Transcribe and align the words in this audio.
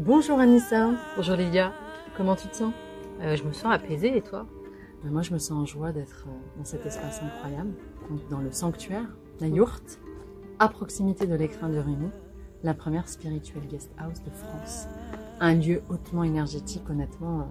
Bonjour 0.00 0.40
Anissa, 0.40 0.92
Bonjour 1.14 1.36
Lilia, 1.36 1.74
comment 2.16 2.34
tu 2.34 2.48
te 2.48 2.56
sens? 2.56 2.72
Euh, 3.20 3.36
je 3.36 3.44
me 3.44 3.52
sens 3.52 3.70
apaisée 3.70 4.16
et 4.16 4.22
toi? 4.22 4.46
Ben, 5.04 5.12
Moi 5.12 5.20
je 5.20 5.30
me 5.34 5.38
sens 5.38 5.52
en 5.52 5.66
joie 5.66 5.92
d'être 5.92 6.24
euh, 6.26 6.56
dans 6.56 6.64
cet 6.64 6.86
espace 6.86 7.20
incroyable, 7.22 7.74
donc 8.08 8.26
dans 8.30 8.38
le 8.38 8.50
sanctuaire, 8.50 9.04
la 9.40 9.48
yourte, 9.48 10.00
à 10.58 10.70
proximité 10.70 11.26
de 11.26 11.34
l'écrin 11.34 11.68
de 11.68 11.76
Rémy, 11.76 12.08
la 12.62 12.72
première 12.72 13.08
spirituelle 13.08 13.66
guest 13.66 13.90
house 13.98 14.22
de 14.24 14.30
France. 14.30 14.86
Un 15.38 15.56
lieu 15.56 15.82
hautement 15.90 16.24
énergétique, 16.24 16.88
honnêtement, 16.88 17.40
euh, 17.40 17.44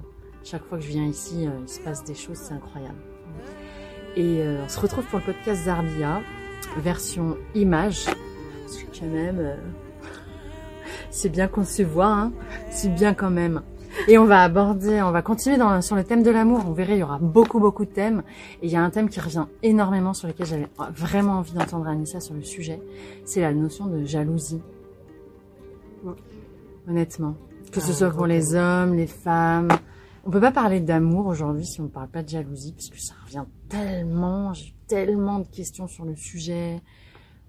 chaque 0.44 0.64
fois 0.64 0.80
que 0.80 0.84
je 0.84 0.90
viens 0.90 1.06
ici, 1.06 1.46
il 1.62 1.70
se 1.70 1.80
passe 1.82 2.04
des 2.04 2.16
choses, 2.16 2.38
c'est 2.38 2.56
incroyable. 2.56 2.98
Et 4.16 4.42
euh, 4.42 4.64
on 4.66 4.70
se 4.70 4.80
retrouve 4.80 5.06
pour 5.06 5.20
le 5.20 5.26
podcast 5.26 5.66
Zarbia, 5.66 6.22
version 6.78 7.38
image, 7.54 8.06
parce 8.06 8.78
que 8.82 9.00
quand 9.00 9.06
même, 9.06 9.38
euh, 9.38 9.56
c'est 11.12 11.30
bien 11.30 11.48
qu'on 11.48 11.64
se 11.64 11.84
voit, 11.84 12.12
hein, 12.12 12.32
c'est 12.72 12.94
bien 12.94 13.14
quand 13.14 13.30
même. 13.30 13.62
Et 14.08 14.18
on 14.18 14.26
va 14.26 14.44
aborder, 14.44 15.02
on 15.02 15.12
va 15.12 15.22
continuer 15.22 15.58
dans, 15.58 15.82
sur 15.82 15.96
le 15.96 16.04
thème 16.04 16.24
de 16.24 16.30
l'amour. 16.30 16.60
Vous 16.60 16.74
verrez, 16.74 16.94
il 16.94 17.00
y 17.00 17.04
aura 17.04 17.18
beaucoup, 17.20 17.60
beaucoup 17.60 17.86
de 17.86 17.90
thèmes. 17.90 18.24
Et 18.62 18.68
il 18.68 18.72
y 18.72 18.76
a 18.76 18.82
un 18.82 18.90
thème 18.90 19.10
qui 19.10 19.20
revient 19.20 19.46
énormément 19.64 20.14
sur 20.14 20.28
lequel 20.28 20.46
j'avais 20.46 20.68
vraiment 20.96 21.34
envie 21.34 21.54
d'entendre 21.54 21.88
Anissa 21.88 22.20
sur 22.20 22.36
le 22.36 22.44
sujet. 22.44 22.80
C'est 23.26 23.42
la 23.42 23.52
notion 23.52 23.88
de 23.88 24.06
jalousie. 24.06 24.62
Honnêtement. 26.88 27.36
Que 27.72 27.80
ce 27.82 27.92
Ah, 27.92 27.96
soit 27.96 28.12
pour 28.12 28.26
les 28.26 28.56
hommes, 28.56 28.96
les 28.96 29.08
femmes. 29.08 29.70
On 30.26 30.32
peut 30.32 30.42
pas 30.42 30.52
parler 30.52 30.80
d'amour 30.80 31.28
aujourd'hui 31.28 31.66
si 31.66 31.82
on 31.82 31.86
ne 31.86 31.90
parle 31.90 32.10
pas 32.10 32.24
de 32.24 32.30
jalousie, 32.30 32.74
parce 32.74 32.90
que 32.90 33.00
ça 33.00 33.14
revient 33.26 33.46
tellement, 33.68 34.54
j'ai 34.54 34.76
tellement 34.88 35.40
de 35.40 35.48
questions 35.48 35.88
sur 35.88 36.06
le 36.06 36.16
sujet. 36.16 36.82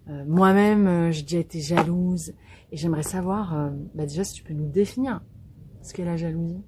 Euh, 0.09 0.25
Moi-même, 0.27 0.87
euh, 0.87 1.11
j'ai 1.13 1.23
déjà 1.23 1.39
été 1.39 1.61
jalouse. 1.61 2.33
Et 2.73 2.77
j'aimerais 2.77 3.03
savoir, 3.03 3.57
euh, 3.59 3.71
bah 3.95 4.07
déjà, 4.07 4.23
si 4.25 4.33
tu 4.35 4.43
peux 4.45 4.55
nous 4.55 4.69
définir 4.69 5.21
ce 5.83 5.93
qu'est 5.93 6.05
la 6.05 6.17
jalousie. 6.17 6.63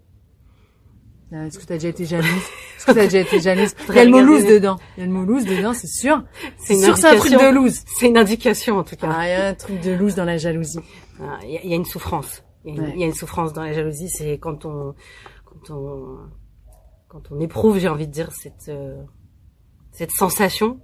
Euh, 1.33 1.47
Est-ce 1.47 1.59
que 1.59 1.65
tu 1.65 1.73
as 1.73 1.77
déjà 1.77 1.89
été 1.89 2.05
jalouse 2.05 2.29
Est-ce 2.77 2.87
que 2.87 2.93
tu 2.93 2.99
as 2.99 3.05
déjà 3.05 3.21
été 3.21 3.41
jalouse 3.41 3.74
Il 3.89 3.95
y 3.95 3.99
a 4.01 4.05
le 4.05 4.11
mot 4.11 4.21
loose 4.21 4.45
dedans. 4.45 4.77
Il 4.97 5.01
y 5.01 5.02
a 5.05 5.07
le 5.07 5.13
mot 5.13 5.24
loose 5.24 5.45
dedans, 5.45 5.73
c'est 5.73 5.87
sûr. 5.87 6.23
C'est 6.59 6.77
sûr, 6.77 6.97
c'est 6.99 7.07
un 7.07 7.16
truc 7.16 7.33
indication. 7.33 7.51
de 7.52 7.55
loose. 7.57 7.80
C'est 7.99 8.09
une 8.09 8.19
indication 8.19 8.77
en 8.79 8.85
tout 8.85 8.97
cas. 8.97 9.09
Ah, 9.11 9.27
il 9.27 9.30
y 9.30 9.35
a 9.35 9.49
un 9.49 9.55
truc 9.55 9.80
de 9.80 9.93
loose 9.93 10.15
dans 10.15 10.24
la 10.24 10.37
jalousie. 10.37 10.80
Ah, 11.21 11.39
Il 11.45 11.51
y, 11.52 11.57
a- 11.57 11.63
il 11.65 11.71
y 11.71 11.73
a 11.73 11.77
une 11.77 11.85
souffrance. 11.87 12.43
Il 12.65 12.74
y, 12.74 12.79
a 12.79 12.80
une- 12.83 12.87
Ouais. 12.89 12.93
il 12.96 13.01
y 13.01 13.05
a 13.05 13.07
une 13.07 13.15
souffrance 13.15 13.52
dans 13.55 13.63
la 13.63 13.73
jalousie, 13.73 14.09
c'est 14.11 14.39
quand 14.39 14.67
on, 14.67 14.95
quand 15.46 15.71
on, 15.74 16.19
quand 17.09 17.23
on 17.30 17.41
éprouve, 17.41 17.79
j'ai 17.79 17.89
envie 17.89 18.07
de 18.09 18.13
dire 18.13 18.30
cette, 18.33 18.69
euh, 18.69 19.01
cette 19.93 20.11
sensation. 20.11 20.80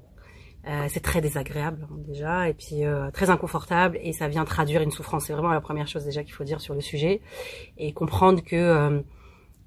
Euh, 0.69 0.87
c'est 0.89 1.01
très 1.01 1.23
désagréable 1.23 1.87
hein, 1.91 1.97
déjà, 2.07 2.49
et 2.49 2.53
puis 2.53 2.85
euh, 2.85 3.11
très 3.11 3.31
inconfortable, 3.31 3.99
et 4.03 4.13
ça 4.13 4.29
vient 4.29 4.45
traduire 4.45 4.83
une 4.83 4.91
souffrance. 4.91 5.25
C'est 5.27 5.33
vraiment 5.33 5.53
la 5.53 5.63
première 5.63 5.87
chose 5.87 6.05
déjà 6.05 6.23
qu'il 6.23 6.35
faut 6.35 6.45
dire 6.45 6.61
sur 6.61 6.75
le 6.75 6.83
sujet, 6.83 7.23
et 7.79 7.93
comprendre 7.93 8.43
que 8.43 8.57
euh, 8.57 9.01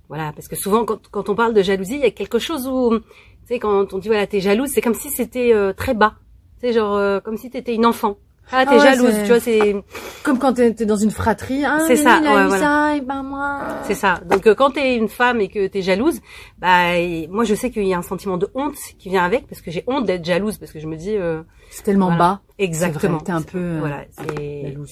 voilà, 0.10 0.32
parce 0.34 0.48
que 0.48 0.56
souvent 0.56 0.86
quand, 0.86 1.08
quand 1.10 1.30
on 1.30 1.36
parle 1.36 1.54
de 1.54 1.64
jalousie, 1.64 1.96
il 1.96 2.02
y 2.02 2.06
a 2.06 2.12
quelque 2.12 2.38
chose 2.38 2.68
où, 2.68 3.00
tu 3.00 3.06
sais, 3.46 3.60
quand 3.60 3.94
on 3.94 3.98
dit 3.98 4.10
voilà 4.10 4.28
t'es 4.28 4.42
jalouse, 4.42 4.70
c'est 4.70 4.82
comme 4.82 4.94
si 4.94 5.10
c'était 5.10 5.54
euh, 5.54 5.74
très 5.74 5.94
bas, 5.94 6.16
sais 6.60 6.74
genre 6.74 6.96
euh, 6.96 7.20
comme 7.20 7.38
si 7.38 7.50
t'étais 7.50 7.74
une 7.74 7.86
enfant. 7.86 8.18
Ah 8.52 8.66
t'es 8.66 8.72
Ah 8.74 8.78
ouais, 8.78 8.80
jalouse, 8.96 9.16
tu 9.24 9.28
vois 9.30 9.40
c'est 9.40 9.76
Comme 10.24 10.38
quand 10.40 10.54
t'es 10.54 10.74
dans 10.86 10.96
une 10.98 11.12
fratrie. 11.12 11.64
Ah, 11.66 11.80
C'est 11.88 11.96
ça, 11.96 12.18
lui, 12.20 12.26
il 12.26 12.28
a 12.28 12.36
ouais, 12.36 12.44
eu 12.44 12.48
voilà. 12.48 12.62
ça, 12.64 12.96
et 12.98 13.02
ben 13.02 13.24
moi. 13.24 13.62
C'est 13.84 13.94
ça. 13.96 14.20
Donc 14.30 14.46
euh, 14.48 14.56
quand 14.56 14.72
t'es 14.72 14.96
une 14.96 15.08
femme 15.10 15.40
et 15.42 15.48
que 15.48 15.68
t'es 15.68 15.82
jalouse, 15.82 16.20
bah 16.60 16.98
et 16.98 17.28
moi 17.28 17.44
je 17.44 17.56
sais 17.56 17.72
qu'il 17.72 17.88
y 17.88 17.94
a 17.94 17.98
un 17.98 18.02
sentiment 18.02 18.38
de 18.38 18.50
honte 18.54 18.76
qui 19.00 19.10
vient 19.10 19.24
avec 19.24 19.48
parce 19.48 19.62
que 19.62 19.72
j'ai 19.72 19.84
honte 19.88 20.06
d'être 20.06 20.26
jalouse 20.26 20.58
parce 20.58 20.72
que 20.72 20.80
je 20.80 20.88
me 20.88 20.96
dis 20.98 21.16
euh, 21.16 21.42
C'est 21.70 21.84
tellement 21.84 22.08
Voilà. 22.08 22.20
bas. 22.20 22.42
exactement. 22.60 23.20
T'es 23.20 23.32
un 23.32 23.42
peu, 23.42 23.58
euh, 23.58 23.78
Voilà. 23.80 24.04
c'est- 24.12 24.62
Jalouse. 24.64 24.92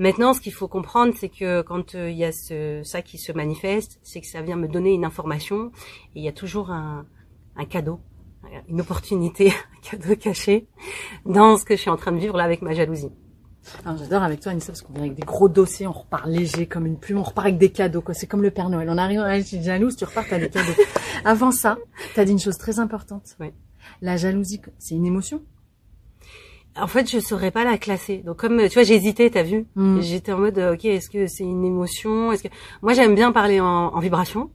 Maintenant, 0.00 0.32
ce 0.32 0.40
qu'il 0.40 0.52
faut 0.52 0.68
comprendre, 0.68 1.12
c'est 1.18 1.28
que 1.28 1.62
quand 1.62 1.96
euh, 1.96 2.08
il 2.10 2.16
y 2.16 2.24
a 2.24 2.30
ce 2.30 2.82
ça 2.84 3.02
qui 3.02 3.18
se 3.18 3.32
manifeste, 3.32 3.98
c'est 4.04 4.20
que 4.20 4.26
ça 4.28 4.42
vient 4.42 4.54
me 4.56 4.68
donner 4.68 4.92
une 4.92 5.04
information 5.04 5.72
et 6.14 6.20
il 6.20 6.22
y 6.22 6.28
a 6.28 6.32
toujours 6.32 6.70
un 6.70 7.04
un 7.56 7.64
cadeau, 7.64 7.98
une 8.68 8.80
opportunité, 8.80 9.50
un 9.50 9.80
cadeau 9.90 10.16
caché 10.16 10.66
dans 11.24 11.56
ce 11.56 11.64
que 11.64 11.76
je 11.76 11.80
suis 11.80 11.90
en 11.90 11.96
train 11.96 12.12
de 12.12 12.18
vivre 12.18 12.36
là 12.36 12.44
avec 12.44 12.62
ma 12.62 12.74
jalousie. 12.74 13.10
Alors, 13.84 13.98
j'adore 13.98 14.22
avec 14.22 14.40
toi, 14.40 14.52
Anissa, 14.52 14.68
parce 14.68 14.82
qu'on 14.82 14.92
vient 14.94 15.02
avec 15.02 15.14
des 15.14 15.22
gros 15.22 15.48
dossiers, 15.48 15.86
on 15.86 15.92
repart 15.92 16.26
léger 16.26 16.66
comme 16.66 16.86
une 16.86 16.98
plume, 16.98 17.18
on 17.18 17.22
repart 17.22 17.46
avec 17.46 17.58
des 17.58 17.70
cadeaux, 17.70 18.00
quoi. 18.00 18.14
C'est 18.14 18.26
comme 18.26 18.42
le 18.42 18.50
Père 18.50 18.70
Noël. 18.70 18.88
On 18.90 18.96
arrive, 18.96 19.20
ah, 19.20 19.38
je 19.38 19.44
suis 19.44 19.62
jalouse, 19.62 19.96
tu 19.96 20.04
repars, 20.04 20.24
t'as 20.28 20.38
des 20.38 20.48
cadeaux. 20.48 20.72
Avant 21.24 21.50
ça, 21.50 21.76
t'as 22.14 22.24
dit 22.24 22.32
une 22.32 22.38
chose 22.38 22.56
très 22.56 22.78
importante. 22.78 23.36
Oui. 23.40 23.48
La 24.00 24.16
jalousie, 24.16 24.60
c'est 24.78 24.94
une 24.94 25.06
émotion? 25.06 25.42
En 26.76 26.86
fait, 26.86 27.10
je 27.10 27.18
saurais 27.18 27.50
pas 27.50 27.64
la 27.64 27.76
classer. 27.76 28.18
Donc 28.18 28.36
comme 28.36 28.68
tu 28.68 28.74
vois, 28.74 28.82
hésité, 28.88 29.30
t'as 29.30 29.42
vu? 29.42 29.66
Mm. 29.74 30.00
J'étais 30.00 30.32
en 30.32 30.38
mode, 30.38 30.58
ok, 30.58 30.84
est-ce 30.84 31.10
que 31.10 31.26
c'est 31.26 31.44
une 31.44 31.64
émotion? 31.64 32.30
Est-ce 32.30 32.44
que 32.44 32.48
moi 32.82 32.92
j'aime 32.92 33.14
bien 33.16 33.32
parler 33.32 33.60
en, 33.60 33.66
en 33.66 33.98
vibration, 33.98 34.50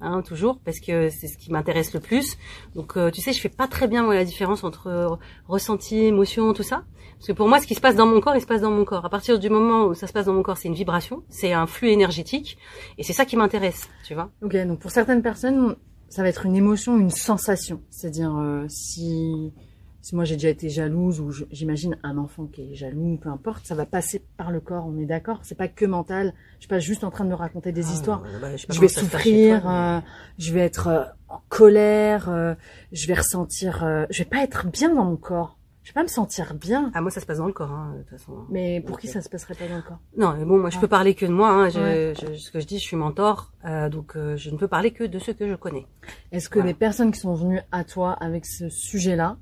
hein, 0.00 0.22
toujours, 0.22 0.58
parce 0.64 0.80
que 0.80 1.08
c'est 1.08 1.28
ce 1.28 1.38
qui 1.38 1.52
m'intéresse 1.52 1.94
le 1.94 2.00
plus. 2.00 2.36
Donc 2.74 2.96
euh, 2.96 3.10
tu 3.10 3.20
sais, 3.20 3.32
je 3.32 3.40
fais 3.40 3.48
pas 3.48 3.66
très 3.66 3.88
bien 3.88 4.02
moi 4.02 4.14
la 4.14 4.24
différence 4.24 4.64
entre 4.64 4.88
euh, 4.88 5.08
ressenti, 5.46 6.04
émotion, 6.04 6.52
tout 6.52 6.62
ça. 6.62 6.84
Parce 7.18 7.28
que 7.28 7.32
pour 7.32 7.48
moi, 7.48 7.60
ce 7.60 7.66
qui 7.66 7.74
se 7.74 7.80
passe 7.80 7.96
dans 7.96 8.06
mon 8.06 8.20
corps, 8.20 8.36
il 8.36 8.40
se 8.40 8.46
passe 8.46 8.60
dans 8.60 8.70
mon 8.70 8.84
corps. 8.84 9.04
À 9.04 9.10
partir 9.10 9.38
du 9.38 9.50
moment 9.50 9.86
où 9.86 9.94
ça 9.94 10.06
se 10.06 10.12
passe 10.12 10.26
dans 10.26 10.34
mon 10.34 10.42
corps, 10.42 10.56
c'est 10.56 10.68
une 10.68 10.74
vibration, 10.74 11.24
c'est 11.28 11.52
un 11.52 11.66
flux 11.66 11.90
énergétique, 11.90 12.58
et 12.96 13.02
c'est 13.02 13.12
ça 13.12 13.24
qui 13.24 13.36
m'intéresse, 13.36 13.88
tu 14.04 14.14
vois 14.14 14.30
Ok, 14.40 14.56
donc 14.66 14.78
pour 14.78 14.92
certaines 14.92 15.22
personnes, 15.22 15.74
ça 16.08 16.22
va 16.22 16.28
être 16.28 16.46
une 16.46 16.54
émotion, 16.54 16.96
une 16.98 17.10
sensation. 17.10 17.82
C'est-à-dire, 17.90 18.34
euh, 18.36 18.66
si, 18.68 19.52
si 20.00 20.14
moi 20.14 20.24
j'ai 20.24 20.36
déjà 20.36 20.48
été 20.48 20.68
jalouse, 20.68 21.20
ou 21.20 21.30
j'imagine 21.50 21.98
un 22.02 22.18
enfant 22.18 22.46
qui 22.46 22.72
est 22.72 22.74
jaloux, 22.74 23.18
peu 23.20 23.28
importe, 23.28 23.66
ça 23.66 23.74
va 23.74 23.84
passer 23.86 24.22
par 24.36 24.50
le 24.50 24.60
corps, 24.60 24.86
on 24.86 24.96
est 24.98 25.06
d'accord 25.06 25.40
C'est 25.42 25.56
pas 25.56 25.68
que 25.68 25.84
mental. 25.84 26.32
Je 26.56 26.60
suis 26.62 26.68
pas 26.68 26.78
juste 26.78 27.04
en 27.04 27.10
train 27.10 27.24
de 27.24 27.30
me 27.30 27.34
raconter 27.34 27.72
des 27.72 27.86
Ah, 27.88 27.92
histoires. 27.92 28.22
bah, 28.40 28.56
je 28.56 28.80
vais 28.80 28.88
souffrir, 28.88 29.60
toi, 29.62 29.70
mais- 29.70 29.98
euh, 29.98 30.00
je 30.38 30.52
vais 30.52 30.60
être 30.60 30.86
euh, 30.88 31.04
en 31.28 31.40
colère, 31.48 32.28
euh, 32.28 32.54
je 32.92 33.06
vais 33.06 33.14
ressentir, 33.14 34.06
je 34.10 34.18
vais 34.18 34.28
pas 34.28 34.42
être 34.42 34.66
bien 34.68 34.94
dans 34.94 35.04
mon 35.04 35.16
corps. 35.16 35.56
Je 35.82 35.90
vais 35.92 35.94
pas 35.94 36.02
me 36.02 36.08
sentir 36.08 36.52
bien. 36.54 36.90
Ah 36.92 37.00
moi 37.00 37.10
ça 37.10 37.18
se 37.18 37.24
passe 37.24 37.38
dans 37.38 37.46
le 37.46 37.52
corps, 37.54 37.70
hein, 37.72 37.94
de 37.96 38.02
toute 38.02 38.10
façon. 38.10 38.32
Mais 38.50 38.82
pour 38.82 38.98
qui 38.98 39.08
ça 39.08 39.22
se 39.22 39.30
passerait 39.30 39.54
pas 39.54 39.66
dans 39.68 39.76
le 39.76 39.80
corps? 39.82 39.98
Non, 40.18 40.34
mais 40.36 40.44
bon, 40.44 40.58
moi 40.58 40.68
je 40.68 40.76
Ah. 40.76 40.80
peux 40.82 40.86
parler 40.86 41.14
que 41.14 41.24
de 41.24 41.32
moi. 41.32 41.48
Hein. 41.50 41.70
Je, 41.70 41.80
Ouais. 41.80 42.12
je- 42.20 42.34
ce 42.38 42.50
que 42.50 42.60
je 42.60 42.66
dis, 42.66 42.78
je 42.78 42.82
suis 42.84 42.96
mentor, 42.96 43.52
euh, 43.64 43.88
donc 43.88 44.12
je 44.36 44.50
ne 44.50 44.58
peux 44.58 44.68
parler 44.68 44.90
que 44.90 45.04
de 45.04 45.18
ceux 45.18 45.32
que 45.32 45.48
je 45.48 45.54
connais. 45.54 45.86
Est-ce 46.30 46.50
que 46.50 46.56
Voilà. 46.58 46.68
les 46.72 46.74
personnes 46.74 47.10
qui 47.10 47.20
sont 47.20 47.32
venues 47.34 47.60
à 47.72 47.84
toi 47.84 48.12
avec 48.12 48.44
ce 48.44 48.68
sujet-là 48.68 49.38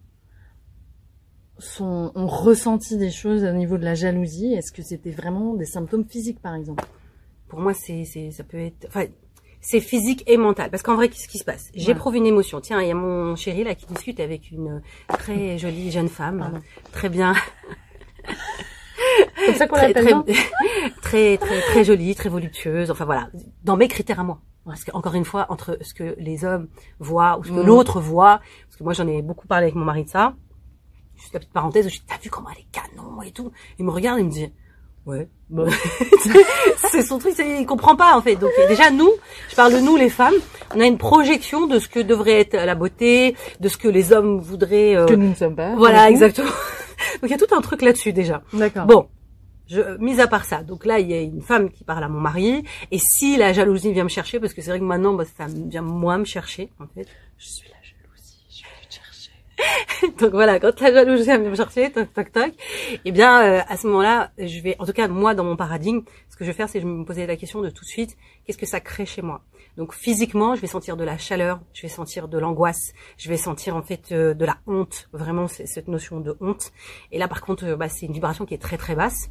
sont, 1.59 2.12
ont 2.15 2.27
ressenti 2.27 2.97
des 2.99 3.11
choses 3.11 3.44
au 3.44 3.53
niveau 3.53 3.78
de 3.78 3.84
la 3.84 3.94
jalousie 3.94 4.53
Est-ce 4.55 4.72
que 4.72 4.83
c'était 4.83 5.11
vraiment 5.11 5.55
des 5.55 5.65
symptômes 5.67 6.05
physiques, 6.05 6.41
par 6.41 6.55
exemple? 6.55 6.84
Pour 7.49 7.61
moi, 7.61 7.72
c'est, 7.75 8.05
c'est, 8.05 8.31
ça 8.31 8.44
peut 8.44 8.59
être, 8.59 8.87
enfin, 8.89 9.05
c'est 9.61 9.81
physique 9.81 10.22
et 10.27 10.37
mental. 10.37 10.71
Parce 10.71 10.83
qu'en 10.83 10.97
vrai, 10.97 11.09
qu'est-ce 11.09 11.28
qui 11.28 11.39
se 11.39 11.44
passe? 11.44 11.71
J'éprouve 11.75 12.17
une 12.17 12.27
émotion. 12.27 12.61
Tiens, 12.61 12.81
il 12.83 12.89
y 12.89 12.91
a 12.91 12.94
mon 12.94 13.37
chéri 13.37 13.65
là 13.65 13.75
qui 13.75 13.87
discute 13.87 14.21
avec 14.21 14.50
une 14.50 14.83
très 15.09 15.56
jolie 15.62 15.91
jeune 15.91 16.09
femme, 16.09 16.39
Pardon. 16.41 16.59
très 16.93 17.09
bien, 17.09 17.34
Comme 19.47 19.55
ça 19.55 19.67
qu'on 19.67 19.77
très, 19.77 19.93
l'appelle, 19.93 20.15
très, 21.00 21.37
très, 21.37 21.38
très, 21.38 21.61
très 21.62 21.84
jolie, 21.84 22.15
très 22.15 22.28
voluptueuse. 22.28 22.91
Enfin 22.91 23.05
voilà, 23.05 23.28
dans 23.65 23.77
mes 23.77 23.88
critères 23.88 24.21
à 24.21 24.25
moi. 24.25 24.41
Parce 24.65 24.83
que 24.84 24.91
encore 24.93 25.15
une 25.15 25.25
fois, 25.25 25.47
entre 25.50 25.78
ce 25.81 25.94
que 25.94 26.17
les 26.19 26.44
hommes 26.44 26.69
voient 26.99 27.38
ou 27.38 27.44
ce 27.44 27.50
que 27.50 27.55
Mm. 27.61 27.67
l'autre 27.67 28.00
voit, 28.00 28.41
parce 28.67 28.77
que 28.77 28.83
moi 28.84 28.93
j'en 28.94 29.06
ai 29.06 29.23
beaucoup 29.23 29.47
parlé 29.47 29.65
avec 29.67 29.77
mon 29.77 29.84
mari 29.84 30.05
de 30.05 30.09
ça. 30.09 30.34
Juste 31.19 31.32
la 31.34 31.41
petite 31.41 31.53
parenthèse 31.53 31.88
je 31.88 31.94
dis, 31.94 32.03
t'as 32.06 32.19
vu 32.19 32.31
comment 32.31 32.49
elle 32.54 32.62
est 32.62 32.66
canon 32.72 33.22
et 33.22 33.31
tout. 33.32 33.50
Il 33.78 33.84
me 33.84 33.91
regarde 33.91 34.19
il 34.21 34.27
me 34.27 34.31
dit, 34.31 34.50
ouais, 35.06 35.28
bon. 35.49 35.66
c'est 36.91 37.03
son 37.03 37.19
truc, 37.19 37.34
il 37.38 37.66
comprend 37.66 37.97
pas 37.97 38.16
en 38.16 38.22
fait. 38.22 38.37
Donc 38.37 38.50
déjà 38.69 38.91
nous, 38.91 39.10
je 39.50 39.55
parle 39.56 39.72
de 39.72 39.81
nous 39.81 39.97
les 39.97 40.10
femmes, 40.10 40.34
on 40.75 40.81
a 40.81 40.87
une 40.87 40.99
projection 40.99 41.66
de 41.66 41.78
ce 41.78 41.88
que 41.88 42.00
devrait 42.00 42.41
être 42.41 42.55
la 42.55 42.75
beauté, 42.75 43.37
de 43.60 43.69
ce 43.69 43.76
que 43.76 43.88
les 43.88 44.12
hommes 44.12 44.41
voudraient. 44.41 44.97
euh, 44.97 45.06
Que 45.06 45.15
nous 45.15 45.28
ne 45.31 45.34
sommes 45.34 45.56
pas. 45.56 45.75
voilà, 45.76 46.10
exactement. 46.10 46.49
Donc 47.21 47.25
il 47.25 47.31
y 47.31 47.34
a 47.34 47.38
tout 47.38 47.55
un 47.55 47.60
truc 47.60 47.82
là-dessus 47.82 48.12
déjà. 48.12 48.43
D'accord. 48.53 48.87
Bon, 48.87 49.09
je, 49.69 49.81
mis 49.99 50.21
à 50.21 50.26
part 50.28 50.44
ça, 50.44 50.62
donc 50.62 50.84
là 50.87 50.99
il 51.00 51.10
y 51.10 51.15
a 51.15 51.21
une 51.21 51.43
femme 51.43 51.71
qui 51.71 51.82
parle 51.84 52.05
à 52.05 52.09
mon 52.09 52.21
mari, 52.21 52.62
et 52.91 52.99
si 52.99 53.37
la 53.37 53.53
jalousie 53.53 53.93
vient 53.93 54.05
me 54.05 54.08
chercher, 54.08 54.38
parce 54.40 54.55
que 54.55 54.62
c'est 54.62 54.70
vrai 54.70 54.79
que 54.79 54.85
maintenant 54.85 55.12
bah, 55.14 55.25
ça 55.37 55.46
vient 55.49 55.82
moi 55.82 56.17
me 56.19 56.25
chercher 56.25 56.70
en 56.79 56.87
fait. 56.94 57.06
Je 57.37 57.46
suis 57.49 57.69
la 57.69 57.75
jalousie, 57.82 58.38
je 58.49 58.62
vais 58.62 58.88
te 58.88 58.94
chercher. 58.94 59.32
Donc 60.20 60.32
voilà, 60.32 60.61
quand 60.61 60.81
la 60.81 60.93
jalousie 60.93 61.25
vient 61.25 61.38
me 61.38 61.55
chercher, 61.55 61.91
toc 61.91 62.12
toc 62.12 62.32
toc, 62.32 62.53
eh 63.05 63.12
bien 63.12 63.43
euh, 63.43 63.61
à 63.69 63.76
ce 63.76 63.87
moment-là, 63.87 64.31
je 64.38 64.61
vais, 64.61 64.76
en 64.79 64.87
tout 64.87 64.93
cas 64.93 65.08
moi 65.08 65.35
dans 65.35 65.44
mon 65.44 65.56
paradigme, 65.56 66.03
ce 66.29 66.37
que 66.37 66.44
je 66.44 66.50
vais 66.50 66.56
faire, 66.56 66.69
c'est 66.69 66.81
je 66.81 66.87
vais 66.87 66.93
me 66.93 67.05
poser 67.05 67.26
la 67.26 67.37
question 67.37 67.61
de 67.62 67.70
tout 67.70 67.85
de 67.85 67.88
suite, 67.88 68.17
qu'est-ce 68.44 68.58
que 68.58 68.67
ça 68.67 68.81
crée 68.81 69.06
chez 69.06 69.23
moi? 69.23 69.43
Donc 69.76 69.93
physiquement, 69.93 70.55
je 70.55 70.61
vais 70.62 70.67
sentir 70.67 70.97
de 70.97 71.05
la 71.05 71.19
chaleur, 71.19 71.61
je 71.75 71.82
vais 71.82 71.88
sentir 71.88 72.29
de 72.29 72.38
l'angoisse, 72.38 72.94
je 73.19 73.29
vais 73.29 73.37
sentir 73.37 73.76
en 73.76 73.82
fait 73.82 74.11
euh, 74.12 74.32
de 74.32 74.44
la 74.44 74.56
honte, 74.67 75.08
vraiment 75.12 75.49
c'est 75.49 75.67
cette 75.67 75.88
notion 75.88 76.20
de 76.20 76.37
honte. 76.41 76.73
Et 77.12 77.19
là 77.19 77.29
par 77.29 77.43
contre, 77.43 77.67
euh, 77.67 77.76
bah, 77.76 77.88
c'est 77.91 78.06
une 78.06 78.12
vibration 78.12 78.47
qui 78.47 78.55
est 78.55 78.62
très 78.62 78.79
très 78.79 78.94
basse. 78.94 79.29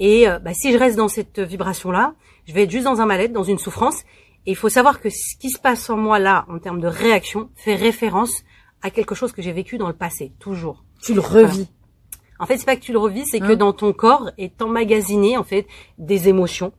Et 0.00 0.28
euh, 0.28 0.38
bah, 0.38 0.54
si 0.54 0.72
je 0.72 0.78
reste 0.78 0.96
dans 0.96 1.08
cette 1.08 1.40
vibration-là, 1.40 2.14
je 2.46 2.54
vais 2.54 2.62
être 2.62 2.70
juste 2.70 2.84
dans 2.84 3.02
un 3.02 3.06
mal-être, 3.06 3.32
dans 3.32 3.42
une 3.42 3.58
souffrance. 3.58 4.00
Et 4.46 4.52
il 4.52 4.56
faut 4.56 4.70
savoir 4.70 5.00
que 5.00 5.10
ce 5.10 5.36
qui 5.38 5.50
se 5.50 5.60
passe 5.60 5.88
en 5.90 5.96
moi 5.96 6.18
là, 6.18 6.46
en 6.48 6.58
termes 6.58 6.80
de 6.80 6.88
réaction, 6.88 7.50
fait 7.54 7.76
référence 7.76 8.44
à 8.82 8.90
quelque 8.90 9.14
chose 9.14 9.32
que 9.32 9.42
j'ai 9.42 9.52
vécu 9.52 9.78
dans 9.78 9.88
le 9.88 9.94
passé, 9.94 10.32
toujours. 10.38 10.84
Tu 11.02 11.14
le 11.14 11.20
revis. 11.20 11.68
En 12.38 12.46
fait, 12.46 12.58
c'est 12.58 12.66
pas 12.66 12.76
que 12.76 12.80
tu 12.80 12.92
le 12.92 12.98
revis, 12.98 13.24
c'est 13.24 13.40
Hein 13.40 13.48
que 13.48 13.52
dans 13.52 13.72
ton 13.72 13.92
corps 13.92 14.30
est 14.36 14.60
emmagasiné 14.60 15.36
en 15.36 15.44
fait 15.44 15.66
des 15.98 16.28
émotions 16.28 16.72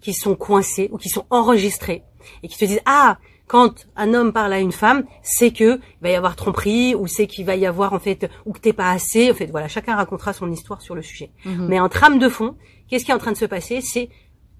qui 0.00 0.14
sont 0.14 0.34
coincés 0.34 0.88
ou 0.92 0.98
qui 0.98 1.08
sont 1.10 1.26
enregistrés 1.30 2.04
et 2.42 2.48
qui 2.48 2.56
te 2.56 2.64
disent 2.64 2.80
ah 2.86 3.18
quand 3.46 3.88
un 3.96 4.14
homme 4.14 4.32
parle 4.32 4.52
à 4.52 4.60
une 4.60 4.70
femme, 4.70 5.04
c'est 5.22 5.50
que 5.50 5.78
il 5.78 6.02
va 6.02 6.10
y 6.10 6.14
avoir 6.14 6.36
tromperie 6.36 6.94
ou 6.94 7.08
c'est 7.08 7.26
qu'il 7.26 7.44
va 7.44 7.56
y 7.56 7.66
avoir 7.66 7.92
en 7.92 7.98
fait 7.98 8.30
ou 8.46 8.52
que 8.52 8.60
t'es 8.60 8.72
pas 8.72 8.90
assez. 8.90 9.30
En 9.30 9.34
fait, 9.34 9.46
voilà, 9.46 9.66
chacun 9.66 9.96
racontera 9.96 10.32
son 10.32 10.50
histoire 10.52 10.80
sur 10.80 10.94
le 10.94 11.02
sujet. 11.02 11.32
Mhm. 11.44 11.66
Mais 11.68 11.80
en 11.80 11.88
trame 11.88 12.20
de 12.20 12.28
fond, 12.28 12.56
qu'est-ce 12.88 13.04
qui 13.04 13.10
est 13.10 13.14
en 13.14 13.18
train 13.18 13.32
de 13.32 13.36
se 13.36 13.46
passer? 13.46 13.80
C'est 13.80 14.08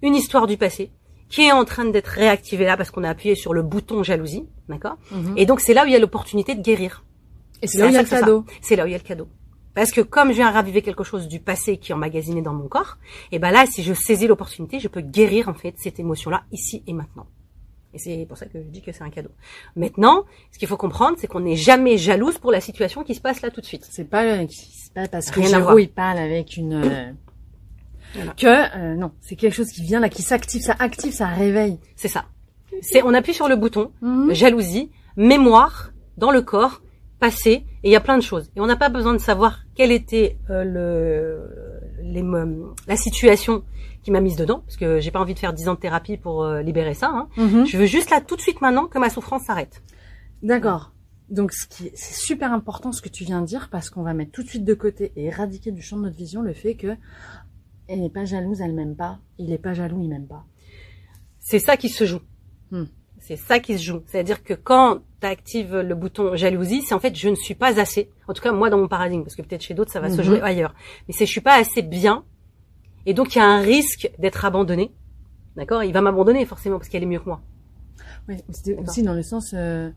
une 0.01 0.13
histoire 0.13 0.45
du 0.45 0.57
passé 0.57 0.91
qui 1.31 1.43
est 1.43 1.51
en 1.51 1.65
train 1.65 1.85
d'être 1.85 2.07
réactivée 2.09 2.65
là 2.65 2.77
parce 2.77 2.91
qu'on 2.91 3.03
a 3.03 3.09
appuyé 3.09 3.35
sur 3.35 3.53
le 3.53 3.63
bouton 3.63 4.03
jalousie, 4.03 4.45
d'accord 4.69 4.97
Mhm. 5.11 5.33
Et 5.37 5.45
donc 5.45 5.61
c'est 5.61 5.73
là 5.73 5.83
où 5.83 5.87
il 5.87 5.93
y 5.93 5.95
a 5.95 5.99
l'opportunité 5.99 6.53
de 6.55 6.61
guérir. 6.61 7.03
Et 7.63 7.67
c'est 7.67 7.77
là 7.79 7.85
où 7.85 7.89
il 7.89 7.93
y 7.93 7.97
a 7.97 8.01
le 8.03 8.07
cadeau. 8.07 8.45
C'est 8.61 8.75
là 8.75 8.83
où 8.83 8.87
il 8.87 8.91
y 8.91 8.95
a 8.95 8.97
le 8.97 9.03
cadeau. 9.03 9.27
Parce 9.73 9.91
que 9.91 10.01
comme 10.01 10.29
je 10.29 10.35
viens 10.35 10.51
raviver 10.51 10.81
quelque 10.81 11.05
chose 11.05 11.27
du 11.29 11.39
passé 11.39 11.77
qui 11.77 11.91
est 11.91 11.95
emmagasiné 11.95 12.41
dans 12.41 12.53
mon 12.53 12.67
corps, 12.67 12.97
et 13.31 13.39
ben 13.39 13.51
là, 13.51 13.65
si 13.65 13.83
je 13.83 13.93
saisis 13.93 14.27
l'opportunité, 14.27 14.79
je 14.79 14.89
peux 14.89 14.99
guérir 15.01 15.47
en 15.47 15.53
fait 15.53 15.75
cette 15.77 15.97
émotion-là 15.99 16.43
ici 16.51 16.83
et 16.87 16.93
maintenant. 16.93 17.27
Et 17.93 17.97
c'est 17.99 18.25
pour 18.27 18.37
ça 18.37 18.45
que 18.47 18.57
je 18.61 18.67
dis 18.67 18.81
que 18.81 18.91
c'est 18.91 19.03
un 19.03 19.09
cadeau. 19.09 19.31
Maintenant, 19.75 20.25
ce 20.51 20.59
qu'il 20.59 20.67
faut 20.67 20.77
comprendre, 20.77 21.17
c'est 21.19 21.27
qu'on 21.27 21.41
n'est 21.41 21.55
jamais 21.57 21.97
jalouse 21.97 22.37
pour 22.37 22.51
la 22.51 22.59
situation 22.61 23.03
qui 23.03 23.15
se 23.15 23.21
passe 23.21 23.41
là 23.41 23.49
tout 23.49 23.61
de 23.61 23.65
suite. 23.65 23.85
C'est 23.89 24.09
pas, 24.09 24.45
c'est 24.49 24.93
pas 24.93 25.07
parce 25.07 25.29
que 25.31 25.39
Rien 25.41 25.59
voir. 25.59 25.79
il 25.79 25.89
parle 25.89 26.17
avec 26.19 26.57
une, 26.57 26.73
euh, 26.73 27.11
Voilà. 28.15 28.33
que, 28.33 28.77
euh, 28.77 28.95
non, 28.95 29.11
c'est 29.21 29.35
quelque 29.35 29.53
chose 29.53 29.69
qui 29.71 29.81
vient 29.83 29.99
là, 29.99 30.09
qui 30.09 30.21
s'active, 30.21 30.61
ça 30.61 30.75
active, 30.79 31.13
ça 31.13 31.27
réveille. 31.27 31.79
C'est 31.95 32.07
ça. 32.07 32.25
C'est 32.81 33.03
on 33.03 33.13
appuie 33.13 33.33
sur 33.33 33.47
le 33.47 33.55
bouton 33.55 33.91
Mhm. 34.01 34.33
jalousie, 34.33 34.91
mémoire 35.17 35.91
dans 36.17 36.31
le 36.31 36.41
corps, 36.41 36.81
passé, 37.19 37.51
et 37.83 37.89
il 37.89 37.91
y 37.91 37.95
a 37.95 37.99
plein 38.01 38.17
de 38.17 38.23
choses. 38.23 38.49
Et 38.55 38.61
on 38.61 38.65
n'a 38.65 38.75
pas 38.75 38.89
besoin 38.89 39.13
de 39.13 39.19
savoir 39.19 39.59
quelle 39.75 39.91
était 39.91 40.37
euh, 40.49 40.63
le 40.63 41.47
les, 42.03 42.23
mo- 42.23 42.73
la 42.87 42.97
situation 42.97 43.63
qui 44.03 44.09
m'a 44.11 44.19
mise 44.21 44.35
dedans, 44.35 44.63
parce 44.65 44.75
que 44.77 44.99
j'ai 44.99 45.11
pas 45.11 45.19
envie 45.19 45.35
de 45.35 45.39
faire 45.39 45.53
10 45.53 45.69
ans 45.69 45.75
de 45.75 45.79
thérapie 45.79 46.17
pour 46.17 46.43
euh, 46.43 46.61
libérer 46.63 46.95
ça. 46.95 47.11
Hein. 47.13 47.27
Mhm. 47.37 47.65
Je 47.67 47.77
veux 47.77 47.85
juste 47.85 48.09
là 48.09 48.19
tout 48.19 48.35
de 48.35 48.41
suite 48.41 48.59
maintenant 48.61 48.87
que 48.87 48.97
ma 48.97 49.09
souffrance 49.11 49.43
s'arrête. 49.43 49.81
D'accord. 50.41 50.91
Donc, 51.29 51.53
ce 51.53 51.67
qui, 51.67 51.87
est- 51.87 51.91
c'est 51.95 52.15
super 52.15 52.51
important 52.51 52.91
ce 52.91 53.01
que 53.01 53.07
tu 53.09 53.23
viens 53.23 53.39
de 53.41 53.45
dire 53.45 53.69
parce 53.71 53.89
qu'on 53.91 54.01
va 54.01 54.13
mettre 54.13 54.31
tout 54.31 54.41
de 54.43 54.47
suite 54.49 54.65
de 54.65 54.73
côté 54.73 55.13
et 55.15 55.25
éradiquer 55.25 55.71
du 55.71 55.81
champ 55.81 55.95
de 55.97 56.01
notre 56.01 56.17
vision 56.17 56.41
le 56.41 56.53
fait 56.53 56.73
que 56.73 56.87
elle 57.87 58.01
n'est 58.01 58.09
pas 58.09 58.25
jalouse, 58.25 58.61
elle 58.61 58.73
m'aime 58.73 58.95
pas. 58.95 59.19
Il 59.37 59.51
est 59.51 59.57
pas 59.57 59.73
jaloux, 59.73 60.01
il 60.01 60.09
m'aime 60.09 60.27
pas. 60.27 60.45
C'est 61.39 61.59
ça 61.59 61.77
qui 61.77 61.89
se 61.89 62.05
joue. 62.05 62.21
Hmm. 62.71 62.85
C'est 63.19 63.35
ça 63.35 63.59
qui 63.59 63.77
se 63.77 63.83
joue. 63.83 64.01
C'est-à-dire 64.07 64.43
que 64.43 64.53
quand 64.53 64.99
tu 65.19 65.27
actives 65.27 65.75
le 65.77 65.93
bouton 65.95 66.35
jalousie, 66.35 66.81
c'est 66.81 66.95
en 66.95 66.99
fait 66.99 67.15
je 67.15 67.29
ne 67.29 67.35
suis 67.35 67.53
pas 67.55 67.79
assez. 67.79 68.09
En 68.27 68.33
tout 68.33 68.41
cas 68.41 68.51
moi 68.51 68.69
dans 68.69 68.77
mon 68.79 68.87
paradigme, 68.87 69.23
parce 69.23 69.35
que 69.35 69.41
peut-être 69.41 69.61
chez 69.61 69.73
d'autres 69.73 69.91
ça 69.91 69.99
va 69.99 70.09
se 70.09 70.17
Mhm. 70.17 70.23
jouer 70.23 70.41
ailleurs. 70.41 70.73
Mais 71.07 71.13
c'est 71.13 71.25
je 71.25 71.31
suis 71.31 71.41
pas 71.41 71.55
assez 71.59 71.81
bien, 71.83 72.23
et 73.05 73.13
donc 73.13 73.35
il 73.35 73.39
y 73.39 73.41
a 73.41 73.45
un 73.47 73.61
risque 73.61 74.11
d'être 74.19 74.43
abandonné. 74.45 74.91
D'accord? 75.55 75.83
Il 75.83 75.91
va 75.93 76.01
m'abandonner 76.01 76.45
forcément 76.45 76.77
parce 76.77 76.89
qu'elle 76.89 77.03
est 77.03 77.07
mieux 77.07 77.19
que 77.19 77.25
moi. 77.25 77.41
D'accord. 78.27 78.83
aussi 78.87 79.03
dans 79.03 79.13
le 79.13 79.21
sens, 79.23 79.53
euh, 79.53 79.89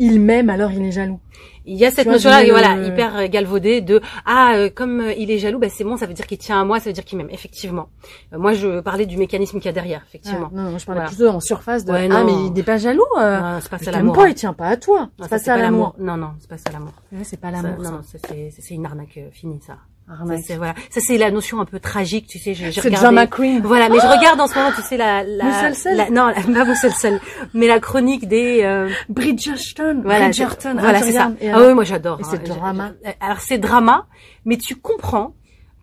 il 0.00 0.20
m'aime 0.20 0.50
alors 0.50 0.72
il 0.72 0.82
est 0.84 0.90
jaloux. 0.92 1.20
Il 1.66 1.76
y 1.76 1.84
a 1.84 1.90
cette 1.90 2.06
notion-là, 2.08 2.42
voilà, 2.50 2.74
le- 2.74 2.86
hyper 2.88 3.16
euh, 3.16 3.26
galvaudée 3.28 3.80
de 3.82 4.00
ah 4.24 4.54
euh, 4.54 4.70
comme 4.74 5.00
euh, 5.00 5.12
il 5.12 5.30
est 5.30 5.38
jaloux, 5.38 5.58
bah 5.60 5.68
c'est 5.68 5.84
bon, 5.84 5.96
ça 5.96 6.06
veut 6.06 6.14
dire 6.14 6.26
qu'il 6.26 6.38
tient 6.38 6.58
à 6.60 6.64
moi, 6.64 6.80
ça 6.80 6.86
veut 6.88 6.94
dire 6.94 7.04
qu'il 7.04 7.18
m'aime. 7.18 7.28
Effectivement. 7.30 7.88
Euh, 8.32 8.38
moi 8.38 8.54
je 8.54 8.80
parlais 8.80 9.04
du 9.06 9.16
mécanisme 9.18 9.58
qu'il 9.58 9.66
y 9.66 9.68
a 9.68 9.72
derrière, 9.72 10.02
effectivement. 10.08 10.48
Ah, 10.52 10.56
non, 10.56 10.70
non, 10.72 10.78
je 10.78 10.86
parlais 10.86 11.02
Voilà. 11.02 11.14
plutôt 11.14 11.28
en 11.28 11.38
surface 11.40 11.84
de 11.84 11.92
Ouais, 11.92 12.08
ah 12.10 12.22
non. 12.22 12.24
mais 12.24 12.46
il 12.46 12.52
n'est 12.54 12.62
pas 12.62 12.78
jaloux. 12.78 13.04
Euh, 13.18 13.40
Non, 13.40 13.58
c'est 13.60 13.70
pas 13.70 13.78
ça 13.78 13.90
l'amour. 13.92 14.14
pas, 14.16 14.24
hein. 14.24 14.28
il 14.30 14.34
tient 14.34 14.54
pas 14.54 14.68
à 14.68 14.76
toi. 14.78 15.00
Non, 15.00 15.08
C'est 15.18 15.22
ça, 15.24 15.28
pas 15.28 15.38
ça 15.38 15.56
l'amour. 15.58 15.94
Non, 15.98 16.16
non, 16.16 16.30
c'est 16.40 16.48
pas 16.48 16.58
ça 16.58 16.70
l'amour. 16.72 16.92
Ouais, 17.12 17.24
c'est 17.24 17.40
pas 17.40 17.50
l'amour. 17.50 17.82
Non, 17.82 17.90
non, 17.92 18.00
c'est 18.02 18.50
c'est 18.58 18.74
une 18.74 18.86
arnaque 18.86 19.18
euh, 19.18 19.28
finie 19.30 19.60
ça. 19.64 19.76
Ça, 20.16 20.22
Arnaque. 20.22 20.44
c'est 20.46 20.56
voilà. 20.56 20.74
Ça 20.90 21.00
c'est 21.00 21.18
la 21.18 21.30
notion 21.30 21.60
un 21.60 21.64
peu 21.64 21.78
tragique, 21.78 22.26
tu 22.26 22.38
sais. 22.38 22.54
J'ai 22.54 22.72
C'est. 22.72 22.94
John 22.96 23.14
McQueen. 23.14 23.60
Voilà, 23.62 23.88
mais 23.88 23.96
je 24.00 24.06
regarde 24.06 24.40
en 24.40 24.46
ce 24.46 24.54
moment, 24.56 24.70
tu 24.74 24.82
sais 24.82 24.96
la 24.96 25.22
la, 25.22 25.70
la 25.94 26.10
non, 26.10 26.26
la, 26.26 26.34
pas 26.64 27.08
mais 27.54 27.66
la 27.68 27.78
chronique 27.80 28.26
des 28.26 28.62
euh, 28.64 28.88
Bridgerton. 29.08 30.00
voilà, 30.02 30.24
Bridgerton. 30.26 30.74
voilà, 30.78 30.98
ah, 30.98 31.00
tu 31.00 31.06
c'est 31.06 31.12
ça. 31.12 31.32
Ah 31.52 31.60
oui, 31.60 31.74
moi 31.74 31.84
j'adore. 31.84 32.20
Et 32.20 32.24
c'est 32.24 32.36
hein. 32.40 32.54
drama. 32.54 32.92
Alors 33.20 33.40
c'est 33.40 33.58
drama, 33.58 34.06
mais 34.44 34.56
tu 34.56 34.76
comprends 34.76 35.34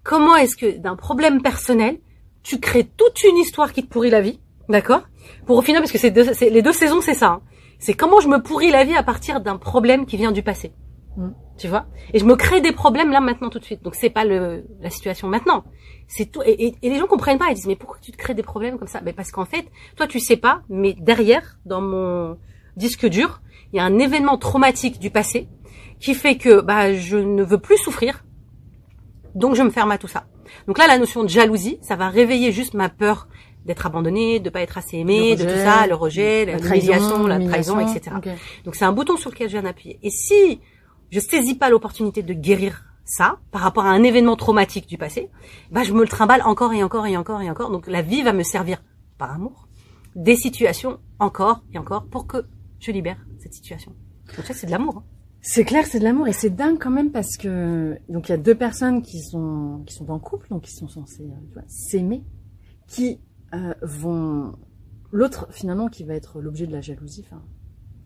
comment 0.04 0.36
est-ce 0.36 0.56
que 0.56 0.78
d'un 0.78 0.96
problème 0.96 1.42
personnel, 1.42 1.98
tu 2.44 2.60
crées 2.60 2.84
toute 2.98 3.24
une 3.24 3.38
histoire 3.38 3.72
qui 3.74 3.84
te 3.84 3.88
pourrit 3.90 4.10
la 4.10 4.22
vie, 4.22 4.40
d'accord? 4.70 5.02
Pour 5.46 5.58
au 5.58 5.62
final, 5.62 5.82
parce 5.82 5.92
que 5.92 5.98
c'est 5.98 6.12
deux- 6.12 6.34
c'est- 6.34 6.50
les 6.50 6.62
deux 6.62 6.74
saisons, 6.74 7.02
c'est 7.02 7.14
ça. 7.14 7.28
hein. 7.28 7.42
C'est 7.80 7.94
comment 7.94 8.20
je 8.22 8.28
me 8.28 8.42
pourris 8.42 8.72
la 8.72 8.84
vie 8.84 8.96
à 8.96 9.04
partir 9.04 9.40
d'un 9.42 9.58
problème 9.58 10.06
qui 10.06 10.18
vient 10.18 10.32
du 10.32 10.42
passé. 10.44 10.72
Mm. 11.18 11.30
Tu 11.58 11.68
vois? 11.68 11.88
Et 12.14 12.20
je 12.20 12.26
me 12.26 12.36
crée 12.36 12.62
des 12.62 12.72
problèmes 12.72 13.12
là 13.12 13.20
maintenant 13.20 13.50
tout 13.50 13.58
de 13.60 13.66
suite. 13.66 13.82
Donc 13.84 13.96
c'est 13.96 14.12
pas 14.12 14.24
le 14.24 14.64
la 14.82 14.90
situation 14.92 15.28
maintenant. 15.28 15.64
C'est 16.08 16.32
tout. 16.32 16.42
Et, 16.46 16.52
et- 16.68 16.76
et 16.84 16.90
les 16.90 16.98
gens 17.00 17.08
comprennent 17.08 17.40
pas. 17.40 17.48
Ils 17.50 17.56
disent 17.56 17.66
mais 17.68 17.76
pourquoi 17.76 17.98
tu 18.02 18.12
te 18.12 18.18
crées 18.18 18.36
des 18.36 18.44
problèmes 18.44 18.78
comme 18.78 18.88
ça? 18.88 19.02
Ben 19.02 19.14
parce 19.14 19.32
qu'en 19.32 19.46
fait, 19.46 19.66
toi 19.96 20.06
tu 20.08 20.20
sais 20.20 20.38
pas, 20.38 20.62
mais 20.70 20.94
derrière, 21.00 21.58
dans 21.66 21.82
mon 21.82 22.38
disque 22.76 23.08
dur, 23.08 23.42
il 23.74 23.78
y 23.78 23.80
a 23.80 23.84
un 23.84 23.98
événement 23.98 24.38
traumatique 24.38 25.00
du 25.00 25.10
passé 25.10 25.50
qui 26.00 26.14
fait 26.14 26.38
que 26.38 26.62
bah 26.62 26.94
je 26.94 27.18
ne 27.18 27.44
veux 27.44 27.58
plus 27.58 27.78
souffrir. 27.78 28.24
Donc 29.36 29.56
je 29.56 29.64
me 29.64 29.70
ferme 29.72 29.92
à 29.92 29.98
tout 29.98 30.08
ça. 30.08 30.26
Donc 30.68 30.78
là, 30.78 30.88
la 30.88 30.98
notion 30.98 31.24
de 31.24 31.30
jalousie, 31.30 31.78
ça 31.82 31.96
va 31.96 32.10
réveiller 32.10 32.52
juste 32.52 32.74
ma 32.74 32.90
peur 32.90 33.28
d'être 33.66 33.86
abandonné, 33.86 34.40
de 34.40 34.50
pas 34.50 34.62
être 34.62 34.78
assez 34.78 34.98
aimé, 34.98 35.36
de 35.36 35.44
tout 35.44 35.50
ça, 35.64 35.88
le 35.88 35.96
rejet, 35.96 36.46
la 36.46 36.54
l'humiliation, 36.76 37.28
la 37.28 37.40
trahison, 37.50 37.76
etc. 37.98 38.16
Donc 38.64 38.76
c'est 38.76 38.86
un 38.86 38.94
bouton 38.94 39.18
sur 39.18 39.30
lequel 39.32 39.48
je 39.50 39.54
viens 39.54 39.64
d'appuyer. 39.64 40.00
Et 40.04 40.10
si 40.10 40.62
je 41.10 41.20
saisis 41.20 41.56
pas 41.56 41.70
l'opportunité 41.70 42.24
de 42.24 42.34
guérir 42.34 42.84
ça 43.06 43.40
par 43.52 43.62
rapport 43.62 43.86
à 43.86 43.90
un 43.92 44.04
événement 44.04 44.36
traumatique 44.36 44.88
du 44.88 44.98
passé, 44.98 45.30
bah 45.72 45.84
je 45.84 45.94
me 45.94 46.02
le 46.02 46.08
trimballe 46.08 46.42
encore 46.44 46.74
et 46.74 46.84
encore 46.84 47.06
et 47.08 47.16
encore 47.16 47.42
et 47.42 47.50
encore. 47.50 47.72
Donc 47.72 47.88
la 47.88 48.02
vie 48.02 48.22
va 48.22 48.34
me 48.34 48.44
servir 48.44 48.84
par 49.18 49.32
amour 49.32 49.68
des 50.16 50.36
situations 50.36 51.00
encore 51.20 51.64
et 51.74 51.78
encore 51.78 52.06
pour 52.06 52.28
que 52.28 52.46
je 52.80 52.92
libère 52.92 53.18
cette 53.40 53.54
situation. 53.54 53.94
Donc 54.36 54.46
ça 54.46 54.54
c'est 54.54 54.68
de 54.68 54.72
l'amour. 54.72 54.98
hein. 54.98 55.04
C'est 55.42 55.64
clair, 55.64 55.86
c'est 55.86 56.00
de 56.00 56.04
l'amour 56.04 56.28
et 56.28 56.34
c'est 56.34 56.50
dingue 56.50 56.78
quand 56.80 56.90
même 56.90 57.12
parce 57.12 57.38
que 57.38 57.98
donc 58.10 58.28
il 58.28 58.32
y 58.32 58.36
a 58.36 58.38
deux 58.38 58.56
personnes 58.56 59.02
qui 59.02 59.22
sont 59.22 59.84
qui 59.86 59.94
sont 59.94 60.10
en 60.10 60.20
couple 60.20 60.48
donc 60.50 60.64
qui 60.64 60.72
sont 60.72 60.90
censées 60.90 61.24
euh, 61.24 61.62
s'aimer, 61.68 62.24
qui 62.88 63.22
euh, 63.54 63.74
vont 63.82 64.54
l'autre 65.12 65.48
finalement 65.52 65.88
qui 65.88 66.04
va 66.04 66.16
être 66.16 66.42
l'objet 66.42 66.68
de 66.68 66.74
la 66.74 66.82
jalousie. 66.82 67.24
Enfin, 67.26 67.42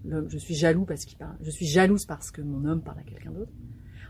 l'homme, 0.05 0.27
je 0.29 0.37
suis 0.37 0.55
jaloux 0.55 0.85
parce 0.85 1.05
qu'il 1.05 1.17
parle, 1.17 1.35
je 1.41 1.49
suis 1.51 1.65
jalouse 1.67 2.05
parce 2.05 2.31
que 2.31 2.41
mon 2.41 2.65
homme 2.65 2.81
parle 2.81 2.99
à 2.99 3.03
quelqu'un 3.03 3.31
d'autre. 3.31 3.51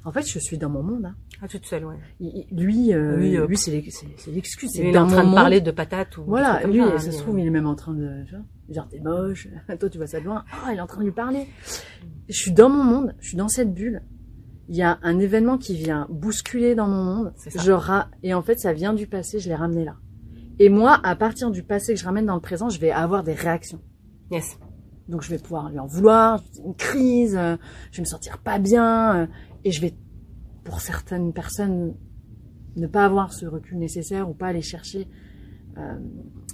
En 0.03 0.11
fait, 0.11 0.25
je 0.27 0.39
suis 0.39 0.57
dans 0.57 0.69
mon 0.69 0.81
monde. 0.81 1.05
Hein. 1.05 1.15
Ah 1.43 1.47
toute 1.47 1.63
seule, 1.67 1.85
ouais. 1.85 1.95
Il- 2.19 2.45
il- 2.49 2.57
lui, 2.59 2.91
euh, 2.91 3.17
euh, 3.19 3.45
lui 3.47 3.55
c'est 3.57 3.69
l'ex- 3.69 3.95
c'est- 3.99 4.07
c'est 4.17 4.31
l'excuse. 4.31 4.75
Il 4.75 4.87
est 4.87 4.97
en 4.97 5.05
train 5.05 5.23
de 5.29 5.35
parler 5.35 5.61
de 5.61 5.69
patates 5.69 6.17
ou 6.17 6.23
Voilà, 6.23 6.65
lui, 6.65 6.79
ça, 6.79 6.85
hein, 6.95 6.97
ça 6.97 7.11
se 7.11 7.19
trouve, 7.19 7.39
il 7.39 7.45
est 7.45 7.51
même 7.51 7.67
en 7.67 7.75
train 7.75 7.93
de, 7.93 8.23
tu 8.25 8.31
vois, 8.35 8.43
genre 8.71 8.87
t'es 8.89 8.99
moche, 8.99 9.47
toi 9.79 9.89
tu 9.89 9.97
vois 9.99 10.07
ça 10.07 10.19
de 10.19 10.25
loin, 10.25 10.43
ah 10.51 10.73
il 10.73 10.77
est 10.77 10.81
en 10.81 10.87
train 10.87 11.01
de 11.01 11.05
lui 11.05 11.11
parler. 11.11 11.45
Je 12.29 12.35
suis 12.35 12.51
dans 12.51 12.69
mon 12.69 12.83
monde, 12.83 13.15
je 13.19 13.27
suis 13.27 13.37
dans 13.37 13.47
cette 13.47 13.73
bulle. 13.75 14.01
Il 14.69 14.75
y 14.75 14.81
a 14.81 14.97
un 15.03 15.19
événement 15.19 15.57
qui 15.59 15.75
vient 15.75 16.07
bousculer 16.09 16.73
dans 16.73 16.87
mon 16.87 17.03
monde. 17.03 17.33
Je 17.55 17.71
ra... 17.71 18.09
et 18.23 18.33
en 18.33 18.41
fait 18.41 18.57
ça 18.59 18.73
vient 18.73 18.93
du 18.93 19.05
passé, 19.05 19.37
je 19.39 19.49
l'ai 19.49 19.55
ramené 19.55 19.85
là. 19.85 19.97
Et 20.59 20.69
moi, 20.69 20.99
à 21.03 21.15
partir 21.15 21.51
du 21.51 21.61
passé 21.63 21.93
que 21.93 21.99
je 21.99 22.05
ramène 22.05 22.25
dans 22.25 22.35
le 22.35 22.41
présent, 22.41 22.69
je 22.69 22.79
vais 22.79 22.91
avoir 22.91 23.23
des 23.23 23.33
réactions. 23.33 23.81
Yes. 24.31 24.57
Donc 25.07 25.21
je 25.23 25.29
vais 25.29 25.37
pouvoir 25.39 25.69
lui 25.69 25.79
en 25.79 25.87
vouloir, 25.87 26.43
une 26.65 26.75
crise, 26.75 27.35
euh, 27.35 27.57
je 27.91 27.97
vais 27.97 28.01
me 28.03 28.07
sentir 28.07 28.37
pas 28.37 28.59
bien, 28.59 29.15
euh, 29.23 29.27
et 29.63 29.71
je 29.71 29.81
vais, 29.81 29.93
pour 30.63 30.79
certaines 30.81 31.33
personnes, 31.33 31.93
ne 32.77 32.87
pas 32.87 33.03
avoir 33.05 33.33
ce 33.33 33.45
recul 33.45 33.77
nécessaire 33.77 34.29
ou 34.29 34.33
pas 34.33 34.47
aller 34.47 34.61
chercher 34.61 35.07
euh, 35.77 35.97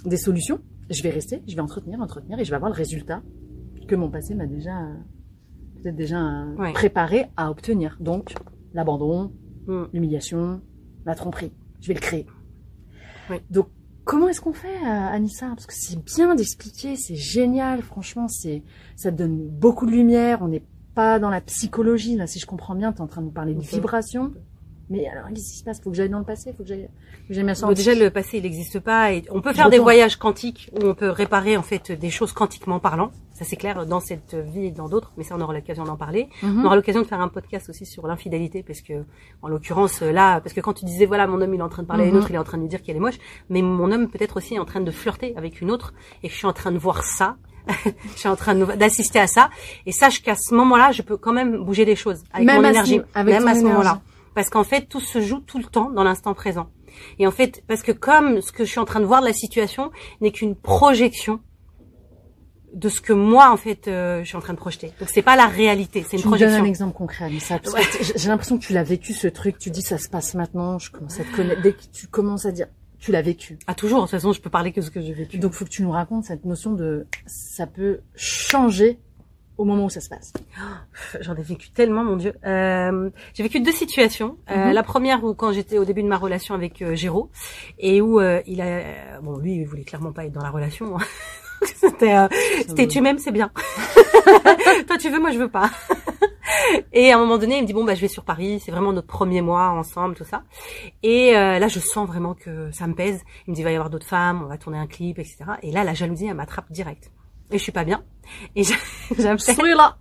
des 0.04 0.16
solutions. 0.16 0.60
Je 0.90 1.02
vais 1.02 1.10
rester, 1.10 1.42
je 1.46 1.54
vais 1.54 1.60
entretenir, 1.60 2.00
entretenir, 2.00 2.38
et 2.40 2.44
je 2.44 2.50
vais 2.50 2.56
avoir 2.56 2.70
le 2.70 2.76
résultat 2.76 3.22
que 3.86 3.94
mon 3.94 4.10
passé 4.10 4.34
m'a 4.34 4.46
déjà 4.46 4.72
peut-être 5.82 5.96
déjà 5.96 6.44
Ouais. 6.58 6.72
préparé 6.72 7.26
à 7.36 7.50
obtenir. 7.50 7.96
Donc 8.00 8.34
l'abandon, 8.74 9.32
Mm. 9.66 9.84
l'humiliation, 9.92 10.60
la 11.04 11.14
tromperie. 11.14 11.52
Je 11.80 11.88
vais 11.88 11.94
le 11.94 12.00
créer. 12.00 12.26
Oui. 13.30 13.36
Donc, 13.50 13.68
comment 14.08 14.28
est-ce 14.28 14.40
qu'on 14.40 14.54
fait, 14.54 14.68
euh, 14.68 15.14
Anissa? 15.14 15.48
Parce 15.48 15.66
que 15.66 15.74
c'est 15.74 16.02
bien 16.02 16.34
d'expliquer, 16.34 16.96
c'est 16.96 17.14
génial, 17.14 17.82
franchement, 17.82 18.26
c'est, 18.26 18.62
ça 18.96 19.12
te 19.12 19.16
donne 19.16 19.36
beaucoup 19.36 19.84
de 19.84 19.90
lumière. 19.92 20.38
On 20.40 20.48
n'est 20.48 20.64
pas 20.94 21.18
dans 21.18 21.28
la 21.28 21.42
psychologie, 21.42 22.16
là, 22.16 22.26
si 22.26 22.38
je 22.38 22.46
comprends 22.46 22.74
bien, 22.74 22.92
tu 22.92 22.98
es 22.98 23.00
en 23.02 23.06
train 23.06 23.20
de 23.20 23.26
nous 23.26 23.32
parler 23.32 23.54
de 23.54 23.60
vibration. 23.60 24.32
Mais 24.88 25.06
alors, 25.06 25.28
qu'est-ce 25.28 25.52
qui 25.52 25.58
se 25.58 25.64
passe? 25.64 25.82
Faut 25.82 25.90
que 25.90 25.96
j'aille 25.96 26.08
dans 26.08 26.18
le 26.18 26.24
passé, 26.24 26.54
faut 26.54 26.62
que 26.62 26.68
j'aille, 26.70 26.88
faut 27.22 27.28
que 27.28 27.34
j'aille 27.34 27.44
Bon, 27.60 27.72
déjà 27.72 27.94
le 27.94 28.08
passé 28.08 28.38
il 28.38 28.44
n'existe 28.44 28.80
pas 28.80 29.12
et 29.12 29.24
on 29.30 29.42
peut 29.42 29.52
faire 29.52 29.68
des 29.68 29.78
voyages 29.78 30.16
quantiques 30.16 30.70
où 30.72 30.86
on 30.86 30.94
peut 30.94 31.10
réparer 31.10 31.58
en 31.58 31.62
fait 31.62 31.92
des 31.92 32.08
choses 32.08 32.32
quantiquement 32.32 32.80
parlant. 32.80 33.12
Ça 33.38 33.44
c'est 33.44 33.56
clair 33.56 33.86
dans 33.86 34.00
cette 34.00 34.34
vie 34.34 34.66
et 34.66 34.70
dans 34.72 34.88
d'autres, 34.88 35.12
mais 35.16 35.22
ça 35.22 35.36
on 35.38 35.40
aura 35.40 35.52
l'occasion 35.52 35.84
d'en 35.84 35.96
parler. 35.96 36.28
Mhm. 36.42 36.62
On 36.62 36.64
aura 36.66 36.74
l'occasion 36.76 37.00
de 37.02 37.06
faire 37.06 37.20
un 37.20 37.28
podcast 37.28 37.68
aussi 37.70 37.86
sur 37.86 38.06
l'infidélité 38.08 38.64
parce 38.64 38.80
que 38.80 39.04
en 39.42 39.48
l'occurrence 39.48 40.00
là 40.02 40.40
parce 40.40 40.52
que 40.54 40.60
quand 40.60 40.72
tu 40.72 40.84
disais 40.84 41.06
voilà 41.06 41.26
mon 41.28 41.40
homme 41.40 41.54
il 41.54 41.60
est 41.60 41.62
en 41.62 41.68
train 41.68 41.82
de 41.82 41.86
parler 41.86 42.04
à 42.04 42.06
une 42.08 42.14
Mhm. 42.14 42.18
autre, 42.18 42.30
il 42.30 42.34
est 42.34 42.38
en 42.38 42.44
train 42.44 42.56
de 42.58 42.62
lui 42.62 42.68
dire 42.68 42.82
qu'elle 42.82 42.96
est 42.96 43.00
moche, 43.00 43.18
mais 43.48 43.62
mon 43.62 43.92
homme 43.92 44.08
peut-être 44.08 44.38
aussi 44.38 44.54
est 44.54 44.58
en 44.58 44.64
train 44.64 44.80
de 44.80 44.90
flirter 44.90 45.34
avec 45.36 45.60
une 45.60 45.70
autre 45.70 45.94
et 46.22 46.28
que 46.28 46.32
je 46.34 46.38
suis 46.38 46.46
en 46.46 46.52
train 46.52 46.72
de 46.72 46.78
voir 46.78 47.04
ça. 47.04 47.36
je 47.84 48.18
suis 48.18 48.28
en 48.28 48.34
train 48.36 48.54
d'assister 48.54 49.20
à 49.20 49.26
ça 49.26 49.50
et 49.86 49.92
sache 49.92 50.22
qu'à 50.22 50.34
ce 50.34 50.54
moment-là, 50.54 50.90
je 50.90 51.02
peux 51.02 51.16
quand 51.18 51.32
même 51.34 51.62
bouger 51.62 51.84
les 51.84 51.96
choses 51.96 52.24
avec 52.32 52.46
Même 52.46 52.56
mon 52.56 52.62
ce 52.64 52.68
énergie, 52.70 53.00
avec 53.14 53.34
même 53.34 53.46
à 53.46 53.54
ce 53.54 53.62
moment-là. 53.62 54.00
Parce 54.34 54.48
qu'en 54.50 54.64
fait, 54.64 54.88
tout 54.88 55.00
se 55.00 55.20
joue 55.20 55.40
tout 55.40 55.58
le 55.58 55.64
temps 55.64 55.90
dans 55.90 56.02
l'instant 56.02 56.32
présent. 56.32 56.70
Et 57.18 57.26
en 57.26 57.30
fait, 57.30 57.62
parce 57.68 57.82
que 57.82 57.92
comme 57.92 58.40
ce 58.40 58.52
que 58.52 58.64
je 58.64 58.70
suis 58.70 58.78
en 58.80 58.84
train 58.86 59.00
de 59.00 59.04
voir 59.04 59.20
de 59.20 59.26
la 59.26 59.32
situation 59.34 59.90
n'est 60.22 60.30
qu'une 60.32 60.54
projection 60.56 61.40
de 62.74 62.88
ce 62.88 63.00
que 63.00 63.12
moi 63.12 63.50
en 63.50 63.56
fait 63.56 63.88
euh, 63.88 64.20
je 64.22 64.28
suis 64.28 64.36
en 64.36 64.40
train 64.40 64.52
de 64.52 64.58
projeter. 64.58 64.92
Donc 65.00 65.08
c'est 65.08 65.22
pas 65.22 65.36
la 65.36 65.46
réalité, 65.46 66.04
c'est 66.06 66.16
une 66.16 66.22
tu 66.22 66.28
me 66.28 66.32
projection. 66.32 66.56
donnes 66.58 66.66
un 66.66 66.68
exemple 66.68 66.96
concret, 66.96 67.24
Anissa, 67.26 67.58
parce 67.58 67.74
que 67.74 68.04
j'ai- 68.18 68.28
l'impression 68.28 68.58
que 68.58 68.64
tu 68.64 68.72
l'as 68.72 68.82
vécu 68.84 69.12
ce 69.14 69.26
truc. 69.28 69.58
Tu 69.58 69.70
dis 69.70 69.82
ça 69.82 69.98
se 69.98 70.08
passe 70.08 70.34
maintenant. 70.34 70.78
Je 70.78 70.90
commence 70.90 71.18
à 71.20 71.24
te 71.24 71.34
connaître. 71.34 71.62
Dès 71.62 71.72
que 71.72 71.82
tu 71.92 72.06
commences 72.06 72.44
à 72.46 72.52
dire, 72.52 72.66
tu 72.98 73.12
l'as 73.12 73.22
vécu. 73.22 73.58
Ah 73.66 73.74
toujours, 73.74 73.98
de 74.00 74.02
toute 74.04 74.10
façon, 74.12 74.32
je 74.32 74.40
peux 74.40 74.50
parler 74.50 74.72
que 74.72 74.80
ce 74.82 74.90
que 74.90 75.00
j'ai 75.00 75.12
vécu. 75.12 75.38
Donc 75.38 75.52
faut 75.52 75.64
que 75.64 75.70
tu 75.70 75.82
nous 75.82 75.90
racontes 75.92 76.24
cette 76.24 76.44
notion 76.44 76.72
de 76.72 77.06
ça 77.26 77.66
peut 77.66 78.00
changer 78.16 78.98
au 79.56 79.64
moment 79.64 79.86
où 79.86 79.90
ça 79.90 80.00
se 80.00 80.08
passe. 80.08 80.32
J'en 81.20 81.34
ai 81.34 81.42
vécu 81.42 81.70
tellement, 81.70 82.04
mon 82.04 82.14
Dieu. 82.16 82.32
Euh, 82.46 83.10
j'ai 83.34 83.42
vécu 83.42 83.60
deux 83.60 83.72
situations. 83.72 84.36
Euh, 84.50 84.66
Mhm. 84.68 84.72
La 84.72 84.82
première 84.84 85.24
où 85.24 85.34
quand 85.34 85.52
j'étais 85.52 85.78
au 85.78 85.84
début 85.84 86.02
de 86.04 86.08
ma 86.08 86.16
relation 86.16 86.54
avec 86.54 86.80
euh, 86.80 86.94
Géraud 86.94 87.28
et 87.78 88.00
où 88.00 88.20
euh, 88.20 88.40
il 88.46 88.60
a, 88.60 89.20
bon, 89.20 89.36
lui, 89.38 89.56
il 89.56 89.64
voulait 89.64 89.82
clairement 89.84 90.12
pas 90.12 90.26
être 90.26 90.32
dans 90.32 90.42
la 90.42 90.50
relation. 90.50 90.96
hein. 90.96 91.02
c'était, 91.76 92.14
euh, 92.14 92.28
c'était 92.66 92.86
tu 92.86 93.00
m'aimes, 93.00 93.18
c'est 93.18 93.32
bien. 93.32 93.50
Toi, 94.86 94.98
tu 94.98 95.10
veux, 95.10 95.20
moi, 95.20 95.30
je 95.30 95.38
veux 95.38 95.48
pas. 95.48 95.70
et 96.92 97.12
à 97.12 97.16
un 97.16 97.18
moment 97.18 97.38
donné, 97.38 97.56
il 97.58 97.62
me 97.62 97.66
dit 97.66 97.72
bon, 97.72 97.84
bah, 97.84 97.94
je 97.94 98.00
vais 98.00 98.08
sur 98.08 98.24
Paris. 98.24 98.60
C'est 98.64 98.70
vraiment 98.70 98.92
notre 98.92 99.06
premier 99.06 99.42
mois 99.42 99.68
ensemble, 99.70 100.14
tout 100.14 100.24
ça. 100.24 100.42
Et 101.02 101.36
euh, 101.36 101.58
là, 101.58 101.68
je 101.68 101.78
sens 101.80 102.06
vraiment 102.06 102.34
que 102.34 102.70
ça 102.72 102.86
me 102.86 102.94
pèse. 102.94 103.22
Il 103.46 103.50
me 103.50 103.54
dit 103.54 103.60
il 103.62 103.64
va 103.64 103.70
y 103.72 103.74
avoir 103.74 103.90
d'autres 103.90 104.06
femmes, 104.06 104.42
on 104.44 104.48
va 104.48 104.58
tourner 104.58 104.78
un 104.78 104.86
clip, 104.86 105.18
etc. 105.18 105.38
Et 105.62 105.70
là, 105.72 105.84
la 105.84 105.94
jalousie, 105.94 106.26
elle 106.26 106.34
m'attrape 106.34 106.70
direct. 106.70 107.10
Et 107.50 107.58
je 107.58 107.62
suis 107.62 107.72
pas 107.72 107.84
bien. 107.84 108.02
Et 108.54 108.62
j'a- 108.62 108.74
j'appelle 109.18 109.74
là. 109.74 109.96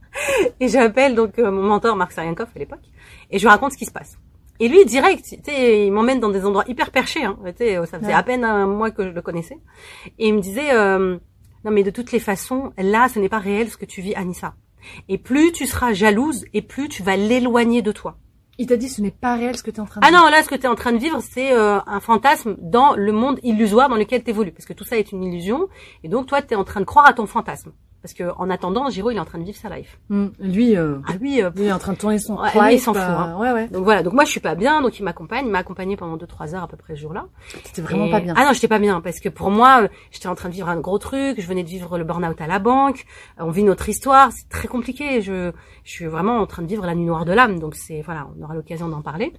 et 0.59 0.67
j'appelle 0.67 1.15
donc 1.15 1.39
euh, 1.39 1.49
mon 1.49 1.61
mentor 1.63 1.95
Marc 1.95 2.11
Sarienkoff 2.11 2.49
à 2.55 2.59
l'époque 2.59 2.81
et 3.31 3.37
je 3.39 3.43
lui 3.45 3.49
raconte 3.49 3.71
ce 3.71 3.77
qui 3.77 3.85
se 3.85 3.91
passe. 3.91 4.17
Et 4.59 4.67
lui 4.67 4.83
direct, 4.85 5.23
tu 5.23 5.37
sais, 5.45 5.85
il 5.85 5.91
m'emmène 5.93 6.19
dans 6.19 6.27
des 6.29 6.43
endroits 6.43 6.65
hyper 6.67 6.91
perchés. 6.91 7.23
Hein, 7.23 7.37
tu 7.45 7.53
sais, 7.59 7.75
ça 7.85 7.99
faisait 7.99 8.07
Ouais. 8.09 8.13
à 8.13 8.23
peine 8.23 8.43
un 8.43 8.65
mois 8.65 8.89
que 8.91 9.03
je 9.03 9.09
le 9.09 9.21
connaissais. 9.21 9.57
Et 10.19 10.27
il 10.27 10.33
me 10.33 10.41
disait 10.41 10.73
euh, 10.73 11.17
non 11.67 11.73
mais 11.73 11.83
de 11.83 11.91
toutes 11.91 12.13
les 12.13 12.19
façons, 12.19 12.71
là, 12.77 13.09
ce 13.09 13.19
n'est 13.19 13.27
pas 13.27 13.39
réel 13.39 13.69
ce 13.69 13.75
que 13.75 13.83
tu 13.83 14.01
vis, 14.01 14.15
Anissa. 14.15 14.53
Et 15.09 15.17
plus 15.17 15.51
tu 15.51 15.67
seras 15.67 15.91
jalouse, 15.91 16.45
et 16.53 16.61
plus 16.61 16.87
tu 16.87 17.03
vas 17.03 17.17
l'éloigner 17.17 17.81
de 17.81 17.91
toi. 17.91 18.17
Il 18.57 18.67
t'a 18.67 18.77
dit 18.77 18.87
ce 18.87 19.01
n'est 19.01 19.11
pas 19.11 19.35
réel 19.35 19.57
ce 19.57 19.63
que 19.63 19.69
tu 19.69 19.75
es 19.75 19.81
en 19.81 19.85
train 19.85 19.99
de 19.99 20.05
Ah 20.05 20.11
non, 20.11 20.29
là, 20.29 20.41
ce 20.43 20.47
que 20.47 20.55
tu 20.55 20.63
es 20.63 20.67
en 20.67 20.75
train 20.75 20.93
de 20.93 20.97
vivre, 20.97 21.19
c'est 21.21 21.51
euh, 21.51 21.79
un 21.85 21.99
fantasme 21.99 22.55
dans 22.59 22.95
le 22.95 23.11
monde 23.11 23.41
illusoire 23.43 23.89
dans 23.89 23.97
lequel 23.97 24.23
tu 24.23 24.29
évolues. 24.29 24.53
Parce 24.53 24.65
que 24.65 24.71
tout 24.71 24.85
ça 24.85 24.97
est 24.97 25.11
une 25.11 25.25
illusion. 25.25 25.67
Et 26.05 26.07
donc, 26.07 26.27
toi, 26.27 26.41
tu 26.41 26.53
es 26.53 26.55
en 26.55 26.63
train 26.63 26.79
de 26.79 26.85
croire 26.85 27.05
à 27.05 27.11
ton 27.11 27.27
fantasme. 27.27 27.73
Parce 28.01 28.13
que 28.13 28.23
en 28.37 28.49
attendant, 28.51 28.89
Giro, 28.89 29.09
il 29.11 29.17
est 29.17 29.19
en 29.19 29.25
train 29.25 29.39
de 29.39 29.43
vivre 29.43 29.57
sa 29.57 29.75
life. 29.75 29.99
Hmm, 30.09 30.27
Lui, 30.39 30.77
euh, 30.77 30.99
Ah 31.07 31.13
euh, 31.13 31.17
lui 31.17 31.39
est 31.65 31.71
en 31.71 31.79
train 31.79 31.93
de 31.93 31.97
tourner 31.97 32.19
son 32.19 32.35
Ouais, 32.37 32.49
lui, 32.67 32.75
il 32.75 32.79
s'en 32.79 32.93
fout, 32.93 33.01
euh, 33.01 33.05
hein. 33.05 33.37
Ouais, 33.39 33.51
ouais. 33.51 33.67
Donc 33.69 33.83
voilà, 33.83 34.03
donc 34.03 34.13
moi 34.13 34.23
je 34.23 34.29
suis 34.29 34.39
pas 34.39 34.53
bien, 34.55 34.81
donc 34.81 34.99
il 34.99 35.03
m'accompagne, 35.03 35.45
il 35.47 35.51
m'a 35.51 35.57
accompagné 35.59 35.97
pendant 35.97 36.15
2-3 36.15 36.53
heures 36.55 36.63
à 36.63 36.67
peu 36.67 36.77
près 36.77 36.95
ce 36.95 37.01
jour-là. 37.01 37.25
C'était 37.63 37.81
vraiment 37.81 38.05
Et- 38.05 38.11
pas 38.11 38.19
bien. 38.19 38.33
Ah 38.37 38.45
non, 38.45 38.53
j'étais 38.53 38.67
pas 38.67 38.79
bien 38.79 39.01
parce 39.01 39.19
que 39.19 39.29
pour 39.29 39.49
moi, 39.49 39.81
euh, 39.83 39.87
j'étais 40.11 40.27
en 40.27 40.35
train 40.35 40.47
de 40.49 40.53
vivre 40.53 40.69
un 40.69 40.79
gros 40.79 40.99
truc, 40.99 41.41
je 41.41 41.47
venais 41.47 41.63
de 41.63 41.69
vivre 41.69 41.97
le 41.97 42.03
burn-out 42.03 42.39
à 42.39 42.47
la 42.47 42.59
banque, 42.59 43.05
euh, 43.39 43.43
on 43.45 43.49
vit 43.51 43.63
notre 43.63 43.89
histoire, 43.89 44.31
c'est 44.31 44.47
très 44.47 44.67
compliqué, 44.67 45.21
je 45.21 45.51
je 45.83 45.91
suis 45.91 46.05
vraiment 46.05 46.37
en 46.37 46.45
train 46.45 46.61
de 46.61 46.67
vivre 46.67 46.85
la 46.85 46.93
nuit 46.95 47.05
noire 47.05 47.25
de 47.25 47.33
l'âme, 47.33 47.59
donc 47.59 47.73
c'est 47.75 48.01
voilà, 48.03 48.27
on 48.39 48.43
aura 48.43 48.53
l'occasion 48.53 48.87
d'en 48.87 49.01
parler. 49.01 49.33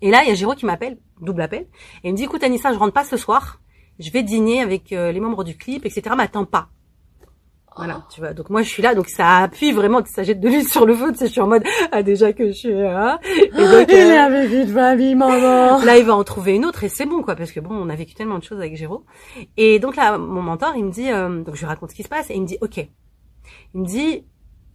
Et 0.00 0.10
là, 0.10 0.22
il 0.24 0.28
y 0.28 0.32
a 0.32 0.34
Giro 0.34 0.54
qui 0.54 0.64
m'appelle, 0.64 0.96
double 1.20 1.42
appel, 1.42 1.66
et 2.02 2.08
il 2.08 2.12
me 2.12 2.16
dit 2.16 2.24
écoute 2.24 2.42
Anissa, 2.42 2.72
je 2.72 2.78
rentre 2.78 2.94
pas 2.94 3.04
ce 3.04 3.18
soir, 3.18 3.60
je 3.98 4.10
vais 4.10 4.22
dîner 4.22 4.62
avec 4.62 4.92
euh, 4.92 5.12
les 5.12 5.20
membres 5.20 5.44
du 5.44 5.56
clip, 5.58 5.84
etc. 5.84 6.14
M'attends 6.16 6.46
pas. 6.46 6.68
Voilà, 7.80 8.04
tu 8.10 8.20
vois. 8.20 8.34
Donc 8.34 8.50
moi 8.50 8.60
je 8.60 8.68
suis 8.68 8.82
là, 8.82 8.94
donc 8.94 9.08
ça 9.08 9.38
appuie 9.38 9.72
vraiment, 9.72 10.02
ça 10.04 10.22
jette 10.22 10.38
de 10.38 10.48
l'huile 10.48 10.68
sur 10.68 10.84
le 10.84 10.94
feu. 10.94 11.12
Tu 11.12 11.18
sais, 11.18 11.26
je 11.28 11.32
suis 11.32 11.40
en 11.40 11.46
mode 11.46 11.64
ah 11.92 12.02
déjà 12.02 12.34
que 12.34 12.48
je 12.48 12.52
suis 12.52 12.72
là. 12.72 13.18
Et 13.24 13.48
donc, 13.48 13.88
Il 13.90 13.96
euh, 13.96 14.20
avait 14.20 14.46
vu 14.46 14.66
de 14.66 14.72
famille, 14.72 15.14
maman. 15.14 15.82
Là, 15.82 15.96
il 15.96 16.04
va 16.04 16.14
en 16.14 16.22
trouver 16.22 16.56
une 16.56 16.66
autre 16.66 16.84
et 16.84 16.90
c'est 16.90 17.06
bon, 17.06 17.22
quoi, 17.22 17.36
parce 17.36 17.52
que 17.52 17.60
bon, 17.60 17.74
on 17.74 17.88
a 17.88 17.94
vécu 17.94 18.14
tellement 18.14 18.38
de 18.38 18.44
choses 18.44 18.58
avec 18.58 18.76
Géraud. 18.76 19.04
Et 19.56 19.78
donc 19.78 19.96
là, 19.96 20.18
mon 20.18 20.42
mentor, 20.42 20.74
il 20.76 20.84
me 20.84 20.90
dit, 20.90 21.10
euh, 21.10 21.42
donc 21.42 21.54
je 21.54 21.60
lui 21.60 21.66
raconte 21.66 21.90
ce 21.90 21.94
qui 21.94 22.02
se 22.02 22.08
passe 22.08 22.28
et 22.28 22.34
il 22.34 22.42
me 22.42 22.46
dit, 22.46 22.58
ok. 22.60 22.86
Il 23.74 23.80
me 23.80 23.86
dit, 23.86 24.26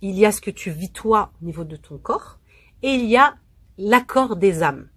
il 0.01 0.17
y 0.17 0.25
a 0.25 0.31
ce 0.31 0.41
que 0.41 0.51
tu 0.51 0.71
vis 0.71 0.91
toi 0.91 1.31
au 1.41 1.45
niveau 1.45 1.63
de 1.63 1.75
ton 1.75 2.00
corps 2.00 2.39
et 2.81 2.89
il 2.89 3.05
y 3.05 3.17
a 3.17 3.35
l'accord 3.77 4.35
des 4.35 4.63
âmes. 4.63 4.88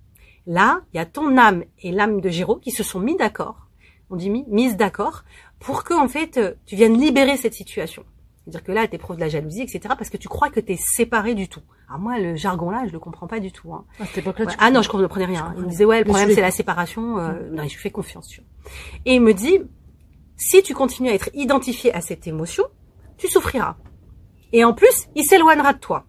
Là, 0.46 0.80
il 0.94 0.96
y 0.96 1.00
a 1.00 1.04
ton 1.04 1.36
âme 1.36 1.64
et 1.82 1.92
l'âme 1.92 2.22
de 2.22 2.28
Géraud 2.30 2.56
qui 2.56 2.70
se 2.70 2.82
sont 2.82 3.00
mis 3.00 3.16
d'accord. 3.16 3.68
On 4.10 4.16
dit 4.16 4.30
mis, 4.30 4.44
mises 4.48 4.76
d'accord 4.76 5.24
pour 5.60 5.84
que 5.84 5.94
en 5.94 6.08
fait 6.08 6.36
euh, 6.38 6.54
tu 6.66 6.76
viennes 6.76 6.98
libérer 6.98 7.36
cette 7.36 7.54
situation. 7.54 8.04
C'est-à-dire 8.44 8.64
que 8.64 8.72
là, 8.72 8.88
tu 8.88 8.94
éprouves 8.94 9.16
de 9.16 9.20
la 9.20 9.28
jalousie, 9.28 9.60
etc. 9.60 9.80
Parce 9.88 10.08
que 10.08 10.16
tu 10.16 10.26
crois 10.26 10.48
que 10.48 10.58
tu 10.58 10.72
es 10.72 10.78
séparé 10.78 11.34
du 11.34 11.48
tout. 11.48 11.60
Alors 11.86 12.00
moi, 12.00 12.18
le 12.18 12.34
jargon 12.34 12.70
là, 12.70 12.84
je 12.86 12.92
le 12.92 12.98
comprends 12.98 13.26
pas 13.26 13.40
du 13.40 13.52
tout. 13.52 13.74
Hein. 13.74 13.84
À 14.00 14.06
cette 14.06 14.18
époque-là, 14.18 14.46
Ouais. 14.46 14.52
tu 14.52 14.56
Ah 14.58 14.70
non, 14.70 14.80
je 14.80 14.88
comprenais 14.88 15.26
rien. 15.26 15.52
Il 15.58 15.64
me 15.64 15.68
disait 15.68 15.84
ouais, 15.84 15.98
le 15.98 16.04
problème 16.06 16.30
c'est 16.32 16.40
la 16.40 16.50
séparation. 16.50 17.18
Euh, 17.18 17.50
non, 17.50 17.64
je 17.64 17.68
lui 17.74 17.76
fais 17.76 17.90
confiance. 17.90 18.26
tu 18.28 18.40
vois. 18.40 18.70
Et 19.04 19.16
il 19.16 19.20
me 19.20 19.34
dit, 19.34 19.58
si 20.36 20.62
tu 20.62 20.72
continues 20.74 21.10
à 21.10 21.14
être 21.14 21.28
identifié 21.34 21.92
à 21.94 22.00
cette 22.00 22.26
émotion, 22.26 22.64
tu 23.18 23.28
souffriras. 23.28 23.76
Et 24.54 24.64
en 24.64 24.72
plus, 24.72 25.08
il 25.14 25.24
s'éloignera 25.24 25.74
de 25.74 25.78
toi. 25.78 26.06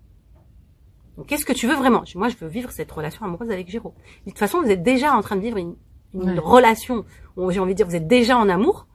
Donc 1.18 1.28
qu'est-ce 1.28 1.46
que 1.46 1.52
tu 1.52 1.68
veux 1.68 1.76
vraiment? 1.76 2.04
Moi, 2.16 2.30
je 2.30 2.38
veux 2.38 2.48
vivre 2.48 2.72
cette 2.72 2.90
relation 2.92 3.26
amoureuse 3.26 3.52
avec 3.52 3.70
Géraud. 3.70 3.94
De 4.26 4.32
toute 4.32 4.40
façon, 4.40 4.62
vous 4.62 4.70
êtes 4.70 4.84
déjà 4.84 5.14
en 5.14 5.22
train 5.22 5.36
de 5.36 5.42
vivre 5.42 5.58
une, 5.58 5.76
une 6.14 6.22
Ouais. 6.24 6.40
relation. 6.40 7.04
J'ai 7.50 7.60
envie 7.60 7.74
de 7.74 7.78
dire, 7.78 7.88
vous 7.88 7.96
êtes 7.96 8.08
déjà 8.08 8.38
en 8.38 8.48
amour 8.48 8.88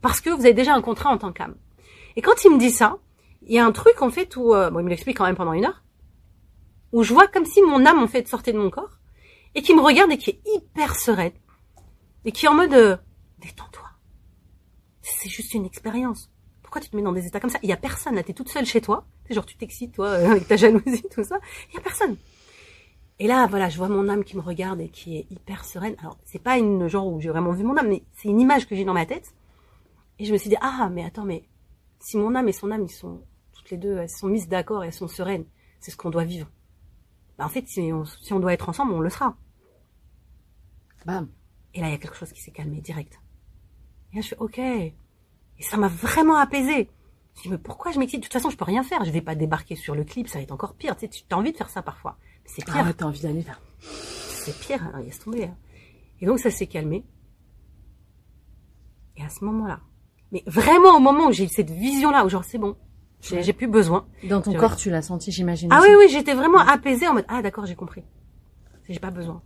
parce 0.00 0.20
que 0.20 0.30
vous 0.30 0.40
avez 0.40 0.54
déjà 0.54 0.74
un 0.74 0.82
contrat 0.82 1.10
en 1.10 1.18
tant 1.18 1.32
qu'âme. 1.32 1.54
Et 2.16 2.22
quand 2.22 2.44
il 2.44 2.52
me 2.52 2.58
dit 2.58 2.70
ça, 2.70 2.98
il 3.42 3.54
y 3.54 3.58
a 3.58 3.64
un 3.64 3.72
truc 3.72 4.02
en 4.02 4.10
fait 4.10 4.36
où, 4.36 4.54
euh, 4.54 4.70
bon, 4.70 4.80
il 4.80 4.84
me 4.84 4.90
l'explique 4.90 5.16
quand 5.16 5.26
même 5.26 5.36
pendant 5.36 5.52
une 5.52 5.64
heure, 5.64 5.82
où 6.92 7.02
je 7.02 7.12
vois 7.12 7.26
comme 7.28 7.44
si 7.44 7.62
mon 7.62 7.86
âme 7.86 8.02
en 8.02 8.08
fait 8.08 8.28
sortait 8.28 8.52
de 8.52 8.58
mon 8.58 8.70
corps 8.70 8.98
et 9.54 9.62
qui 9.62 9.74
me 9.74 9.80
regarde 9.80 10.10
et 10.12 10.18
qui 10.18 10.30
est 10.30 10.40
hyper 10.54 10.94
sereine 10.96 11.32
et 12.24 12.32
qui 12.32 12.46
est 12.46 12.48
en 12.48 12.54
mode 12.54 12.74
euh, 12.74 12.96
détends-toi. 13.38 13.88
C'est 15.02 15.28
juste 15.28 15.54
une 15.54 15.64
expérience. 15.64 16.30
Pourquoi 16.62 16.80
tu 16.80 16.90
te 16.90 16.96
mets 16.96 17.02
dans 17.02 17.12
des 17.12 17.26
états 17.26 17.40
comme 17.40 17.50
ça? 17.50 17.58
Il 17.62 17.68
y 17.68 17.72
a 17.72 17.76
personne 17.76 18.14
là, 18.14 18.22
t'es 18.22 18.32
toute 18.32 18.48
seule 18.48 18.66
chez 18.66 18.80
toi. 18.80 19.06
C'est 19.26 19.34
genre 19.34 19.46
tu 19.46 19.56
t'excites 19.56 19.94
toi 19.94 20.10
avec 20.12 20.46
ta 20.46 20.56
jalousie 20.56 21.04
tout 21.14 21.24
ça. 21.24 21.38
Il 21.70 21.76
y 21.76 21.78
a 21.78 21.80
personne. 21.80 22.16
Et 23.18 23.26
là 23.26 23.46
voilà, 23.46 23.68
je 23.68 23.76
vois 23.76 23.88
mon 23.88 24.08
âme 24.08 24.24
qui 24.24 24.36
me 24.36 24.42
regarde 24.42 24.80
et 24.80 24.88
qui 24.88 25.16
est 25.16 25.26
hyper 25.30 25.64
sereine. 25.64 25.94
Alors 25.98 26.18
c'est 26.24 26.42
pas 26.42 26.58
une 26.58 26.88
genre 26.88 27.06
où 27.06 27.20
j'ai 27.20 27.30
vraiment 27.30 27.52
vu 27.52 27.64
mon 27.64 27.76
âme, 27.76 27.88
mais 27.88 28.02
c'est 28.12 28.28
une 28.28 28.40
image 28.40 28.66
que 28.68 28.74
j'ai 28.74 28.84
dans 28.84 28.94
ma 28.94 29.06
tête. 29.06 29.34
Et 30.20 30.24
je 30.26 30.32
me 30.32 30.38
suis 30.38 30.50
dit 30.50 30.56
ah 30.60 30.88
mais 30.92 31.02
attends 31.04 31.24
mais 31.24 31.42
si 31.98 32.16
mon 32.16 32.34
âme 32.36 32.46
et 32.48 32.52
son 32.52 32.70
âme 32.70 32.84
ils 32.84 32.92
sont 32.92 33.22
toutes 33.52 33.70
les 33.70 33.76
deux 33.78 33.96
elles 33.96 34.08
sont 34.08 34.28
mises 34.28 34.46
d'accord 34.48 34.84
et 34.84 34.88
elles 34.88 34.92
sont 34.92 35.08
sereines, 35.08 35.46
c'est 35.80 35.90
ce 35.90 35.96
qu'on 35.96 36.10
doit 36.10 36.24
vivre. 36.24 36.48
Bah, 37.38 37.46
en 37.46 37.48
fait 37.48 37.66
si 37.66 37.80
on, 37.92 38.04
si 38.04 38.32
on 38.32 38.38
doit 38.38 38.52
être 38.52 38.68
ensemble 38.68 38.92
on 38.92 39.00
le 39.00 39.10
sera. 39.10 39.36
Bam. 41.06 41.28
Et 41.72 41.80
là, 41.80 41.88
il 41.88 41.92
y 41.92 41.94
a 41.94 41.98
quelque 41.98 42.16
chose 42.16 42.32
qui 42.32 42.40
s'est 42.42 42.50
calmé 42.50 42.80
direct. 42.80 43.18
Et 44.12 44.16
là, 44.16 44.22
je 44.22 44.28
fais 44.28 44.36
OK. 44.38 44.58
Et 44.58 44.92
ça 45.60 45.76
m'a 45.76 45.88
vraiment 45.88 46.34
apaisé. 46.36 46.90
Je 47.36 47.42
dis, 47.42 47.48
mais 47.48 47.58
pourquoi 47.58 47.92
je 47.92 47.98
m'excite? 47.98 48.20
De 48.20 48.24
toute 48.24 48.32
façon, 48.32 48.50
je 48.50 48.56
peux 48.56 48.64
rien 48.64 48.82
faire. 48.82 49.04
Je 49.04 49.10
vais 49.10 49.20
pas 49.22 49.34
débarquer 49.34 49.76
sur 49.76 49.94
le 49.94 50.04
clip, 50.04 50.28
ça 50.28 50.38
va 50.38 50.42
être 50.42 50.50
encore 50.52 50.74
pire. 50.74 50.96
Tu 50.96 51.06
sais, 51.06 51.08
tu 51.08 51.24
as 51.30 51.38
envie 51.38 51.52
de 51.52 51.56
faire 51.56 51.70
ça 51.70 51.80
parfois. 51.80 52.18
C'est 52.44 52.64
pire. 52.64 52.74
Ah 52.84 52.92
t'as 52.92 53.06
envie 53.06 53.22
d'aller 53.22 53.42
là. 53.44 53.56
C'est 53.78 54.58
pire. 54.58 54.84
Alors, 54.88 55.00
laisse 55.00 55.20
tomber. 55.20 55.44
hein. 55.44 55.56
Et 56.20 56.26
donc, 56.26 56.38
ça 56.40 56.50
s'est 56.50 56.66
calmé. 56.66 57.04
Et 59.16 59.22
à 59.22 59.28
ce 59.28 59.44
moment-là, 59.44 59.80
mais 60.32 60.42
vraiment 60.46 60.96
au 60.96 61.00
moment 61.00 61.26
où 61.28 61.32
j'ai 61.32 61.44
eu 61.44 61.48
cette 61.48 61.70
vision-là, 61.70 62.24
où 62.24 62.28
genre, 62.28 62.44
c'est 62.44 62.58
bon, 62.58 62.76
j'ai 63.20 63.36
Ouais. 63.36 63.52
plus 63.52 63.66
besoin. 63.68 64.06
Dans 64.28 64.40
ton 64.40 64.52
corps, 64.54 64.76
tu 64.76 64.90
l'as 64.90 65.02
senti, 65.02 65.30
j'imagine. 65.32 65.68
Ah 65.72 65.80
aussi. 65.80 65.88
oui, 65.90 65.94
oui, 65.98 66.08
j'étais 66.10 66.34
vraiment 66.34 66.58
apaisée 66.60 67.06
en 67.08 67.14
mode, 67.14 67.24
ah 67.28 67.42
d'accord, 67.42 67.66
j'ai 67.66 67.74
compris. 67.76 68.02
J'ai 68.88 68.98
pas 69.00 69.10
besoin. 69.10 69.42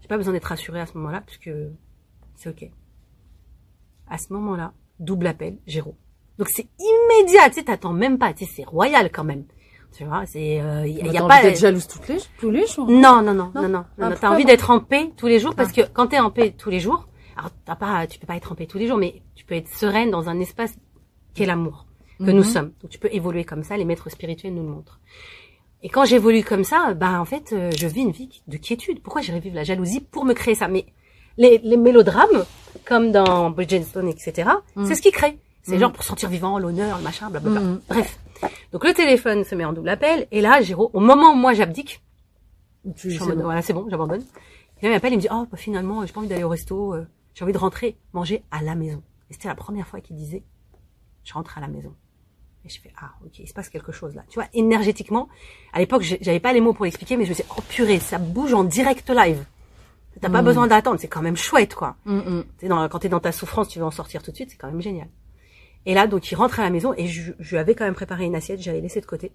J'ai 0.00 0.08
pas 0.08 0.16
besoin 0.16 0.32
d'être 0.32 0.44
rassurée 0.44 0.80
à 0.80 0.86
ce 0.86 0.96
moment-là, 0.98 1.22
puisque 1.26 1.50
c'est 2.36 2.48
ok. 2.50 2.70
À 4.08 4.18
ce 4.18 4.32
moment-là, 4.32 4.72
double 5.00 5.26
appel, 5.26 5.58
Géraud. 5.66 5.96
Donc 6.38 6.48
c'est 6.48 6.66
immédiat, 6.78 7.48
tu 7.48 7.54
sais, 7.56 7.64
t'attends 7.64 7.92
même 7.92 8.18
pas, 8.18 8.32
tu 8.34 8.44
sais, 8.44 8.50
c'est 8.56 8.64
royal 8.64 9.10
quand 9.12 9.24
même. 9.24 9.44
Tu 9.96 10.04
vois, 10.04 10.24
c'est, 10.26 10.60
euh, 10.60 10.86
y, 10.86 11.00
a- 11.00 11.04
Bah, 11.04 11.10
y 11.12 11.18
a 11.18 11.20
pas. 11.26 11.34
envie 11.34 11.42
d'être 11.48 11.58
jalouse 11.60 11.86
toutes 11.86 12.08
les, 12.08 12.16
tous 12.38 12.50
les 12.50 12.66
jours. 12.66 12.90
Non, 12.90 13.22
non, 13.22 13.34
non, 13.34 13.34
non, 13.34 13.52
Non 13.54 13.62
non, 13.62 13.68
non, 13.68 13.84
Ah, 14.00 14.08
non. 14.10 14.16
T'as 14.18 14.30
envie 14.30 14.44
d'être 14.46 14.70
en 14.70 14.80
paix 14.80 15.10
tous 15.16 15.26
les 15.26 15.38
jours 15.38 15.54
parce 15.54 15.70
Ah. 15.76 15.82
que 15.82 15.88
quand 15.92 16.08
t'es 16.08 16.18
en 16.18 16.30
paix 16.30 16.54
tous 16.56 16.70
les 16.70 16.80
jours, 16.80 17.08
alors 17.36 17.50
t'as 17.64 17.76
pas, 17.76 18.06
tu 18.06 18.18
peux 18.18 18.26
pas 18.26 18.36
être 18.36 18.52
en 18.52 18.54
paix 18.54 18.66
tous 18.66 18.78
les 18.78 18.86
jours, 18.86 18.98
mais 18.98 19.22
tu 19.34 19.44
peux 19.44 19.54
être 19.54 19.68
sereine 19.68 20.10
dans 20.10 20.28
un 20.28 20.38
espace 20.40 20.74
qu'est 21.34 21.46
l'amour 21.46 21.86
que 22.18 22.30
nous 22.30 22.38
Mhm. 22.38 22.44
sommes. 22.44 22.72
Donc 22.82 22.90
tu 22.90 22.98
peux 22.98 23.08
évoluer 23.12 23.44
comme 23.44 23.62
ça, 23.62 23.76
les 23.76 23.84
maîtres 23.84 24.10
spirituels 24.10 24.54
nous 24.54 24.62
le 24.62 24.68
montrent. 24.68 25.00
Et 25.82 25.88
quand 25.88 26.04
j'évolue 26.04 26.44
comme 26.44 26.62
ça, 26.64 26.94
ben 26.94 27.18
en 27.18 27.24
fait, 27.24 27.52
euh, 27.52 27.70
je 27.76 27.86
vis 27.88 28.02
une 28.02 28.12
vie 28.12 28.42
de 28.46 28.56
quiétude. 28.56 29.00
Pourquoi 29.02 29.20
j'irais 29.22 29.40
vivre 29.40 29.56
la 29.56 29.64
jalousie 29.64 30.00
pour 30.00 30.24
me 30.24 30.32
créer 30.32 30.54
ça? 30.54 30.68
Mais 30.68 30.86
les, 31.38 31.58
les 31.58 31.76
mélodrames, 31.76 32.44
comme 32.84 33.10
dans 33.10 33.50
Bridgerton, 33.50 34.06
etc., 34.06 34.48
Mhm. 34.76 34.86
c'est 34.86 34.94
ce 34.94 35.02
qui 35.02 35.10
crée. 35.10 35.38
C'est 35.64 35.74
Mhm. 35.74 35.80
genre 35.80 35.92
pour 35.92 36.04
sentir 36.04 36.28
vivant, 36.28 36.58
l'honneur, 36.58 36.98
le 36.98 37.02
machin, 37.04 37.30
blablabla. 37.30 37.78
Bref. 37.88 38.18
Donc 38.72 38.84
le 38.84 38.92
téléphone 38.92 39.42
se 39.44 39.54
met 39.56 39.64
en 39.64 39.72
double 39.72 39.88
appel, 39.88 40.26
et 40.30 40.40
là, 40.40 40.60
Géraud, 40.60 40.90
au 40.92 41.00
moment 41.00 41.32
où 41.32 41.36
moi 41.36 41.52
j'abdique, 41.54 42.00
Tu, 42.96 43.10
je 43.10 43.14
suis 43.14 43.22
en 43.22 43.24
c'est 43.26 43.28
mode, 43.30 43.38
bon. 43.38 43.44
voilà, 43.44 43.62
c'est 43.62 43.72
bon, 43.72 43.86
j'abandonne. 43.88 44.24
Il 44.82 44.90
m'appelle, 44.90 45.12
il 45.12 45.16
me 45.16 45.20
dit, 45.20 45.28
oh, 45.30 45.46
bah, 45.50 45.56
finalement, 45.56 46.04
j'ai 46.04 46.12
pas 46.12 46.18
envie 46.18 46.28
d'aller 46.28 46.42
au 46.42 46.48
resto, 46.48 46.94
euh, 46.94 47.06
j'ai 47.34 47.44
envie 47.44 47.52
de 47.52 47.58
rentrer, 47.58 47.96
manger 48.12 48.42
à 48.50 48.62
la 48.62 48.74
maison. 48.74 49.02
Et 49.30 49.34
c'était 49.34 49.48
la 49.48 49.54
première 49.54 49.86
fois 49.86 50.00
qu'il 50.00 50.16
disait, 50.16 50.42
je 51.24 51.32
rentre 51.32 51.56
à 51.58 51.60
la 51.60 51.68
maison. 51.68 51.94
Et 52.64 52.68
je 52.68 52.80
fais, 52.80 52.92
ah, 53.00 53.12
ok, 53.24 53.38
il 53.40 53.48
se 53.48 53.54
passe 53.54 53.68
quelque 53.68 53.90
chose 53.92 54.14
là. 54.14 54.22
Tu 54.28 54.38
vois, 54.38 54.48
énergétiquement, 54.54 55.28
à 55.72 55.78
l'époque, 55.80 56.02
j'avais 56.02 56.38
pas 56.40 56.52
les 56.52 56.60
mots 56.60 56.72
pour 56.72 56.84
l'expliquer, 56.84 57.16
mais 57.16 57.24
je 57.24 57.30
me 57.30 57.34
suis 57.34 57.42
dit, 57.44 57.50
oh 57.58 57.62
purée, 57.68 57.98
ça 57.98 58.18
bouge 58.18 58.54
en 58.54 58.62
direct 58.64 59.08
live. 59.10 59.44
T'as 60.20 60.28
pas 60.28 60.42
Mm. 60.42 60.44
besoin 60.44 60.66
d'attendre, 60.66 61.00
c'est 61.00 61.08
quand 61.08 61.22
même 61.22 61.36
chouette, 61.36 61.74
quoi. 61.74 61.96
Mm, 62.04 62.16
mm. 62.18 62.44
T'es 62.58 62.68
dans, 62.68 62.88
quand 62.88 62.98
t'es 62.98 63.08
dans 63.08 63.18
ta 63.18 63.32
souffrance, 63.32 63.68
tu 63.68 63.78
veux 63.78 63.84
en 63.84 63.90
sortir 63.90 64.22
tout 64.22 64.30
de 64.30 64.36
suite, 64.36 64.50
c'est 64.50 64.56
quand 64.58 64.70
même 64.70 64.82
génial. 64.82 65.08
Et 65.86 65.94
là, 65.94 66.06
donc, 66.06 66.30
il 66.30 66.34
rentre 66.36 66.60
à 66.60 66.62
la 66.62 66.70
maison 66.70 66.92
et 66.96 67.06
je, 67.08 67.32
je 67.40 67.50
lui 67.50 67.58
avais 67.58 67.74
quand 67.74 67.84
même 67.84 67.94
préparé 67.94 68.26
une 68.26 68.34
assiette, 68.36 68.60
j'avais 68.60 68.80
laissé 68.80 69.00
de 69.00 69.06
côté. 69.06 69.32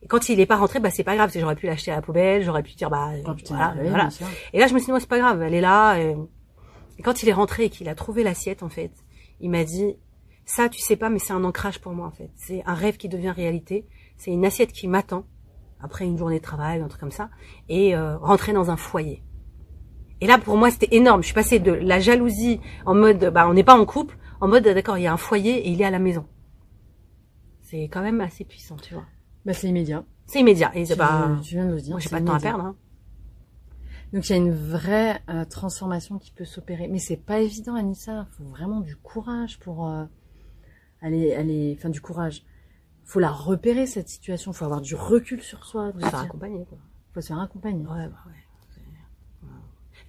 Et 0.00 0.06
quand 0.06 0.28
il 0.28 0.40
est 0.40 0.46
pas 0.46 0.56
rentré, 0.56 0.80
bah 0.80 0.90
c'est 0.90 1.04
pas 1.04 1.14
grave, 1.16 1.30
j'aurais 1.34 1.54
pu 1.56 1.66
l'acheter 1.66 1.90
à 1.92 1.96
la 1.96 2.02
poubelle, 2.02 2.42
j'aurais 2.44 2.62
pu 2.62 2.72
dire 2.74 2.88
bah 2.88 3.10
Oh, 3.26 3.34
putain, 3.34 3.56
voilà, 3.56 3.74
oui, 3.82 3.88
voilà. 3.90 4.08
Et 4.52 4.58
là, 4.60 4.66
je 4.68 4.74
me 4.74 4.78
suis 4.78 4.86
dit, 4.86 4.92
ouais, 4.92 5.00
c'est 5.00 5.08
pas 5.08 5.18
grave, 5.18 5.42
elle 5.42 5.54
est 5.54 5.60
là. 5.60 5.96
Et, 5.98 6.16
et 7.02 7.04
quand 7.04 7.24
il 7.24 7.28
est 7.28 7.32
rentré 7.32 7.64
et 7.64 7.68
qu'il 7.68 7.88
a 7.88 7.96
trouvé 7.96 8.22
l'assiette, 8.22 8.62
en 8.62 8.68
fait, 8.68 8.92
il 9.40 9.50
m'a 9.50 9.64
dit, 9.64 9.96
ça, 10.44 10.68
tu 10.68 10.80
sais 10.80 10.94
pas, 10.94 11.10
mais 11.10 11.18
c'est 11.18 11.32
un 11.32 11.42
ancrage 11.42 11.80
pour 11.80 11.94
moi, 11.94 12.06
en 12.06 12.12
fait. 12.12 12.30
C'est 12.36 12.62
un 12.64 12.74
rêve 12.74 12.96
qui 12.96 13.08
devient 13.08 13.32
réalité. 13.34 13.88
C'est 14.16 14.30
une 14.30 14.44
assiette 14.44 14.70
qui 14.70 14.86
m'attend 14.86 15.26
après 15.80 16.04
une 16.04 16.16
journée 16.16 16.38
de 16.38 16.44
travail, 16.44 16.80
un 16.80 16.86
truc 16.86 17.00
comme 17.00 17.10
ça, 17.10 17.28
et 17.68 17.96
euh, 17.96 18.16
rentrer 18.18 18.52
dans 18.52 18.70
un 18.70 18.76
foyer. 18.76 19.24
Et 20.20 20.28
là, 20.28 20.38
pour 20.38 20.56
moi, 20.56 20.70
c'était 20.70 20.94
énorme. 20.94 21.22
Je 21.22 21.26
suis 21.26 21.34
passée 21.34 21.58
de 21.58 21.72
la 21.72 21.98
jalousie 21.98 22.60
en 22.86 22.94
mode, 22.94 23.32
bah, 23.34 23.48
on 23.48 23.54
n'est 23.54 23.64
pas 23.64 23.76
en 23.76 23.84
couple, 23.84 24.16
en 24.40 24.46
mode, 24.46 24.62
d'accord, 24.62 24.96
il 24.96 25.02
y 25.02 25.08
a 25.08 25.12
un 25.12 25.16
foyer 25.16 25.66
et 25.66 25.70
il 25.70 25.82
est 25.82 25.84
à 25.84 25.90
la 25.90 25.98
maison. 25.98 26.24
C'est 27.62 27.88
quand 27.88 28.02
même 28.02 28.20
assez 28.20 28.44
puissant, 28.44 28.76
tu 28.76 28.94
vois. 28.94 29.06
Bah, 29.44 29.54
c'est 29.54 29.66
immédiat. 29.66 30.04
C'est 30.26 30.38
immédiat. 30.38 30.70
Et 30.76 30.84
Tu, 30.84 30.94
pas, 30.94 31.36
tu 31.42 31.56
viens 31.56 31.66
de 31.66 31.72
le 31.74 31.80
dire. 31.80 31.90
moi, 31.90 31.98
j'ai 31.98 32.10
pas 32.10 32.20
de 32.20 32.26
temps 32.26 32.34
à 32.34 32.38
perdre. 32.38 32.62
Hein. 32.62 32.76
Donc 34.12 34.28
il 34.28 34.32
y 34.32 34.34
a 34.34 34.38
une 34.38 34.52
vraie 34.52 35.22
euh, 35.30 35.44
transformation 35.46 36.18
qui 36.18 36.32
peut 36.32 36.44
s'opérer, 36.44 36.86
mais 36.86 36.98
c'est 36.98 37.16
pas 37.16 37.40
évident, 37.40 37.74
Anissa. 37.74 38.26
Il 38.30 38.36
faut 38.36 38.44
vraiment 38.50 38.80
du 38.80 38.96
courage 38.96 39.58
pour 39.58 39.88
euh, 39.88 40.04
aller, 41.00 41.34
aller, 41.34 41.74
enfin 41.78 41.88
du 41.88 42.00
courage. 42.00 42.44
Faut 43.04 43.20
la 43.20 43.30
repérer 43.30 43.86
cette 43.86 44.08
situation. 44.08 44.52
Faut 44.52 44.66
avoir 44.66 44.82
du 44.82 44.94
recul 44.94 45.42
sur 45.42 45.64
soi. 45.64 45.92
de 45.92 45.98
Faut 45.98 46.04
se 46.04 46.10
faire 46.10 46.20
accompagner, 46.20 46.64
quoi. 46.66 46.78
Faut 47.14 47.20
se 47.20 47.28
faire 47.28 47.40
accompagner. 47.40 47.84
Ouais, 47.86 48.08
bah 48.08 48.18
ouais. 48.26 48.51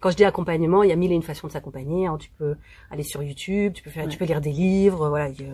Quand 0.04 0.10
je 0.12 0.18
dis 0.18 0.26
accompagnement, 0.26 0.84
il 0.84 0.90
y 0.90 0.92
a 0.92 0.98
mille 0.98 1.14
et 1.14 1.16
une 1.16 1.22
façons 1.24 1.48
de 1.48 1.54
s'accompagner. 1.54 2.08
hein. 2.08 2.18
Tu 2.20 2.30
peux 2.38 2.58
aller 2.92 3.04
sur 3.04 3.24
YouTube, 3.24 3.72
tu 3.72 3.82
peux 3.84 3.90
faire, 3.90 4.04
Ouais. 4.04 4.10
tu 4.10 4.18
peux 4.18 4.26
lire 4.26 4.42
des 4.42 4.52
livres, 4.52 5.08
voilà. 5.08 5.30
y 5.30 5.48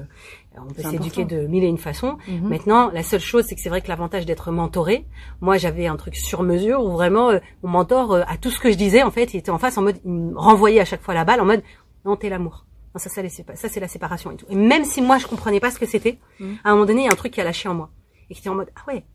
on 0.57 0.65
peut 0.73 0.81
s'éduquer 0.81 1.23
de 1.23 1.45
mille 1.45 1.63
et 1.63 1.67
une 1.67 1.77
façons. 1.77 2.17
Mhm. 2.27 2.49
Maintenant, 2.49 2.89
la 2.89 3.03
seule 3.03 3.19
chose, 3.19 3.45
c'est 3.47 3.53
que 3.53 3.61
c'est 3.61 3.69
vrai 3.69 3.81
que 3.83 3.87
l'avantage 3.89 4.25
d'être 4.25 4.51
mentoré, 4.51 5.05
moi 5.39 5.57
j'avais 5.57 5.85
un 5.85 5.97
truc 5.97 6.15
sur 6.15 6.41
mesure 6.41 6.83
où 6.83 6.89
vraiment 6.93 7.29
euh, 7.29 7.37
mon 7.61 7.69
mentor, 7.69 8.11
euh, 8.13 8.21
à 8.27 8.37
tout 8.37 8.49
ce 8.49 8.59
que 8.59 8.71
je 8.71 8.75
disais, 8.75 9.03
en 9.03 9.11
fait, 9.11 9.35
il 9.35 9.37
était 9.37 9.51
en 9.51 9.59
face 9.59 9.77
en 9.77 9.83
mode, 9.83 9.97
il 10.03 10.11
me 10.11 10.35
renvoyait 10.35 10.79
à 10.79 10.85
chaque 10.85 11.03
fois 11.03 11.13
la 11.13 11.25
balle 11.25 11.41
en 11.41 11.45
mode, 11.45 11.61
non, 12.03 12.15
t'es 12.15 12.29
l'amour. 12.29 12.65
Non, 12.95 12.99
ça, 12.99 13.07
ça, 13.11 13.21
ça 13.53 13.69
c'est 13.69 13.79
la 13.79 13.87
séparation 13.87 14.31
et 14.31 14.35
tout. 14.35 14.47
Et 14.49 14.55
même 14.55 14.83
si 14.83 15.03
moi 15.03 15.19
je 15.19 15.27
comprenais 15.27 15.59
pas 15.59 15.69
ce 15.69 15.77
que 15.77 15.85
c'était, 15.85 16.17
Mhm. 16.39 16.57
à 16.63 16.69
un 16.69 16.73
moment 16.73 16.87
donné, 16.87 17.01
il 17.01 17.05
y 17.05 17.07
a 17.07 17.11
un 17.11 17.15
truc 17.15 17.33
qui 17.33 17.39
a 17.41 17.43
lâché 17.43 17.69
en 17.69 17.75
moi 17.75 17.91
et 18.31 18.33
qui 18.33 18.39
était 18.39 18.49
en 18.49 18.55
mode, 18.55 18.71
ah 18.75 18.91
ouais, 18.91 19.05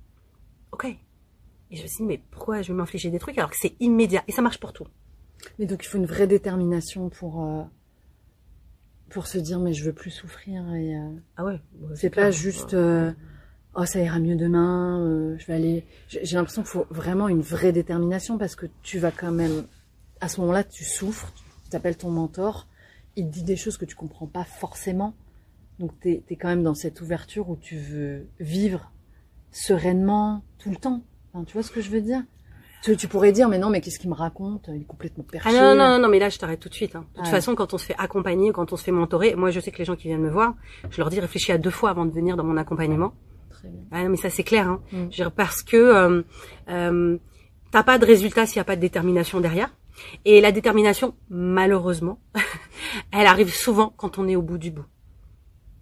ok. 0.70 0.84
Et 1.72 1.76
je 1.76 1.82
me 1.82 1.88
suis 1.88 1.96
dit, 1.98 2.04
mais 2.04 2.20
pourquoi 2.30 2.62
je 2.62 2.68
vais 2.68 2.74
m'infliger 2.78 3.10
des 3.10 3.18
trucs 3.18 3.36
alors 3.36 3.50
que 3.50 3.56
c'est 3.58 3.74
immédiat 3.80 4.22
et 4.28 4.32
ça 4.32 4.40
marche 4.42 4.60
pour 4.60 4.72
tout. 4.72 4.86
Mais 5.58 5.66
donc 5.66 5.84
il 5.84 5.88
faut 5.88 5.98
une 5.98 6.06
vraie 6.06 6.26
détermination 6.26 7.10
pour 7.10 7.44
euh, 7.44 7.62
pour 9.10 9.26
se 9.26 9.38
dire 9.38 9.58
mais 9.60 9.72
je 9.72 9.84
veux 9.84 9.92
plus 9.92 10.10
souffrir 10.10 10.62
et 10.74 10.96
euh, 10.96 11.10
Ah 11.36 11.44
ouais. 11.44 11.60
c'est 11.94 12.10
pas 12.10 12.30
juste 12.30 12.74
euh, 12.74 13.12
oh 13.74 13.84
ça 13.84 14.00
ira 14.00 14.18
mieux 14.18 14.36
demain, 14.36 15.36
je 15.38 15.46
vais 15.46 15.54
aller. 15.54 15.86
J'ai 16.08 16.36
l'impression 16.36 16.62
qu'il 16.62 16.70
faut 16.70 16.86
vraiment 16.90 17.28
une 17.28 17.42
vraie 17.42 17.72
détermination 17.72 18.38
parce 18.38 18.56
que 18.56 18.66
tu 18.82 18.98
vas 18.98 19.10
quand 19.10 19.32
même 19.32 19.66
à 20.20 20.28
ce 20.28 20.40
moment-là 20.40 20.64
tu 20.64 20.84
souffres, 20.84 21.32
tu 21.64 21.70
t'appelles 21.70 21.96
ton 21.96 22.10
mentor, 22.10 22.66
il 23.16 23.26
te 23.28 23.32
dit 23.32 23.44
des 23.44 23.56
choses 23.56 23.76
que 23.76 23.84
tu 23.84 23.94
comprends 23.94 24.26
pas 24.26 24.44
forcément, 24.44 25.14
donc 25.78 25.98
t'es 26.00 26.24
es 26.28 26.36
quand 26.36 26.48
même 26.48 26.62
dans 26.62 26.74
cette 26.74 27.00
ouverture 27.00 27.50
où 27.50 27.56
tu 27.56 27.76
veux 27.76 28.26
vivre 28.40 28.92
sereinement 29.50 30.42
tout 30.58 30.70
le 30.70 30.76
temps. 30.76 31.02
Enfin, 31.32 31.44
tu 31.44 31.52
vois 31.52 31.62
ce 31.62 31.70
que 31.70 31.80
je 31.80 31.90
veux 31.90 32.00
dire? 32.00 32.22
Tu, 32.84 32.96
tu 32.98 33.08
pourrais 33.08 33.32
dire 33.32 33.48
mais 33.48 33.58
non 33.58 33.70
mais 33.70 33.80
qu'est-ce 33.80 33.98
qu'il 33.98 34.10
me 34.10 34.14
raconte? 34.14 34.66
Il 34.68 34.82
est 34.82 34.84
complètement 34.84 35.24
perché. 35.24 35.48
Ah 35.50 35.52
non, 35.52 35.74
non, 35.74 35.88
non, 35.88 35.98
non, 36.00 36.08
mais 36.08 36.18
là, 36.18 36.28
je 36.28 36.38
t'arrête 36.38 36.60
tout 36.60 36.68
de 36.68 36.74
suite. 36.74 36.94
hein. 36.96 37.06
De 37.14 37.20
toute 37.22 37.28
façon, 37.30 37.54
quand 37.54 37.72
on 37.72 37.78
se 37.78 37.86
fait 37.86 37.94
accompagner, 37.96 38.52
quand 38.52 38.72
on 38.72 38.76
se 38.76 38.84
fait 38.84 38.92
mentorer, 38.92 39.34
moi, 39.36 39.50
je 39.50 39.58
sais 39.60 39.70
que 39.70 39.78
les 39.78 39.86
gens 39.86 39.96
qui 39.96 40.08
viennent 40.08 40.20
me 40.20 40.30
voir, 40.30 40.54
je 40.90 40.98
leur 40.98 41.08
dis 41.08 41.18
réfléchis 41.18 41.50
à 41.50 41.56
deux 41.58 41.70
fois 41.70 41.88
avant 41.90 42.04
de 42.04 42.10
venir 42.12 42.36
dans 42.36 42.44
mon 42.44 42.58
accompagnement. 42.58 43.14
Très 43.48 43.68
bien. 43.68 43.80
Ah 43.90 44.02
non, 44.04 44.10
mais 44.10 44.16
ça, 44.18 44.28
c'est 44.28 44.42
clair. 44.44 44.68
Hein. 44.68 44.80
Mm. 44.92 44.96
Je 44.96 45.02
veux 45.04 45.08
dire, 45.08 45.32
parce 45.32 45.62
que 45.62 45.76
euh, 45.78 46.22
euh, 46.68 47.16
t'as 47.70 47.82
pas 47.84 47.96
de 47.98 48.04
résultat 48.04 48.44
s'il 48.44 48.58
n'y 48.58 48.62
a 48.62 48.64
pas 48.64 48.76
de 48.76 48.82
détermination 48.82 49.40
derrière. 49.40 49.74
Et 50.26 50.42
la 50.42 50.52
détermination, 50.52 51.14
malheureusement, 51.30 52.20
elle 53.12 53.26
arrive 53.26 53.54
souvent 53.54 53.94
quand 53.96 54.18
on 54.18 54.28
est 54.28 54.36
au 54.36 54.42
bout 54.42 54.58
du 54.58 54.70
bout. 54.70 54.84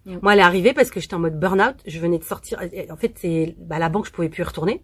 Mm. 0.05 0.19
Moi, 0.21 0.33
elle 0.33 0.39
est 0.39 0.43
arrivée 0.43 0.73
parce 0.73 0.89
que 0.89 1.01
j'étais 1.01 1.15
en 1.15 1.19
mode 1.19 1.37
burn-out. 1.37 1.75
Je 1.85 1.99
venais 1.99 2.17
de 2.17 2.23
sortir. 2.23 2.59
En 2.89 2.95
fait, 2.95 3.13
c'est 3.17 3.55
bah, 3.59 3.77
la 3.77 3.89
banque, 3.89 4.05
je 4.05 4.11
pouvais 4.11 4.29
plus 4.29 4.41
y 4.41 4.45
retourner. 4.45 4.81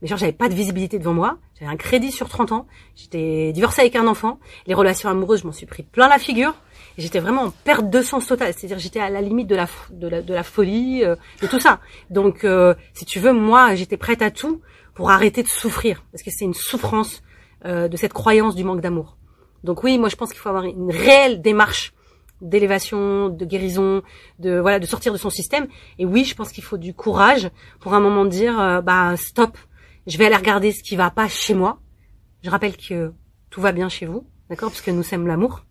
Mais 0.00 0.08
genre, 0.08 0.18
j'avais 0.18 0.32
pas 0.32 0.48
de 0.48 0.54
visibilité 0.54 0.98
devant 0.98 1.14
moi. 1.14 1.38
J'avais 1.58 1.70
un 1.70 1.76
crédit 1.76 2.12
sur 2.12 2.28
30 2.28 2.52
ans. 2.52 2.66
J'étais 2.94 3.52
divorcée 3.52 3.80
avec 3.80 3.96
un 3.96 4.06
enfant. 4.06 4.38
Les 4.66 4.74
relations 4.74 5.08
amoureuses, 5.08 5.40
je 5.40 5.46
m'en 5.46 5.52
suis 5.52 5.66
pris 5.66 5.82
plein 5.82 6.08
la 6.08 6.18
figure. 6.18 6.54
Et 6.96 7.02
j'étais 7.02 7.18
vraiment 7.18 7.44
en 7.44 7.50
perte 7.50 7.90
de 7.90 8.02
sens 8.02 8.26
totale. 8.26 8.52
C'est-à-dire, 8.56 8.78
j'étais 8.78 9.00
à 9.00 9.10
la 9.10 9.20
limite 9.20 9.48
de 9.48 9.56
la, 9.56 9.66
de 9.90 10.08
la, 10.08 10.22
de 10.22 10.34
la 10.34 10.42
folie, 10.42 11.04
euh, 11.04 11.16
de 11.42 11.46
tout 11.46 11.60
ça. 11.60 11.80
Donc, 12.10 12.44
euh, 12.44 12.74
si 12.94 13.04
tu 13.04 13.18
veux, 13.18 13.32
moi, 13.32 13.74
j'étais 13.74 13.96
prête 13.96 14.22
à 14.22 14.30
tout 14.30 14.60
pour 14.94 15.10
arrêter 15.10 15.42
de 15.42 15.48
souffrir. 15.48 16.04
Parce 16.12 16.22
que 16.22 16.30
c'est 16.30 16.44
une 16.44 16.54
souffrance 16.54 17.22
euh, 17.64 17.88
de 17.88 17.96
cette 17.96 18.12
croyance 18.12 18.54
du 18.54 18.62
manque 18.62 18.80
d'amour. 18.80 19.16
Donc 19.64 19.82
oui, 19.82 19.98
moi, 19.98 20.08
je 20.08 20.14
pense 20.16 20.30
qu'il 20.30 20.38
faut 20.38 20.48
avoir 20.48 20.64
une 20.64 20.92
réelle 20.92 21.42
démarche 21.42 21.92
d'élévation, 22.40 23.28
de 23.28 23.44
guérison, 23.44 24.02
de 24.38 24.58
voilà, 24.58 24.78
de 24.78 24.86
sortir 24.86 25.12
de 25.12 25.18
son 25.18 25.30
système. 25.30 25.66
Et 25.98 26.04
oui, 26.04 26.24
je 26.24 26.36
pense 26.36 26.52
qu'il 26.52 26.62
faut 26.62 26.76
du 26.76 26.94
courage 26.94 27.50
pour 27.80 27.94
un 27.94 28.00
moment 28.00 28.24
dire, 28.24 28.60
euh, 28.60 28.80
bah 28.80 29.16
stop, 29.16 29.58
je 30.08 30.18
vais 30.18 30.26
aller 30.26 30.36
regarder 30.36 30.72
ce 30.72 30.82
qui 30.82 30.96
va 30.96 31.10
pas 31.10 31.28
chez 31.28 31.54
moi. 31.54 31.80
Je 32.42 32.50
rappelle 32.50 32.76
que 32.76 33.12
tout 33.50 33.60
va 33.60 33.72
bien 33.72 33.88
chez 33.88 34.06
vous, 34.06 34.26
d'accord, 34.50 34.70
parce 34.70 34.82
que 34.82 34.90
nous 34.90 35.02
sommes 35.02 35.26
l'amour. 35.26 35.64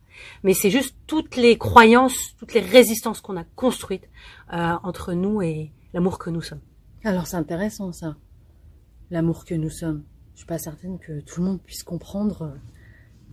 Mais 0.44 0.54
c'est 0.54 0.70
juste 0.72 0.96
toutes 1.08 1.36
les 1.36 1.58
croyances, 1.58 2.36
toutes 2.38 2.54
les 2.54 2.62
résistances 2.62 3.22
qu'on 3.22 3.38
a 3.38 3.44
construites 3.44 4.10
euh, 4.54 4.74
entre 4.84 5.14
nous 5.14 5.42
et 5.42 5.72
l'amour 5.94 6.18
que 6.20 6.30
nous 6.30 6.42
sommes. 6.42 6.62
Alors 7.04 7.28
c'est 7.28 7.38
intéressant 7.38 7.92
ça, 7.92 8.16
l'amour 9.12 9.46
que 9.46 9.54
nous 9.56 9.70
sommes. 9.70 10.04
Je 10.34 10.40
suis 10.40 10.48
pas 10.48 10.58
certaine 10.58 11.00
que 11.00 11.20
tout 11.22 11.42
le 11.42 11.48
monde 11.48 11.62
puisse 11.62 11.84
comprendre. 11.84 12.42
euh, 12.44 12.58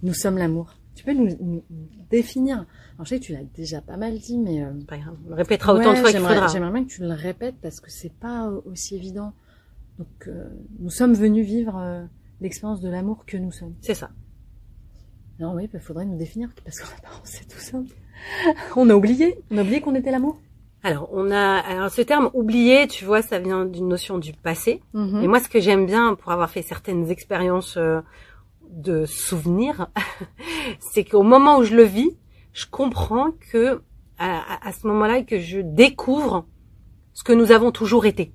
Nous 0.03 0.15
sommes 0.15 0.39
l'amour. 0.39 0.75
Tu 0.95 1.05
peux 1.05 1.13
nous, 1.13 1.29
nous- 1.41 1.65
définir? 2.11 2.67
Alors 2.95 3.05
je 3.05 3.11
sais 3.11 3.19
que 3.21 3.25
tu 3.25 3.33
l'as 3.33 3.43
déjà 3.43 3.81
pas 3.81 3.97
mal 3.97 4.19
dit, 4.19 4.39
mais 4.39 4.63
euh, 4.63 4.73
Pas 4.87 4.99
grave, 4.99 5.17
on 5.27 5.31
le 5.31 5.35
répétera 5.35 5.75
autant 5.75 5.93
de 5.93 5.97
fois 5.97 6.11
qu'il 6.11 6.19
j'aimerais- 6.21 6.35
faudra. 6.35 6.49
J'aimerais 6.49 6.73
bien 6.73 6.85
que 6.85 6.91
tu 6.91 7.01
le 7.03 7.13
répètes 7.13 7.57
parce 7.61 7.81
que 7.81 7.91
c'est 7.91 8.13
pas 8.13 8.47
euh, 8.49 8.61
aussi 8.67 8.95
évident. 8.95 9.33
Donc 9.99 10.29
euh, 10.29 10.49
nous 10.81 10.91
sommes 10.91 11.15
venus 11.15 11.47
vivre 11.47 11.77
euh, 11.79 12.05
l'expérience 12.41 12.81
de 12.81 12.89
l'amour 12.89 13.25
que 13.27 13.37
nous 13.37 13.53
sommes. 13.53 13.75
C'est 13.81 13.95
ça. 13.95 14.11
Non 15.39 15.55
oui, 15.55 15.69
il 15.73 15.81
faudrait 15.81 16.05
nous 16.05 16.17
définir 16.17 16.51
parce 16.65 16.81
qu'en 16.81 16.97
apparence 16.97 17.29
c'est 17.29 17.49
tout 17.49 17.59
simple. 17.59 17.95
On 18.77 18.89
a 18.91 18.95
oublié, 18.95 19.39
on 19.51 19.59
a 19.59 19.63
oublié 19.63 19.81
qu'on 19.81 19.95
était 19.95 20.11
l'amour. 20.13 20.39
Alors, 20.85 21.09
on 21.13 21.31
a 21.31 21.57
alors 21.61 21.91
ce 21.91 22.03
terme 22.03 22.31
oublié, 22.35 22.87
tu 22.87 23.07
vois, 23.07 23.23
ça 23.23 23.39
vient 23.39 23.65
d'une 23.65 23.89
notion 23.89 24.19
du 24.19 24.35
passé. 24.35 24.83
Mhm. 24.93 25.23
Et 25.23 25.29
moi, 25.29 25.41
ce 25.41 25.49
que 25.49 25.59
j'aime 25.59 25.87
bien 25.87 26.15
pour 26.15 26.31
avoir 26.31 26.51
fait 26.51 26.61
certaines 26.61 27.11
expériences 27.11 27.79
euh, 27.79 28.03
de 28.71 29.07
souvenirs, 29.07 29.89
c'est 30.81 31.05
qu'au 31.05 31.23
moment 31.23 31.59
où 31.59 31.65
je 31.65 31.75
le 31.75 31.85
vis, 31.85 32.11
je 32.53 32.67
comprends 32.71 33.31
que 33.51 33.81
à 34.19 34.71
ce 34.73 34.87
moment-là, 34.87 35.23
que 35.23 35.41
je 35.41 35.59
découvre 35.61 36.47
ce 37.15 37.25
que 37.25 37.33
nous 37.33 37.51
avons 37.51 37.73
toujours 37.73 38.07
été. 38.07 38.33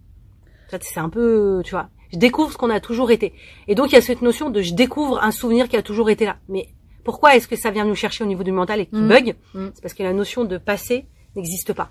C'est 0.81 0.99
un 0.99 1.09
peu, 1.09 1.61
tu 1.65 1.71
vois, 1.71 1.89
je 2.13 2.17
découvre 2.17 2.51
ce 2.51 2.57
qu'on 2.57 2.69
a 2.69 2.79
toujours 2.79 3.11
été. 3.11 3.33
Et 3.67 3.75
donc, 3.75 3.91
il 3.91 3.95
y 3.95 3.97
a 3.97 4.01
cette 4.01 4.21
notion 4.21 4.49
de 4.49 4.61
je 4.61 4.73
découvre 4.73 5.21
un 5.23 5.31
souvenir 5.31 5.67
qui 5.69 5.77
a 5.77 5.81
toujours 5.81 6.09
été 6.09 6.25
là. 6.25 6.37
Mais 6.49 6.69
pourquoi 7.03 7.35
est-ce 7.35 7.47
que 7.47 7.55
ça 7.55 7.71
vient 7.71 7.85
nous 7.85 7.95
chercher 7.95 8.23
au 8.23 8.27
niveau 8.27 8.43
du 8.43 8.51
mental 8.51 8.79
et 8.79 8.85
qui 8.85 8.95
Mhm. 8.95 9.07
bug 9.07 9.35
Mhm. 9.53 9.71
C'est 9.73 9.81
parce 9.81 9.93
que 9.93 10.03
la 10.03 10.13
notion 10.13 10.43
de 10.45 10.57
passé 10.57 11.05
n'existe 11.35 11.73
pas. 11.73 11.89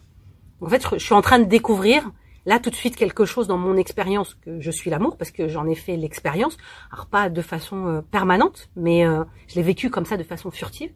En 0.61 0.69
fait, 0.69 0.83
je 0.93 0.99
suis 1.05 1.15
en 1.15 1.23
train 1.23 1.39
de 1.39 1.45
découvrir 1.45 2.11
là 2.47 2.59
tout 2.59 2.71
de 2.71 2.75
suite 2.75 2.97
quelque 2.97 3.25
chose 3.25 3.47
dans 3.47 3.59
mon 3.59 3.77
expérience 3.77 4.35
que 4.35 4.61
je 4.61 4.71
suis 4.71 4.91
l'amour 4.91 5.17
parce 5.17 5.31
que 5.31 5.49
j'en 5.49 5.67
ai 5.67 5.75
fait 5.75 5.97
l'expérience. 5.97 6.57
Alors 6.93 7.07
pas 7.07 7.29
de 7.29 7.43
façon 7.43 7.87
euh, 7.87 8.01
permanente, 8.01 8.69
mais 8.77 9.07
euh, 9.07 9.23
je 9.49 9.55
l'ai 9.57 9.63
vécu 9.63 9.91
comme 9.91 10.05
ça 10.07 10.17
de 10.17 10.23
façon 10.25 10.51
furtive. 10.51 10.91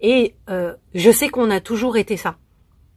Et 0.00 0.34
euh, 0.48 0.74
je 0.94 1.10
sais 1.10 1.28
qu'on 1.28 1.50
a 1.50 1.60
toujours 1.60 1.96
été 1.96 2.16
ça. 2.16 2.36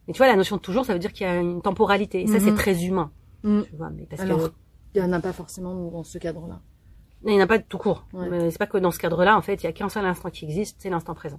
Mais 0.06 0.12
tu 0.12 0.18
vois, 0.18 0.26
la 0.26 0.36
notion 0.36 0.56
de 0.56 0.60
toujours, 0.60 0.84
ça 0.84 0.92
veut 0.92 0.98
dire 0.98 1.12
qu'il 1.12 1.26
y 1.26 1.30
a 1.30 1.36
une 1.36 1.62
temporalité. 1.62 2.22
Et 2.22 2.26
ça, 2.26 2.38
c'est 2.40 2.50
Mhm. 2.50 2.56
très 2.56 2.84
humain. 2.84 3.10
Tu 3.44 3.76
vois, 3.76 3.90
mais 3.90 4.06
parce 4.06 4.22
Alors, 4.22 4.50
il 4.94 5.00
y 5.00 5.04
en 5.04 5.12
a 5.12 5.20
pas 5.20 5.32
forcément 5.32 5.74
dans 5.90 6.02
ce 6.02 6.16
cadre-là. 6.18 6.60
il 7.26 7.32
n'y 7.34 7.40
en 7.40 7.44
a 7.44 7.46
pas 7.46 7.58
de 7.58 7.64
tout 7.64 7.78
court. 7.78 8.06
Ouais. 8.14 8.28
Mais 8.30 8.50
c'est 8.50 8.58
pas 8.58 8.66
que 8.66 8.78
dans 8.78 8.90
ce 8.90 8.98
cadre-là, 8.98 9.36
en 9.36 9.42
fait, 9.42 9.62
il 9.62 9.64
y 9.64 9.68
a 9.68 9.72
qu'un 9.72 9.88
seul 9.88 10.06
instant 10.06 10.30
qui 10.30 10.44
existe, 10.46 10.76
c'est 10.80 10.88
l'instant 10.90 11.14
présent. 11.14 11.38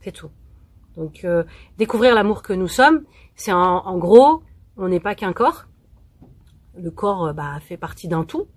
C'est 0.00 0.12
tout. 0.12 0.30
Donc, 0.96 1.24
euh, 1.24 1.44
découvrir 1.78 2.14
l'amour 2.14 2.42
que 2.42 2.52
nous 2.52 2.68
sommes, 2.68 3.04
c'est 3.34 3.52
en, 3.52 3.58
en 3.86 3.96
gros, 3.98 4.42
on 4.76 4.88
n'est 4.88 5.00
pas 5.00 5.14
qu'un 5.14 5.32
corps. 5.32 5.66
Le 6.76 6.90
corps, 6.90 7.26
euh, 7.26 7.32
bah, 7.32 7.58
fait 7.60 7.76
partie 7.76 8.08
d'un 8.08 8.24
tout. 8.24 8.48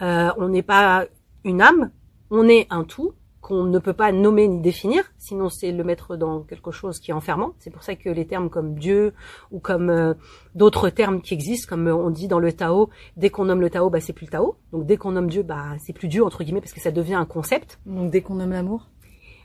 Euh, 0.00 0.30
on 0.38 0.48
n'est 0.48 0.62
pas 0.62 1.06
une 1.44 1.60
âme, 1.60 1.90
on 2.30 2.48
est 2.48 2.66
un 2.70 2.84
tout. 2.84 3.12
Qu'on 3.42 3.64
ne 3.64 3.78
peut 3.80 3.92
pas 3.92 4.12
nommer 4.12 4.46
ni 4.46 4.60
définir, 4.60 5.02
sinon 5.18 5.50
c'est 5.50 5.72
le 5.72 5.82
mettre 5.82 6.16
dans 6.16 6.40
quelque 6.42 6.70
chose 6.70 7.00
qui 7.00 7.10
est 7.10 7.14
enfermant. 7.14 7.52
C'est 7.58 7.70
pour 7.70 7.82
ça 7.82 7.96
que 7.96 8.08
les 8.08 8.24
termes 8.24 8.48
comme 8.48 8.78
Dieu 8.78 9.12
ou 9.50 9.58
comme 9.58 9.90
euh, 9.90 10.14
d'autres 10.54 10.88
termes 10.88 11.20
qui 11.20 11.34
existent, 11.34 11.68
comme 11.68 11.88
on 11.88 12.08
dit 12.08 12.28
dans 12.28 12.38
le 12.38 12.52
Tao, 12.52 12.88
dès 13.16 13.30
qu'on 13.30 13.46
nomme 13.46 13.60
le 13.60 13.68
Tao, 13.68 13.90
bah 13.90 14.00
c'est 14.00 14.12
plus 14.12 14.26
le 14.26 14.30
Tao. 14.30 14.56
Donc 14.72 14.86
dès 14.86 14.96
qu'on 14.96 15.10
nomme 15.10 15.28
Dieu, 15.28 15.42
bah 15.42 15.74
c'est 15.84 15.92
plus 15.92 16.06
Dieu 16.08 16.24
entre 16.24 16.44
guillemets 16.44 16.60
parce 16.60 16.72
que 16.72 16.80
ça 16.80 16.92
devient 16.92 17.14
un 17.14 17.26
concept. 17.26 17.80
Donc 17.84 18.10
dès 18.10 18.22
qu'on 18.22 18.36
nomme 18.36 18.52
l'amour? 18.52 18.88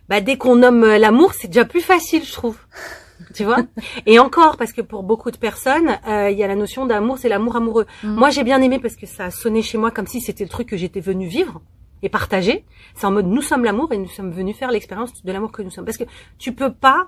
Bah 0.10 0.22
dès 0.22 0.38
qu'on 0.38 0.56
nomme 0.56 0.84
euh, 0.84 1.00
l'amour, 1.00 1.34
c'est 1.34 1.48
déjà 1.48 1.66
plus 1.66 1.82
facile, 1.82 2.24
je 2.24 2.34
trouve. 2.34 2.58
tu 3.34 3.46
vois? 3.46 3.64
Et 4.06 4.20
encore 4.20 4.58
parce 4.58 4.74
que 4.74 4.82
pour 4.82 5.02
beaucoup 5.02 5.32
de 5.32 5.38
personnes, 5.38 5.98
euh, 6.08 6.30
il 6.30 6.38
y 6.38 6.44
a 6.44 6.48
la 6.48 6.56
notion 6.56 6.86
d'amour, 6.86 7.18
c'est 7.18 7.30
l'amour 7.30 7.56
amoureux. 7.56 7.88
Mm. 8.04 8.14
Moi, 8.14 8.30
j'ai 8.30 8.44
bien 8.44 8.62
aimé 8.62 8.78
parce 8.78 8.96
que 8.96 9.08
ça 9.08 9.26
a 9.26 9.32
sonné 9.32 9.64
chez 9.64 9.80
moi 9.80 9.90
comme 9.90 10.06
si 10.06 10.22
c'était 10.22 10.44
le 10.44 10.52
truc 10.52 10.70
que 10.70 10.78
j'étais 10.78 11.00
venue 11.00 11.28
vivre 11.28 11.62
et 12.04 12.10
partager. 12.10 12.66
C'est 12.96 13.06
en 13.08 13.12
mode 13.12 13.28
nous 13.28 13.42
sommes 13.42 13.64
l'amour 13.64 13.92
et 13.94 13.98
nous 13.98 14.08
sommes 14.10 14.32
venus 14.32 14.56
faire 14.56 14.72
l'expérience 14.72 15.24
de 15.24 15.32
l'amour 15.32 15.52
que 15.52 15.62
nous 15.62 15.72
sommes. 15.72 15.86
Parce 15.86 15.98
que 15.98 16.04
tu 16.38 16.54
peux 16.54 16.72
pas 16.74 17.08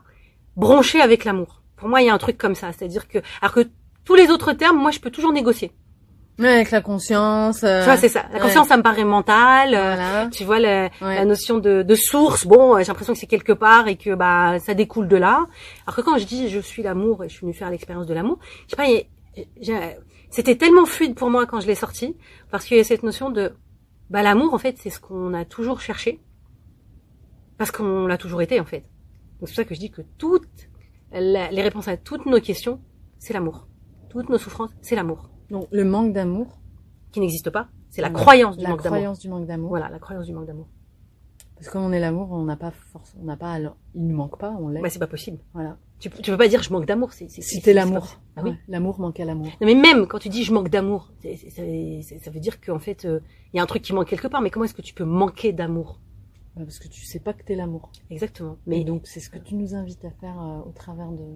broncher 0.56 1.02
avec 1.02 1.25
l'amour. 1.25 1.62
Pour 1.78 1.88
moi, 1.89 2.02
il 2.02 2.08
y 2.08 2.10
a 2.10 2.13
un 2.13 2.17
truc 2.17 2.38
comme 2.38 2.56
ça, 2.56 2.71
c'est-à-dire 2.73 3.08
que 3.08 3.19
alors 3.41 3.54
que 3.54 3.67
tous 4.06 4.15
les 4.15 4.30
autres 4.30 4.54
termes, 4.54 4.78
moi, 4.78 4.91
je 4.91 4.99
peux 4.99 5.12
toujours 5.12 5.32
négocier. 5.32 5.71
Ouais, 6.39 6.47
avec 6.47 6.71
la 6.71 6.80
conscience. 6.82 7.63
euh, 7.65 7.80
Tu 7.82 7.86
vois, 7.86 7.97
c'est 7.97 8.08
ça. 8.08 8.23
La 8.32 8.36
ouais. 8.36 8.41
conscience, 8.41 8.67
ça 8.69 8.78
me 8.78 8.82
paraît 8.82 9.04
mental. 9.04 9.75
euh, 9.75 9.95
Voilà. 9.95 10.28
Tu 10.32 10.45
vois 10.45 10.60
la, 10.60 10.84
Ouais. 11.02 11.15
la 11.15 11.25
notion 11.25 11.58
de, 11.58 11.82
de 11.84 11.95
source. 11.95 12.45
Bon, 12.47 12.75
euh, 12.75 12.80
j'ai 12.80 12.86
l'impression 12.86 13.12
que 13.13 13.19
c'est 13.19 13.28
quelque 13.28 13.52
part 13.52 13.88
et 13.89 13.97
que 13.97 14.15
bah 14.15 14.58
ça 14.60 14.73
découle 14.73 15.10
de 15.10 15.17
là. 15.17 15.45
Alors 15.86 15.95
que 15.97 16.02
quand 16.02 16.17
je 16.17 16.25
dis 16.25 16.47
je 16.49 16.60
suis 16.62 16.82
l'amour 16.82 17.23
et 17.25 17.30
je 17.30 17.34
suis 17.34 17.41
venue 17.41 17.54
faire 17.54 17.69
l'expérience 17.69 18.08
de 18.08 18.13
l'amour, 18.13 18.39
je 18.67 18.75
sais 18.75 18.78
pas, 18.78 19.89
c'était 20.30 20.56
tellement 20.56 20.86
fluide 20.86 21.15
pour 21.15 21.30
moi 21.30 21.45
quand 21.45 21.60
je 21.60 21.67
l'ai 21.67 21.75
sorti 21.75 22.15
parce 22.52 22.65
qu'il 22.65 22.78
y 22.78 22.80
a 22.80 22.84
cette 22.84 23.04
notion 23.04 23.30
de 23.32 23.54
bah 24.09 24.23
l'amour 24.23 24.53
en 24.53 24.57
fait 24.57 24.77
c'est 24.77 24.89
ce 24.89 24.99
qu'on 24.99 25.33
a 25.33 25.45
toujours 25.45 25.81
cherché 25.81 26.19
parce 27.57 27.71
qu'on 27.71 28.07
l'a 28.07 28.17
toujours 28.17 28.41
été 28.41 28.59
en 28.59 28.65
fait. 28.65 28.81
Donc 29.39 29.47
c'est 29.47 29.53
pour 29.53 29.55
ça 29.55 29.65
que 29.65 29.75
je 29.75 29.79
dis 29.79 29.91
que 29.91 30.01
toutes 30.17 30.69
la- 31.11 31.51
les 31.51 31.61
réponses 31.61 31.87
à 31.87 31.97
toutes 31.97 32.25
nos 32.25 32.39
questions 32.39 32.81
c'est 33.17 33.33
l'amour. 33.33 33.67
Toutes 34.09 34.29
nos 34.29 34.37
souffrances 34.37 34.71
c'est 34.81 34.95
l'amour 34.95 35.29
Donc 35.49 35.67
le 35.71 35.83
manque 35.83 36.13
d'amour. 36.13 36.59
qui 37.11 37.19
n'existe 37.19 37.49
pas. 37.49 37.69
C'est 37.89 38.01
la 38.01 38.09
croyance 38.11 38.55
du 38.57 38.63
la 38.63 38.69
manque 38.69 38.83
d'amour. 38.83 38.97
croyance 38.97 39.19
du 39.19 39.29
manque 39.29 39.47
d'amour. 39.47 39.69
Voilà, 39.69 39.89
la 39.89 39.97
croyance 39.99 40.25
du 40.27 40.33
manque 40.33 40.45
d'amour. 40.45 40.67
Parce 41.55 41.67
que 41.67 41.73
comme 41.73 41.83
on 41.83 41.91
est 41.91 41.99
l'amour, 41.99 42.31
on 42.31 42.43
n'a 42.43 42.55
pas 42.55 42.69
force, 42.71 43.15
on 43.19 43.25
n'a 43.25 43.35
pas, 43.35 43.51
alors, 43.51 43.75
il 43.95 44.05
ne 44.07 44.13
manque 44.13 44.37
pas, 44.37 44.51
on 44.51 44.69
l'est. 44.69 44.79
Bah, 44.79 44.89
c'est 44.89 44.99
pas 44.99 45.07
possible. 45.07 45.39
Voilà. 45.53 45.77
Tu, 45.99 46.09
tu 46.09 46.31
peux 46.31 46.38
pas 46.38 46.47
dire 46.47 46.63
je 46.63 46.71
manque 46.71 46.85
d'amour. 46.85 47.12
C'est 47.12 47.73
l'amour. 47.73 48.15
Ah 48.38 48.41
oui. 48.43 48.51
Ouais, 48.51 48.57
L'amour 48.69 48.99
manque 48.99 49.19
à 49.19 49.25
l'amour. 49.25 49.47
Non, 49.59 49.67
mais 49.67 49.75
même 49.75 50.07
quand 50.07 50.19
tu 50.19 50.29
dis 50.29 50.43
je 50.43 50.53
manque 50.53 50.69
d'amour, 50.69 51.12
c'est- 51.21 51.49
ça 52.19 52.31
veut 52.31 52.39
dire 52.39 52.62
qu'en 52.62 52.79
fait, 52.79 53.03
euh, 53.05 53.19
il 53.53 53.57
y 53.57 53.59
a 53.59 53.63
un 53.63 53.65
truc 53.65 53.81
qui 53.81 53.93
manque 53.93 54.07
quelque 54.07 54.27
part. 54.27 54.41
Mais 54.41 54.49
comment 54.49 54.65
est-ce 54.65 54.73
que 54.73 54.81
tu 54.81 54.93
peux 54.93 55.03
manquer 55.03 55.51
d'amour? 55.51 55.99
Ouais, 56.55 56.63
Parce 56.63 56.79
que 56.79 56.88
tu 56.88 57.01
sais 57.05 57.19
pas 57.19 57.33
que 57.33 57.43
t'es 57.43 57.55
l'amour. 57.55 57.91
Exactement. 58.09 58.57
Mais 58.65 58.77
Mais 58.79 58.83
donc 58.85 59.01
c'est 59.07 59.19
ce 59.19 59.29
que 59.29 59.38
tu 59.39 59.55
nous 59.55 59.75
invites 59.75 60.03
à 60.05 60.12
faire 60.12 60.39
euh, 60.41 60.59
au 60.69 60.71
travers 60.71 61.12
de, 61.12 61.35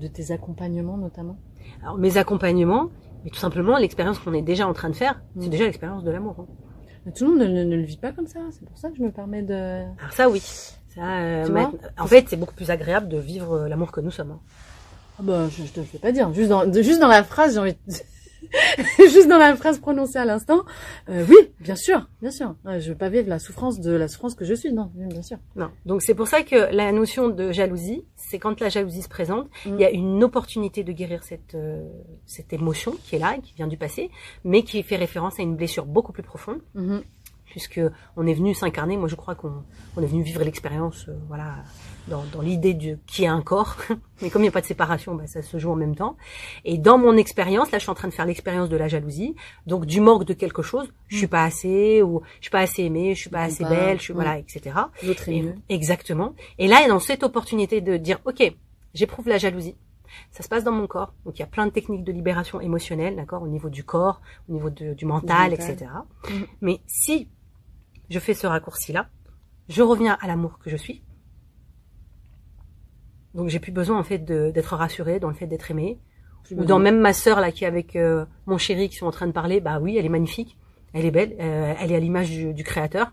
de 0.00 0.06
tes 0.08 0.30
accompagnements 0.32 0.96
notamment. 0.96 1.36
alors, 1.82 1.98
mes 1.98 2.16
accompagnements, 2.16 2.88
mais 3.24 3.30
tout 3.30 3.38
simplement 3.38 3.76
l'expérience 3.76 4.18
qu'on 4.18 4.32
est 4.32 4.42
déjà 4.42 4.66
en 4.66 4.72
train 4.72 4.88
de 4.90 4.96
faire, 4.96 5.22
c'est 5.38 5.46
Mm. 5.48 5.50
déjà 5.50 5.64
l'expérience 5.64 6.04
de 6.04 6.10
l'amour. 6.10 6.36
hein. 6.40 6.46
Tout 7.14 7.24
le 7.24 7.30
monde 7.30 7.40
ne, 7.40 7.46
ne- 7.46 7.64
ne 7.64 7.76
le 7.76 7.82
vit 7.84 7.96
pas 7.96 8.12
comme 8.12 8.26
ça. 8.26 8.40
C'est 8.50 8.64
pour 8.66 8.76
ça 8.76 8.90
que 8.90 8.96
je 8.96 9.02
me 9.02 9.10
permets 9.10 9.42
de. 9.42 9.54
Alors 9.98 10.12
ça, 10.12 10.28
oui. 10.28 10.42
Ça, 10.98 11.18
euh, 11.20 11.44
Tu 11.46 12.02
en 12.02 12.06
fait, 12.06 12.26
c'est 12.28 12.36
beaucoup 12.36 12.54
plus 12.54 12.70
agréable 12.70 13.08
de 13.08 13.18
vivre 13.18 13.52
euh, 13.54 13.68
l'amour 13.68 13.92
que 13.92 14.00
nous 14.00 14.10
sommes. 14.10 14.32
hein. 14.32 14.40
Ah 15.20 15.22
bah, 15.24 15.48
je, 15.50 15.64
je 15.64 15.72
te 15.72 15.80
le 15.80 15.86
fais 15.86 15.98
pas 15.98 16.12
dire. 16.12 16.32
Juste 16.32 16.48
dans, 16.48 16.66
de- 16.66 16.82
juste 16.82 17.00
dans 17.00 17.08
la 17.08 17.24
phrase, 17.24 17.54
j'ai 17.54 17.58
envie 17.60 17.72
de... 17.72 17.94
juste 18.98 19.28
dans 19.28 19.36
la 19.38 19.56
phrase 19.56 19.78
prononcée 19.80 20.16
à 20.18 20.24
l'instant. 20.24 20.62
euh, 21.08 21.24
oui, 21.28 21.36
bien 21.60 21.74
sûr, 21.74 22.08
bien 22.22 22.30
sûr. 22.30 22.54
Je 22.64 22.90
veux 22.90 22.96
pas 22.96 23.08
vivre 23.08 23.28
la 23.28 23.38
souffrance 23.40 23.80
de 23.80 23.90
la 23.92 24.06
souffrance 24.08 24.34
que 24.36 24.44
je 24.44 24.54
suis. 24.54 24.72
Non, 24.72 24.90
bien 24.94 25.22
sûr. 25.22 25.38
Non. 25.56 25.70
Donc 25.86 26.02
c'est 26.02 26.14
pour 26.14 26.28
ça 26.28 26.42
que 26.42 26.72
la 26.74 26.92
notion 26.92 27.28
de 27.28 27.50
jalousie, 27.50 28.04
c'est 28.16 28.38
quand 28.38 28.60
la 28.60 28.68
jalousie 28.68 29.02
se 29.02 29.08
présente, 29.08 29.48
Mm. 29.66 29.70
il 29.74 29.80
y 29.80 29.84
a 29.84 29.90
une 29.90 30.22
opportunité 30.22 30.84
de 30.84 30.92
guérir 30.92 31.24
cette 31.24 31.54
euh, 31.56 31.82
cette 32.26 32.52
émotion 32.52 32.92
qui 33.04 33.16
est 33.16 33.18
là, 33.18 33.36
qui 33.42 33.54
vient 33.54 33.66
du 33.66 33.76
passé, 33.76 34.10
mais 34.44 34.62
qui 34.62 34.82
fait 34.84 34.96
référence 34.96 35.38
à 35.40 35.42
une 35.42 35.56
blessure 35.56 35.84
beaucoup 35.84 36.12
plus 36.12 36.22
profonde, 36.22 36.60
Mhm. 36.74 37.02
Puisque 37.50 37.80
on 38.16 38.26
est 38.26 38.34
venu 38.34 38.54
s'incarner. 38.54 38.96
Moi, 38.96 39.08
je 39.08 39.14
crois 39.14 39.34
qu'on 39.34 39.64
on 39.96 40.02
est 40.02 40.06
venu 40.06 40.22
vivre 40.22 40.42
l'expérience, 40.42 41.06
euh, 41.08 41.12
voilà, 41.28 41.56
dans, 42.08 42.22
dans 42.32 42.40
l'idée 42.40 42.74
de 42.74 42.98
qui 43.06 43.26
a 43.26 43.32
un 43.32 43.42
corps. 43.42 43.76
mais 44.22 44.30
comme 44.30 44.42
il 44.42 44.44
n'y 44.44 44.48
a 44.48 44.52
pas 44.52 44.60
de 44.60 44.66
séparation, 44.66 45.14
bah, 45.14 45.26
ça 45.26 45.42
se 45.42 45.58
joue 45.58 45.70
en 45.70 45.76
même 45.76 45.94
temps. 45.96 46.16
Et 46.64 46.78
dans 46.78 46.98
mon 46.98 47.16
expérience, 47.16 47.70
là, 47.70 47.78
je 47.78 47.82
suis 47.82 47.90
en 47.90 47.94
train 47.94 48.08
de 48.08 48.14
faire 48.14 48.26
l'expérience 48.26 48.68
de 48.68 48.76
la 48.76 48.88
jalousie, 48.88 49.34
donc 49.66 49.86
du 49.86 50.00
manque 50.00 50.24
de 50.24 50.34
quelque 50.34 50.62
chose. 50.62 50.88
Je 51.08 51.16
suis 51.16 51.26
pas 51.26 51.44
assez, 51.44 52.02
ou 52.02 52.22
je 52.38 52.44
suis 52.44 52.50
pas 52.50 52.60
assez 52.60 52.82
aimée, 52.84 53.14
je 53.14 53.20
suis 53.20 53.30
pas 53.30 53.42
assez 53.42 53.64
belle, 53.64 53.98
je 53.98 54.02
suis 54.04 54.12
ouais. 54.12 54.22
voilà, 54.22 54.38
etc. 54.38 54.70
L'autre 55.02 55.28
Et- 55.28 55.44
exactement. 55.68 56.34
Et 56.58 56.68
là, 56.68 56.86
dans 56.88 57.00
cette 57.00 57.22
opportunité 57.22 57.80
de 57.80 57.96
dire, 57.96 58.18
ok, 58.24 58.52
j'éprouve 58.94 59.28
la 59.28 59.38
jalousie. 59.38 59.76
Ça 60.30 60.42
se 60.42 60.48
passe 60.48 60.64
dans 60.64 60.72
mon 60.72 60.86
corps. 60.86 61.12
Donc, 61.26 61.36
il 61.36 61.40
y 61.40 61.42
a 61.42 61.46
plein 61.46 61.66
de 61.66 61.70
techniques 61.70 62.02
de 62.02 62.12
libération 62.12 62.60
émotionnelle, 62.62 63.14
d'accord, 63.14 63.42
au 63.42 63.46
niveau 63.48 63.68
du 63.68 63.84
corps, 63.84 64.22
au 64.48 64.52
niveau 64.54 64.70
de- 64.70 64.94
du 64.94 65.04
mental, 65.04 65.50
mental. 65.50 65.70
etc. 65.70 65.90
Mhm. 66.30 66.46
Mais 66.62 66.80
si 66.86 67.28
je 68.10 68.18
fais 68.18 68.34
ce 68.34 68.46
raccourci-là, 68.46 69.08
je 69.68 69.82
reviens 69.82 70.16
à 70.20 70.26
l'amour 70.26 70.58
que 70.58 70.70
je 70.70 70.76
suis. 70.76 71.02
Donc, 73.34 73.48
j'ai 73.48 73.60
plus 73.60 73.72
besoin, 73.72 73.98
en 73.98 74.02
fait, 74.04 74.18
d'être 74.24 74.74
rassurée 74.76 75.20
dans 75.20 75.28
le 75.28 75.34
fait 75.34 75.46
d'être 75.46 75.70
aimée. 75.70 75.98
Ou 76.50 76.64
dans 76.64 76.78
même 76.78 76.98
ma 76.98 77.12
sœur, 77.12 77.40
là, 77.40 77.52
qui 77.52 77.64
est 77.64 77.66
avec 77.66 77.94
euh, 77.94 78.24
mon 78.46 78.56
chéri, 78.56 78.88
qui 78.88 78.96
sont 78.96 79.06
en 79.06 79.10
train 79.10 79.26
de 79.26 79.32
parler, 79.32 79.60
bah 79.60 79.78
oui, 79.80 79.96
elle 79.98 80.06
est 80.06 80.10
magnifique. 80.10 80.56
Elle 80.94 81.04
est 81.04 81.10
belle. 81.10 81.36
euh, 81.38 81.74
elle 81.78 81.92
est 81.92 81.96
à 81.96 82.00
l'image 82.00 82.30
du, 82.30 82.54
du 82.54 82.64
créateur. 82.64 83.12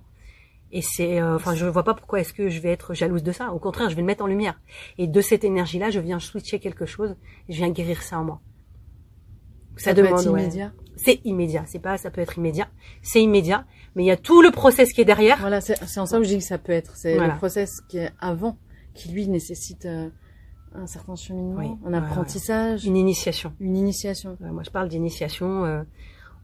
Et 0.72 0.82
c'est, 0.82 1.22
euh, 1.22 1.36
enfin, 1.36 1.54
je 1.54 1.66
vois 1.66 1.84
pas 1.84 1.94
pourquoi 1.94 2.22
est-ce 2.22 2.34
que 2.34 2.50
je 2.50 2.60
vais 2.62 2.70
être 2.72 2.94
jalouse 2.94 3.24
de 3.24 3.32
ça. 3.32 3.52
Au 3.52 3.60
contraire, 3.60 3.90
je 3.90 3.96
vais 3.96 4.02
le 4.02 4.08
mettre 4.08 4.24
en 4.24 4.28
lumière. 4.28 4.60
Et 4.98 5.08
de 5.08 5.22
cette 5.22 5.44
énergie-là, 5.44 5.90
je 5.90 6.00
viens 6.00 6.20
switcher 6.20 6.60
quelque 6.60 6.86
chose. 6.86 7.16
et 7.50 7.54
Je 7.54 7.58
viens 7.58 7.70
guérir 7.70 8.02
ça 8.02 8.20
en 8.20 8.24
moi. 8.24 8.42
ça, 9.78 9.94
peut 9.94 10.06
être 10.06 10.30
ouais. 10.30 10.42
immédiat. 10.44 10.72
C'est 10.96 11.20
immédiat. 11.26 11.64
C'est 11.68 11.80
pas, 11.80 11.98
ça 11.98 12.10
peut 12.10 12.22
être 12.22 12.38
immédiat. 12.38 12.70
C'est 13.02 13.22
immédiat. 13.22 13.66
Mais 13.96 14.04
il 14.04 14.08
y 14.08 14.12
a 14.12 14.18
tout 14.18 14.42
le 14.42 14.52
process 14.52 14.92
qui 14.94 15.02
est 15.02 15.06
derrière. 15.06 15.38
Voilà, 15.40 15.62
c'est 15.62 16.00
en 16.00 16.06
ça 16.06 16.18
que 16.18 16.24
je 16.24 16.30
dis 16.30 16.38
que 16.40 16.44
ça 16.44 16.58
peut 16.58 16.74
être. 16.74 16.96
C'est 16.96 17.16
Voilà. 17.16 17.34
le 17.34 17.38
process 17.40 17.80
qui 17.88 17.98
est 18.00 18.12
avant, 18.20 18.58
qui 18.94 19.10
lui 19.10 19.28
nécessite 19.28 19.86
euh, 19.86 20.10
un 20.74 20.88
certain 20.88 21.16
cheminement, 21.16 21.60
Oui, 21.60 21.72
un 21.86 21.92
ouais, 21.92 21.98
apprentissage, 21.98 22.86
Une 22.86 22.98
initiation. 22.98 23.54
une 23.60 23.78
initiation. 23.78 24.38
Euh, 24.44 24.52
moi, 24.52 24.64
je 24.64 24.70
parle 24.70 24.90
d'initiation 24.90 25.64
euh, 25.66 25.84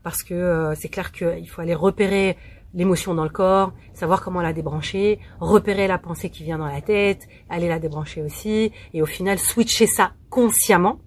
parce 0.03 0.23
que 0.23 0.33
euh, 0.33 0.73
c'est 0.75 0.87
clair 0.89 1.11
qu'il 1.11 1.47
faut 1.49 1.61
aller 1.61 1.75
repérer 1.75 2.37
l'émotion 2.73 3.13
dans 3.13 3.25
le 3.25 3.29
corps, 3.29 3.73
savoir 3.93 4.23
comment 4.23 4.41
la 4.41 4.53
débrancher, 4.53 5.19
repérer 5.41 5.87
la 5.89 5.97
pensée 5.97 6.29
qui 6.29 6.43
vient 6.43 6.57
dans 6.57 6.67
la 6.67 6.79
tête, 6.79 7.27
aller 7.49 7.67
la 7.67 7.79
débrancher 7.79 8.21
aussi, 8.21 8.71
et 8.93 9.01
au 9.01 9.05
final 9.05 9.37
switcher 9.39 9.87
ça 9.87 10.13
consciemment. 10.29 10.99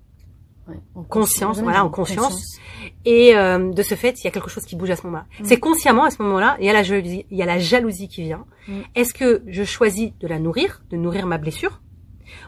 Ouais, 0.68 0.76
en 0.94 1.02
Conscience, 1.02 1.60
voilà, 1.60 1.82
en 1.84 1.88
conscience. 1.90 2.58
Et 3.06 3.36
euh, 3.36 3.70
de 3.72 3.82
ce 3.82 3.94
fait, 3.94 4.18
il 4.20 4.24
y 4.24 4.28
a 4.28 4.30
quelque 4.30 4.48
chose 4.48 4.64
qui 4.64 4.76
bouge 4.76 4.90
à 4.90 4.96
ce 4.96 5.02
moment-là. 5.04 5.26
Mm. 5.40 5.44
C'est 5.44 5.58
consciemment 5.60 6.04
à 6.04 6.10
ce 6.10 6.22
moment-là, 6.22 6.56
il 6.58 6.66
y 6.66 6.70
a 6.70 6.72
la 6.72 6.82
jalousie, 6.82 7.26
il 7.30 7.36
y 7.36 7.42
a 7.42 7.46
la 7.46 7.58
jalousie 7.58 8.08
qui 8.08 8.22
vient. 8.22 8.46
Mm. 8.68 8.80
Est-ce 8.94 9.12
que 9.12 9.42
je 9.46 9.62
choisis 9.64 10.12
de 10.20 10.26
la 10.26 10.38
nourrir, 10.38 10.82
de 10.90 10.96
nourrir 10.96 11.26
ma 11.26 11.36
blessure, 11.38 11.82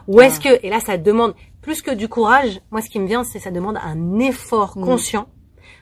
ou 0.07 0.19
est-ce 0.21 0.39
Ah. 0.45 0.57
que 0.57 0.65
et 0.65 0.69
là 0.69 0.79
ça 0.79 0.97
demande 0.97 1.35
plus 1.61 1.81
que 1.81 1.91
du 1.91 2.07
courage. 2.07 2.59
Moi, 2.71 2.81
ce 2.81 2.89
qui 2.89 2.99
me 2.99 3.07
vient, 3.07 3.23
c'est 3.23 3.39
ça 3.39 3.51
demande 3.51 3.77
un 3.77 4.19
effort 4.19 4.77
Mm. 4.77 4.83
conscient 4.83 5.29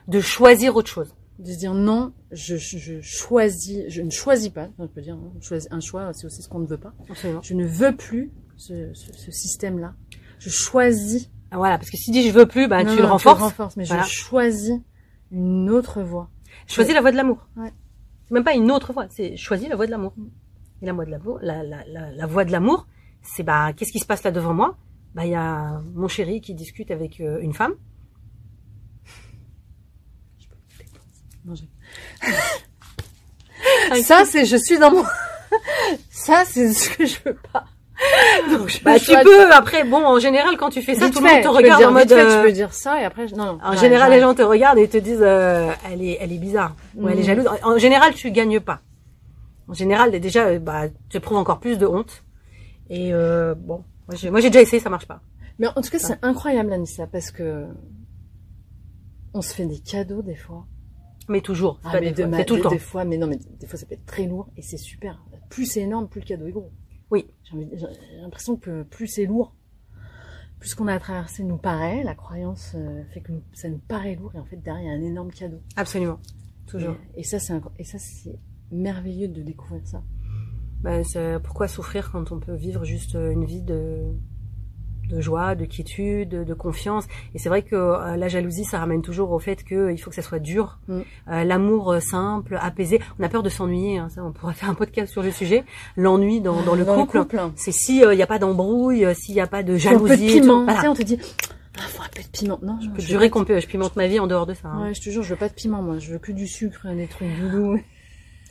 de 0.07 0.19
choisir 0.19 0.75
autre 0.75 0.89
chose. 0.89 1.15
De 1.39 1.51
se 1.51 1.57
dire 1.57 1.73
non, 1.73 2.13
je, 2.31 2.55
je, 2.57 2.77
je 2.77 3.01
choisis, 3.01 3.83
je 3.89 4.01
ne 4.01 4.09
choisis 4.09 4.49
pas. 4.49 4.67
On 4.77 4.88
peut 4.88 5.01
dire, 5.01 5.17
un 5.71 5.79
choix, 5.79 6.11
c'est 6.13 6.25
aussi 6.25 6.41
ce 6.41 6.47
qu'on 6.49 6.59
ne 6.59 6.67
veut 6.67 6.77
pas. 6.77 6.93
Absolument. 7.09 7.41
Je 7.43 7.53
ne 7.53 7.65
veux 7.65 7.95
plus 7.95 8.31
ce, 8.57 8.93
ce, 8.93 9.11
ce 9.13 9.31
système-là. 9.31 9.93
Je 10.39 10.49
choisis. 10.49 11.29
Ah, 11.55 11.57
Voilà, 11.57 11.77
parce 11.77 11.89
que 11.89 11.95
si 11.97 12.11
dis 12.11 12.27
je 12.27 12.33
veux 12.33 12.45
plus, 12.45 12.67
bah 12.67 12.83
Non, 12.83 12.89
tu 12.91 12.97
non, 12.97 13.03
le 13.03 13.11
renforces. 13.13 13.39
renforces, 13.41 13.77
mais 13.77 13.85
Voilà. 13.85 14.03
je 14.03 14.09
choisis 14.09 14.73
une 15.31 15.69
autre 15.69 16.01
voie. 16.01 16.29
Choisis 16.67 16.93
la 16.93 16.99
voie 16.99 17.11
de 17.11 17.15
l'amour. 17.17 17.47
Ouais. 17.55 17.71
C'est 18.25 18.33
même 18.33 18.43
pas 18.43 18.55
une 18.55 18.71
autre 18.71 18.91
voie, 18.91 19.05
c'est 19.09 19.37
choisis 19.37 19.69
la 19.69 19.75
voie 19.77 19.85
de 19.85 19.91
l'amour. 19.91 20.13
Et 20.81 20.85
la 20.85 20.91
voie 20.93 21.05
de 21.05 21.11
l'amour, 21.11 21.39
la, 21.41 21.63
la, 21.63 21.85
la, 21.87 22.11
la 22.11 22.25
voie 22.25 22.43
de 22.43 22.51
l'amour, 22.51 22.87
c'est 23.21 23.43
bah 23.43 23.71
qu'est-ce 23.73 23.91
qui 23.93 23.99
se 23.99 24.05
passe 24.05 24.23
là 24.23 24.31
devant 24.31 24.53
moi? 24.53 24.77
Bah 25.13 25.25
il 25.25 25.31
y 25.31 25.35
a 25.35 25.81
mon 25.93 26.09
chéri 26.09 26.41
qui 26.41 26.53
discute 26.53 26.91
avec 26.91 27.21
euh, 27.21 27.39
une 27.41 27.53
femme. 27.53 27.73
J'ai- 31.53 31.69
ça, 34.03 34.25
c'est 34.25 34.45
je 34.45 34.57
suis 34.57 34.77
dans 34.79 34.91
mon. 34.91 35.03
ça, 36.09 36.43
c'est 36.45 36.73
ce 36.73 36.89
que 36.97 37.05
je 37.05 37.17
veux 37.25 37.37
pas. 37.53 37.65
Donc, 38.57 38.81
Bah 38.83 38.99
tu 38.99 39.11
peux 39.23 39.51
après 39.51 39.83
bon 39.83 40.05
en 40.05 40.19
général 40.19 40.57
quand 40.57 40.69
tu 40.69 40.81
fais 40.81 40.95
ça 40.95 41.05
Vite 41.05 41.13
tout 41.15 41.23
le 41.23 41.29
monde 41.31 41.41
te 41.41 41.47
regarde 41.47 41.79
dire 41.79 41.89
en 41.89 41.91
mode 41.91 42.07
fait, 42.09 42.15
euh, 42.21 42.37
tu 42.41 42.47
peux 42.47 42.51
dire 42.51 42.73
ça 42.73 43.01
et 43.01 43.05
après 43.05 43.25
non 43.35 43.45
non. 43.45 43.59
En 43.63 43.75
général, 43.75 44.11
les 44.11 44.19
gens 44.19 44.33
te 44.33 44.41
regardent 44.41 44.77
et 44.79 44.87
te 44.87 44.97
disent 44.97 45.21
euh, 45.21 45.71
elle 45.91 46.01
est 46.03 46.17
elle 46.19 46.31
est 46.31 46.37
bizarre 46.37 46.75
ou 46.95 47.07
elle 47.09 47.17
est 47.17 47.21
Mhm. 47.21 47.25
jalouse. 47.27 47.47
En 47.63 47.73
en 47.73 47.77
général, 47.77 48.13
tu 48.13 48.31
gagnes 48.31 48.59
pas. 48.59 48.81
En 49.67 49.73
général, 49.73 50.11
déjà 50.19 50.45
euh, 50.47 50.59
bah 50.59 50.83
tu 51.09 51.17
éprouves 51.17 51.37
encore 51.37 51.59
plus 51.59 51.77
de 51.77 51.85
honte. 51.87 52.23
Et 52.89 53.13
euh, 53.13 53.55
bon, 53.57 53.83
moi 54.31 54.39
j'ai 54.41 54.49
déjà 54.49 54.61
essayé, 54.61 54.81
ça 54.81 54.89
marche 54.89 55.07
pas. 55.07 55.21
Mais 55.57 55.67
en 55.67 55.81
tout 55.81 55.89
cas, 55.89 55.99
c'est 55.99 56.19
incroyable 56.21 56.71
Anissa 56.73 57.07
parce 57.07 57.31
que 57.31 57.65
on 59.33 59.41
se 59.41 59.53
fait 59.53 59.65
des 59.65 59.79
cadeaux 59.79 60.21
des 60.21 60.35
fois. 60.35 60.65
Mais 61.27 61.41
toujours, 61.41 61.79
c'est 61.81 61.89
Ah, 61.89 61.99
c'est 62.37 62.45
tout 62.45 62.55
le 62.57 62.61
temps. 62.61 62.69
Des 62.69 62.77
fois, 62.77 63.03
mais 63.03 63.17
non, 63.17 63.25
mais 63.27 63.37
des 63.59 63.65
fois 63.65 63.79
ça 63.79 63.85
peut 63.87 63.95
être 63.95 64.05
très 64.05 64.25
lourd 64.27 64.47
et 64.57 64.61
c'est 64.61 64.77
super. 64.77 65.23
plus 65.49 65.65
c'est 65.65 65.81
énorme, 65.81 66.07
plus 66.07 66.19
le 66.21 66.25
cadeau 66.25 66.45
est 66.47 66.51
gros. 66.51 66.71
Oui. 67.11 67.25
J'ai 67.51 68.17
l'impression 68.21 68.55
que 68.57 68.83
plus 68.83 69.07
c'est 69.07 69.25
lourd, 69.25 69.55
plus 70.59 70.69
ce 70.69 70.75
qu'on 70.75 70.87
a 70.87 70.93
à 70.93 70.99
traverser 70.99 71.43
nous 71.43 71.57
paraît, 71.57 72.03
la 72.03 72.15
croyance 72.15 72.73
euh, 72.75 73.03
fait 73.13 73.21
que 73.21 73.31
ça 73.53 73.69
nous 73.69 73.77
paraît 73.77 74.15
lourd 74.15 74.33
et 74.35 74.39
en 74.39 74.45
fait 74.45 74.57
derrière 74.57 74.83
il 74.83 74.87
y 74.87 75.03
a 75.03 75.07
un 75.07 75.07
énorme 75.11 75.31
cadeau. 75.31 75.59
Absolument. 75.75 76.19
Toujours. 76.67 76.95
Et, 77.15 77.19
et 77.21 77.23
ça 77.23 77.39
c'est 77.39 77.53
incro- 77.53 77.71
et 77.77 77.83
ça 77.83 77.99
c'est 77.99 78.39
merveilleux 78.71 79.27
de 79.27 79.41
découvrir 79.43 79.85
ça. 79.87 80.01
C'est- 81.03 81.39
pourquoi 81.43 81.67
souffrir 81.67 82.11
quand 82.11 82.31
on 82.31 82.39
peut 82.39 82.55
vivre 82.55 82.83
juste 82.85 83.15
une 83.15 83.43
vie 83.45 83.61
de, 83.63 84.03
de 85.09 85.21
joie, 85.21 85.55
de 85.55 85.65
quiétude, 85.65 86.29
de, 86.29 86.43
de 86.43 86.53
confiance 86.53 87.05
Et 87.33 87.39
c'est 87.39 87.49
vrai 87.49 87.61
que 87.61 87.75
euh, 87.75 88.15
la 88.17 88.27
jalousie, 88.27 88.63
ça 88.65 88.79
ramène 88.79 89.01
toujours 89.01 89.31
au 89.31 89.39
fait 89.39 89.63
qu'il 89.63 89.99
faut 90.01 90.09
que 90.09 90.15
ça 90.15 90.21
soit 90.21 90.39
dur. 90.39 90.79
Mm. 90.87 90.99
Euh, 91.31 91.43
L'amour 91.43 91.91
euh, 91.93 91.99
simple, 91.99 92.57
apaisé. 92.61 92.99
On 93.19 93.23
a 93.23 93.29
peur 93.29 93.43
de 93.43 93.49
s'ennuyer, 93.49 93.97
hein, 93.99 94.07
on 94.17 94.31
pourrait 94.31 94.53
faire 94.55 94.69
un 94.69 94.73
podcast 94.75 95.11
sur 95.11 95.21
le 95.23 95.31
sujet. 95.31 95.63
L'ennui 95.97 96.41
dans, 96.41 96.61
dans 96.63 96.75
le 96.75 96.85
couple, 96.85 97.23
c'est 97.55 97.71
si 97.71 97.99
il 98.01 98.09
n'y 98.15 98.23
a 98.23 98.27
pas 98.27 98.39
d'embrouille, 98.39 99.05
euh, 99.05 99.13
s'il 99.13 99.35
n'y 99.35 99.41
a 99.41 99.47
pas 99.47 99.63
de 99.63 99.77
Faut 99.77 99.87
un 99.89 99.91
peu 99.99 100.03
de 100.03 100.07
jalousie. 100.15 100.39
piment. 100.41 100.63
Voilà. 100.63 100.79
Tu 100.79 100.81
sais, 100.83 100.87
on 100.89 100.93
te 100.95 101.03
dit 101.03 101.19
ah, 101.77 101.81
faut 101.89 102.03
un 102.03 102.07
peu 102.15 102.21
de 102.21 102.27
piment. 102.29 102.57
Non, 102.63 102.77
je 102.81 102.85
Je 102.85 102.91
peux 102.91 103.01
jurer 103.01 103.29
qu'on 103.29 103.43
peut, 103.43 103.59
je 103.59 103.67
pimente 103.67 103.95
ma 103.97 104.07
vie 104.07 104.19
en 104.19 104.27
dehors 104.27 104.45
de 104.45 104.53
ça. 104.53 104.69
hein. 104.69 104.83
Ouais, 104.87 104.93
je 104.93 105.01
te 105.01 105.09
jure, 105.09 105.23
je 105.23 105.29
veux 105.29 105.35
pas 105.35 105.49
de 105.49 105.53
piment 105.53 105.81
moi, 105.81 105.99
je 105.99 106.11
veux 106.13 106.19
que 106.19 106.31
du 106.31 106.47
sucre, 106.47 106.87
des 106.95 107.07
trucs 107.07 107.27
doudous. 107.39 107.79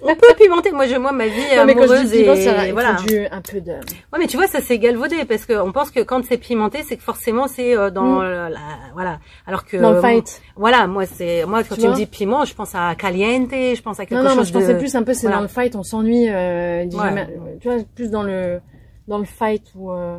On 0.07 0.15
peut 0.15 0.35
pimenter. 0.39 0.71
Moi, 0.73 0.87
je, 0.87 0.97
moi, 0.97 1.13
ma 1.13 1.27
vie 1.27 1.41
Non, 1.57 1.65
mais 1.65 1.75
quand 1.75 1.83
je 1.87 1.93
amoureuse 1.93 2.11
dis 2.11 2.19
piment, 2.21 2.35
et 2.35 2.43
ça, 2.43 2.63
il 2.65 2.69
faut 2.69 2.73
voilà. 2.75 2.93
du, 3.07 3.27
un 3.27 3.41
peu 3.41 3.61
de 3.61 3.73
Ouais, 3.73 4.19
mais 4.19 4.27
tu 4.27 4.37
vois, 4.37 4.47
ça 4.47 4.61
c'est 4.61 4.79
galvaudé 4.79 5.25
parce 5.25 5.47
que 5.47 5.55
on 5.55 5.73
pense 5.73 5.91
que 5.91 6.01
quand 6.01 6.23
c'est 6.25 6.37
pimenté, 6.39 6.83
c'est 6.83 6.97
que 6.97 7.03
forcément 7.03 7.49
c'est 7.49 7.77
euh, 7.77 7.91
dans 7.91 8.21
Mm. 8.21 8.23
la, 8.51 8.59
voilà. 8.93 9.19
Alors 9.47 9.65
que 9.65 9.77
dans 9.79 9.93
le 9.93 9.97
euh, 9.99 10.01
fight. 10.03 10.43
Voilà, 10.57 10.87
moi 10.87 11.07
c'est 11.07 11.45
moi 11.47 11.63
quand 11.65 11.75
Tu 11.75 11.81
tu, 11.83 11.89
me 11.89 11.95
dis 11.95 12.07
piment, 12.07 12.45
je 12.45 12.55
pense 12.55 12.75
à 12.75 12.95
caliente, 12.95 13.51
je 13.53 13.81
pense 13.83 13.99
à 13.99 14.07
quelque 14.07 14.19
Non, 14.19 14.23
non, 14.29 14.35
moi 14.35 14.45
chose 14.45 14.49
je 14.49 14.53
pensais 14.53 14.75
de 14.75 14.79
plus 14.79 14.95
un 14.95 15.03
peu, 15.03 15.15
c'est 15.15 15.23
voilà. 15.23 15.37
dans 15.37 15.43
le 15.43 15.49
fight, 15.49 15.75
on 15.75 15.83
s'ennuie, 15.83 16.29
euh, 16.29 16.85
Ouais. 16.85 17.27
tu 17.61 17.69
vois, 17.69 17.79
plus 17.95 18.11
dans 18.11 18.23
le, 18.23 18.61
dans 19.09 19.19
le 19.19 19.25
fight 19.25 19.63
où, 19.75 19.91
euh, 19.91 20.19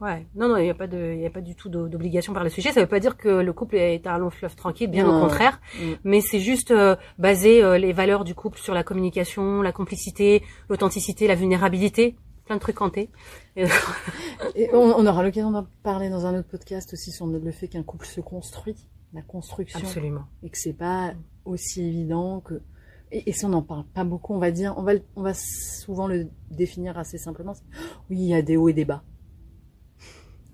Ouais. 0.00 0.26
Non 0.34 0.48
non, 0.48 0.56
il 0.56 0.66
y 0.66 0.70
a 0.70 0.74
pas 0.74 0.86
de 0.86 1.14
il 1.18 1.26
a 1.26 1.30
pas 1.30 1.42
du 1.42 1.54
tout 1.54 1.68
d'o- 1.68 1.88
d'obligation 1.88 2.32
par 2.32 2.42
le 2.42 2.48
sujet, 2.50 2.72
ça 2.72 2.80
veut 2.80 2.86
pas 2.86 3.00
dire 3.00 3.16
que 3.18 3.28
le 3.28 3.52
couple 3.52 3.76
est 3.76 4.06
un 4.06 4.16
long 4.18 4.30
fleuve 4.30 4.56
tranquille, 4.56 4.88
bien 4.90 5.06
Non. 5.06 5.18
au 5.18 5.20
contraire, 5.20 5.60
Mm. 5.78 5.92
mais 6.04 6.20
c'est 6.22 6.40
juste 6.40 6.70
euh, 6.70 6.96
baser 7.18 7.62
euh, 7.62 7.76
les 7.76 7.92
valeurs 7.92 8.24
du 8.24 8.34
couple 8.34 8.58
sur 8.58 8.72
la 8.72 8.82
communication, 8.82 9.60
la 9.60 9.72
complicité, 9.72 10.42
l'authenticité, 10.70 11.26
la 11.26 11.34
vulnérabilité, 11.34 12.16
plein 12.46 12.56
de 12.56 12.60
trucs 12.60 12.76
cantés. 12.76 13.10
Et- 13.56 13.64
et 14.54 14.70
on, 14.74 14.78
on 14.96 15.06
aura 15.06 15.22
l'occasion 15.22 15.50
d'en 15.50 15.66
parler 15.82 16.08
dans 16.08 16.24
un 16.24 16.38
autre 16.38 16.48
podcast 16.48 16.92
aussi 16.94 17.10
sur 17.10 17.26
le 17.26 17.50
fait 17.52 17.68
qu'un 17.68 17.82
couple 17.82 18.06
se 18.06 18.20
construit, 18.22 18.88
la 19.12 19.22
construction, 19.22 19.80
Absolument. 19.80 20.24
et 20.42 20.48
que 20.50 20.56
c'est 20.56 20.72
pas 20.72 21.12
aussi 21.44 21.82
évident 21.84 22.40
que, 22.40 22.62
et, 23.12 23.28
et 23.28 23.32
ça 23.32 23.48
on 23.48 23.50
n'en 23.50 23.62
parle 23.62 23.84
pas 23.92 24.04
beaucoup, 24.04 24.32
on 24.34 24.38
va 24.38 24.50
dire, 24.50 24.72
on 24.78 24.82
va, 24.82 24.92
on 25.16 25.22
va 25.22 25.34
souvent 25.34 26.06
le 26.08 26.28
définir 26.50 26.96
assez 26.96 27.18
simplement. 27.18 27.52
Oui, 28.08 28.16
il 28.18 28.26
y 28.28 28.34
a 28.34 28.40
des 28.40 28.56
hauts 28.56 28.68
et 28.70 28.72
des 28.72 28.84
bas. 28.86 29.02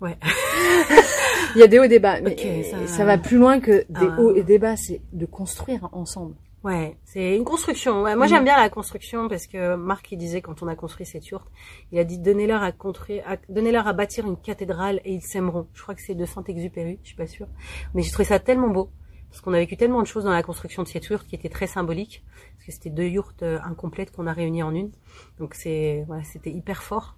Ouais. 0.00 0.16
Il 1.54 1.60
y 1.60 1.62
a 1.62 1.66
des 1.68 1.78
hauts 1.78 1.84
et 1.84 1.88
des 1.88 1.98
bas, 2.00 2.20
mais 2.20 2.32
Ok, 2.32 2.64
ça... 2.70 2.86
ça- 2.86 3.04
va 3.04 3.16
plus 3.18 3.38
loin 3.38 3.60
que 3.60 3.84
des 3.88 4.06
Ah. 4.10 4.20
hauts 4.20 4.34
et 4.34 4.42
des 4.42 4.58
bas, 4.58 4.76
c'est 4.76 5.00
de 5.12 5.24
construire 5.26 5.88
ensemble. 5.92 6.34
Ouais, 6.64 6.96
c'est 7.04 7.36
une 7.36 7.44
construction. 7.44 8.02
Ouais, 8.02 8.16
moi 8.16 8.26
Mm. 8.26 8.28
j'aime 8.28 8.44
bien 8.44 8.56
la 8.56 8.68
construction 8.68 9.28
parce 9.28 9.46
que 9.46 9.76
Marc 9.76 10.10
il 10.12 10.18
disait 10.18 10.40
quand 10.42 10.62
on 10.62 10.68
a 10.68 10.74
construit 10.74 11.06
cette 11.06 11.26
yourte, 11.28 11.46
il 11.92 11.98
a 11.98 12.04
dit 12.04 12.18
donnez-leur 12.18 12.62
à 12.62 12.72
construire, 12.72 13.22
à, 13.26 13.36
donnez-leur 13.48 13.86
à 13.86 13.92
bâtir 13.92 14.26
une 14.26 14.36
cathédrale 14.36 15.00
et 15.04 15.14
ils 15.14 15.22
s'aimeront. 15.22 15.68
Je 15.74 15.82
crois 15.82 15.94
que 15.94 16.02
c'est 16.02 16.16
de 16.16 16.24
Saint-Exupéry, 16.26 16.98
je 17.02 17.08
suis 17.08 17.16
pas 17.16 17.28
sûre, 17.28 17.46
mais 17.94 18.02
j'ai 18.02 18.10
trouvé 18.10 18.24
ça 18.24 18.38
tellement 18.40 18.68
beau 18.68 18.90
parce 19.30 19.40
qu'on 19.42 19.52
a 19.54 19.58
vécu 19.58 19.76
tellement 19.76 20.02
de 20.02 20.06
choses 20.08 20.24
dans 20.24 20.32
la 20.32 20.42
construction 20.42 20.82
de 20.82 20.88
cette 20.88 21.06
yourte 21.06 21.26
qui 21.28 21.36
étaient 21.36 21.48
très 21.48 21.68
symboliques 21.68 22.24
parce 22.56 22.66
que 22.66 22.72
c'était 22.72 22.90
deux 22.90 23.06
yourtes 23.08 23.42
euh, 23.44 23.58
incomplètes 23.64 24.10
qu'on 24.10 24.26
a 24.26 24.32
réunies 24.32 24.62
en 24.64 24.74
une. 24.74 24.90
Donc 25.38 25.54
c'est 25.54 26.04
voilà, 26.08 26.24
c'était 26.24 26.50
hyper 26.50 26.82
fort 26.82 27.16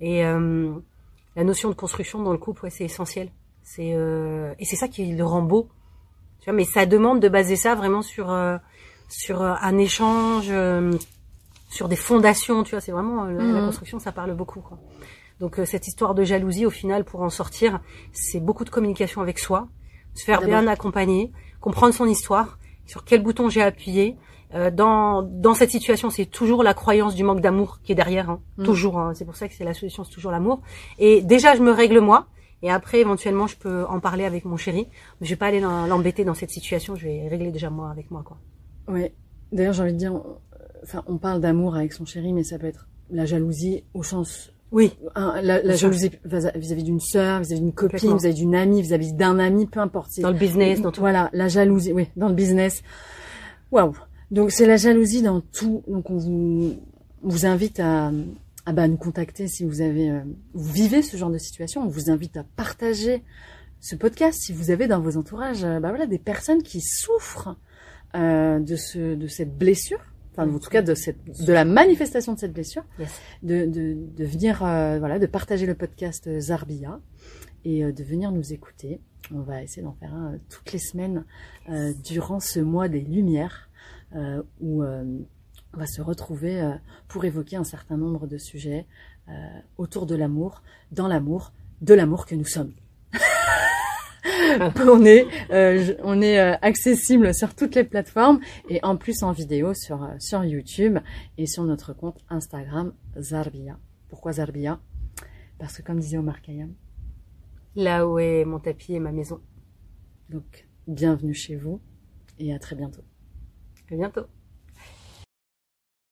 et 0.00 0.24
euh, 0.24 0.72
la 1.38 1.44
notion 1.44 1.68
de 1.70 1.74
construction 1.74 2.20
dans 2.22 2.32
le 2.32 2.38
couple, 2.38 2.64
ouais, 2.64 2.70
c'est 2.70 2.84
essentiel. 2.84 3.30
C'est 3.62 3.92
euh, 3.94 4.52
et 4.58 4.64
c'est 4.64 4.76
ça 4.76 4.88
qui 4.88 5.06
le 5.14 5.24
rend 5.24 5.42
beau. 5.42 5.68
Tu 6.40 6.44
vois, 6.46 6.52
mais 6.52 6.64
ça 6.64 6.84
demande 6.84 7.20
de 7.20 7.28
baser 7.28 7.56
ça 7.56 7.74
vraiment 7.76 8.02
sur 8.02 8.30
euh, 8.30 8.56
sur 9.08 9.40
euh, 9.42 9.54
un 9.60 9.78
échange, 9.78 10.48
euh, 10.50 10.92
sur 11.70 11.88
des 11.88 11.96
fondations. 11.96 12.64
Tu 12.64 12.72
vois, 12.72 12.80
c'est 12.80 12.92
vraiment 12.92 13.24
euh, 13.24 13.30
la, 13.32 13.44
la 13.44 13.60
Mhm. 13.60 13.66
construction, 13.66 13.98
ça 14.00 14.10
parle 14.12 14.34
beaucoup. 14.34 14.60
Quoi. 14.60 14.78
Donc 15.38 15.58
euh, 15.60 15.64
cette 15.64 15.86
histoire 15.86 16.14
de 16.14 16.24
jalousie, 16.24 16.66
au 16.66 16.70
final, 16.70 17.04
pour 17.04 17.22
en 17.22 17.30
sortir, 17.30 17.80
c'est 18.12 18.40
beaucoup 18.40 18.64
de 18.64 18.70
communication 18.70 19.20
avec 19.20 19.38
soi, 19.38 19.68
se 20.14 20.24
faire 20.24 20.40
bien 20.42 20.66
accompagner, 20.66 21.30
comprendre 21.60 21.94
son 21.94 22.06
histoire, 22.06 22.58
sur 22.86 23.04
quel 23.04 23.22
bouton 23.22 23.48
j'ai 23.48 23.62
appuyé. 23.62 24.16
Euh, 24.54 24.70
dans 24.70 25.22
dans 25.22 25.52
cette 25.54 25.70
situation, 25.70 26.08
c'est 26.10 26.24
toujours 26.26 26.62
la 26.62 26.72
croyance 26.72 27.14
du 27.14 27.22
manque 27.22 27.40
d'amour 27.42 27.80
qui 27.82 27.92
est 27.92 27.94
derrière, 27.94 28.30
hein. 28.30 28.40
Mhm. 28.56 28.64
toujours. 28.64 28.98
hein. 28.98 29.12
C'est 29.14 29.24
pour 29.26 29.36
ça 29.36 29.46
que 29.48 29.54
c'est 29.54 29.64
la 29.64 29.74
solution, 29.74 30.04
c'est 30.04 30.12
toujours 30.14 30.30
l'amour. 30.32 30.62
Et 30.98 31.20
déjà, 31.22 31.54
je 31.54 31.62
me 31.62 31.70
règle 31.70 32.00
moi. 32.00 32.26
Et 32.62 32.70
après, 32.70 32.98
éventuellement, 33.00 33.46
je 33.46 33.56
peux 33.56 33.84
en 33.84 34.00
parler 34.00 34.24
avec 34.24 34.44
mon 34.44 34.56
chéri. 34.56 34.88
Mais 35.20 35.26
je 35.26 35.32
vais 35.32 35.36
pas 35.36 35.46
aller 35.46 35.60
l'embêter 35.60 36.24
dans 36.24 36.34
cette 36.34 36.50
situation. 36.50 36.96
Je 36.96 37.04
vais 37.06 37.28
régler 37.28 37.52
déjà 37.52 37.70
moi 37.70 37.90
avec 37.90 38.10
moi, 38.10 38.22
quoi. 38.24 38.38
Ouais. 38.88 39.14
D'ailleurs, 39.52 39.74
j'ai 39.74 39.82
envie 39.82 39.92
de 39.92 39.98
dire, 39.98 40.14
on- 40.14 40.24
enfin, 40.82 41.04
on 41.06 41.18
parle 41.18 41.40
d'amour 41.40 41.76
avec 41.76 41.92
son 41.92 42.04
chéri, 42.04 42.32
mais 42.32 42.42
ça 42.42 42.58
peut 42.58 42.66
être 42.66 42.88
la 43.10 43.26
jalousie 43.26 43.84
au 43.94 44.02
sens, 44.02 44.52
Oui, 44.72 44.92
la, 45.14 45.62
la 45.62 45.76
jalousie 45.76 46.08
vis- 46.24 46.50
vis-à-vis 46.56 46.82
d'une 46.84 47.00
sœur, 47.00 47.40
vis-à-vis 47.40 47.60
d'une 47.60 47.72
copine, 47.72 48.16
vis-à-vis 48.16 48.34
d'une 48.34 48.54
amie, 48.54 48.82
vis-à-vis 48.82 49.12
d'un 49.14 49.38
ami, 49.38 49.66
peu 49.66 49.80
importe. 49.80 50.18
dans 50.20 50.28
le 50.30 50.34
business, 50.36 50.80
dans 50.82 50.90
tout. 50.90 51.00
Voilà, 51.00 51.30
la 51.32 51.48
jalousie, 51.48 51.92
oui, 51.92 52.08
dans 52.16 52.28
le 52.28 52.34
business. 52.34 52.82
Waouh. 53.70 53.92
Donc 54.30 54.50
c'est 54.50 54.66
la 54.66 54.76
jalousie 54.76 55.22
dans 55.22 55.40
tout. 55.40 55.82
Donc 55.88 56.10
on 56.10 56.16
vous, 56.18 56.76
on 57.22 57.28
vous 57.28 57.46
invite 57.46 57.80
à, 57.80 58.12
à 58.66 58.72
bah, 58.72 58.88
nous 58.88 58.96
contacter 58.96 59.48
si 59.48 59.64
vous 59.64 59.80
avez, 59.80 60.10
euh, 60.10 60.20
vous 60.54 60.72
vivez 60.72 61.02
ce 61.02 61.16
genre 61.16 61.30
de 61.30 61.38
situation. 61.38 61.82
On 61.82 61.88
vous 61.88 62.10
invite 62.10 62.36
à 62.36 62.44
partager 62.44 63.22
ce 63.80 63.94
podcast 63.96 64.38
si 64.40 64.52
vous 64.52 64.70
avez 64.70 64.86
dans 64.88 65.00
vos 65.00 65.16
entourages, 65.16 65.64
euh, 65.64 65.80
bah 65.80 65.90
voilà, 65.90 66.06
des 66.06 66.18
personnes 66.18 66.62
qui 66.62 66.80
souffrent 66.80 67.56
euh, 68.16 68.58
de 68.58 68.76
ce, 68.76 69.14
de 69.14 69.26
cette 69.28 69.56
blessure. 69.56 70.00
Enfin, 70.32 70.52
en 70.52 70.58
tout 70.58 70.70
cas, 70.70 70.82
de 70.82 70.94
cette, 70.94 71.18
de 71.44 71.52
la 71.52 71.64
manifestation 71.64 72.32
de 72.34 72.38
cette 72.38 72.52
blessure, 72.52 72.84
Yes. 72.98 73.08
de, 73.42 73.66
de, 73.66 73.96
de 74.16 74.24
venir, 74.24 74.62
euh, 74.64 74.98
voilà, 74.98 75.18
de 75.18 75.26
partager 75.26 75.66
le 75.66 75.74
podcast 75.74 76.26
euh, 76.28 76.38
Zarbia 76.40 77.00
et 77.64 77.82
de 77.92 78.04
venir 78.04 78.30
nous 78.30 78.52
écouter. 78.52 79.00
On 79.34 79.40
va 79.40 79.62
essayer 79.64 79.82
d'en 79.82 79.94
faire 79.98 80.14
un 80.14 80.38
toutes 80.48 80.72
les 80.72 80.78
semaines 80.78 81.24
euh, 81.70 81.92
durant 82.04 82.38
ce 82.38 82.60
mois 82.60 82.88
des 82.88 83.00
Lumières, 83.00 83.67
euh, 84.14 84.42
où 84.60 84.82
euh, 84.82 85.04
on 85.74 85.78
va 85.78 85.86
se 85.86 86.00
retrouver 86.00 86.60
euh, 86.60 86.72
pour 87.08 87.24
évoquer 87.24 87.56
un 87.56 87.64
certain 87.64 87.96
nombre 87.96 88.26
de 88.26 88.38
sujets 88.38 88.86
euh, 89.28 89.32
autour 89.76 90.06
de 90.06 90.14
l'amour, 90.14 90.62
dans 90.92 91.08
l'amour, 91.08 91.52
de 91.80 91.94
l'amour 91.94 92.26
que 92.26 92.34
nous 92.34 92.46
sommes. 92.46 92.72
on 94.60 95.04
est, 95.04 95.26
euh, 95.50 95.94
on 96.02 96.20
est 96.20 96.38
euh, 96.38 96.56
accessible 96.62 97.34
sur 97.34 97.54
toutes 97.54 97.74
les 97.74 97.84
plateformes 97.84 98.40
et 98.68 98.80
en 98.82 98.96
plus 98.96 99.22
en 99.22 99.32
vidéo 99.32 99.74
sur 99.74 100.02
euh, 100.02 100.14
sur 100.18 100.44
YouTube 100.44 100.98
et 101.36 101.46
sur 101.46 101.64
notre 101.64 101.92
compte 101.92 102.18
Instagram 102.28 102.92
Zarbia. 103.18 103.78
Pourquoi 104.08 104.32
Zarbia? 104.32 104.80
Parce 105.58 105.76
que 105.76 105.82
comme 105.82 106.00
disait 106.00 106.18
Omar 106.18 106.40
Khayyam, 106.40 106.74
Là 107.76 108.08
où 108.08 108.18
est 108.18 108.44
mon 108.44 108.58
tapis 108.58 108.94
et 108.94 109.00
ma 109.00 109.12
maison. 109.12 109.40
donc 110.30 110.66
bienvenue 110.86 111.34
chez 111.34 111.56
vous 111.56 111.80
et 112.38 112.54
à 112.54 112.58
très 112.58 112.76
bientôt. 112.76 113.07
À 113.90 113.96
bientôt. 113.96 114.28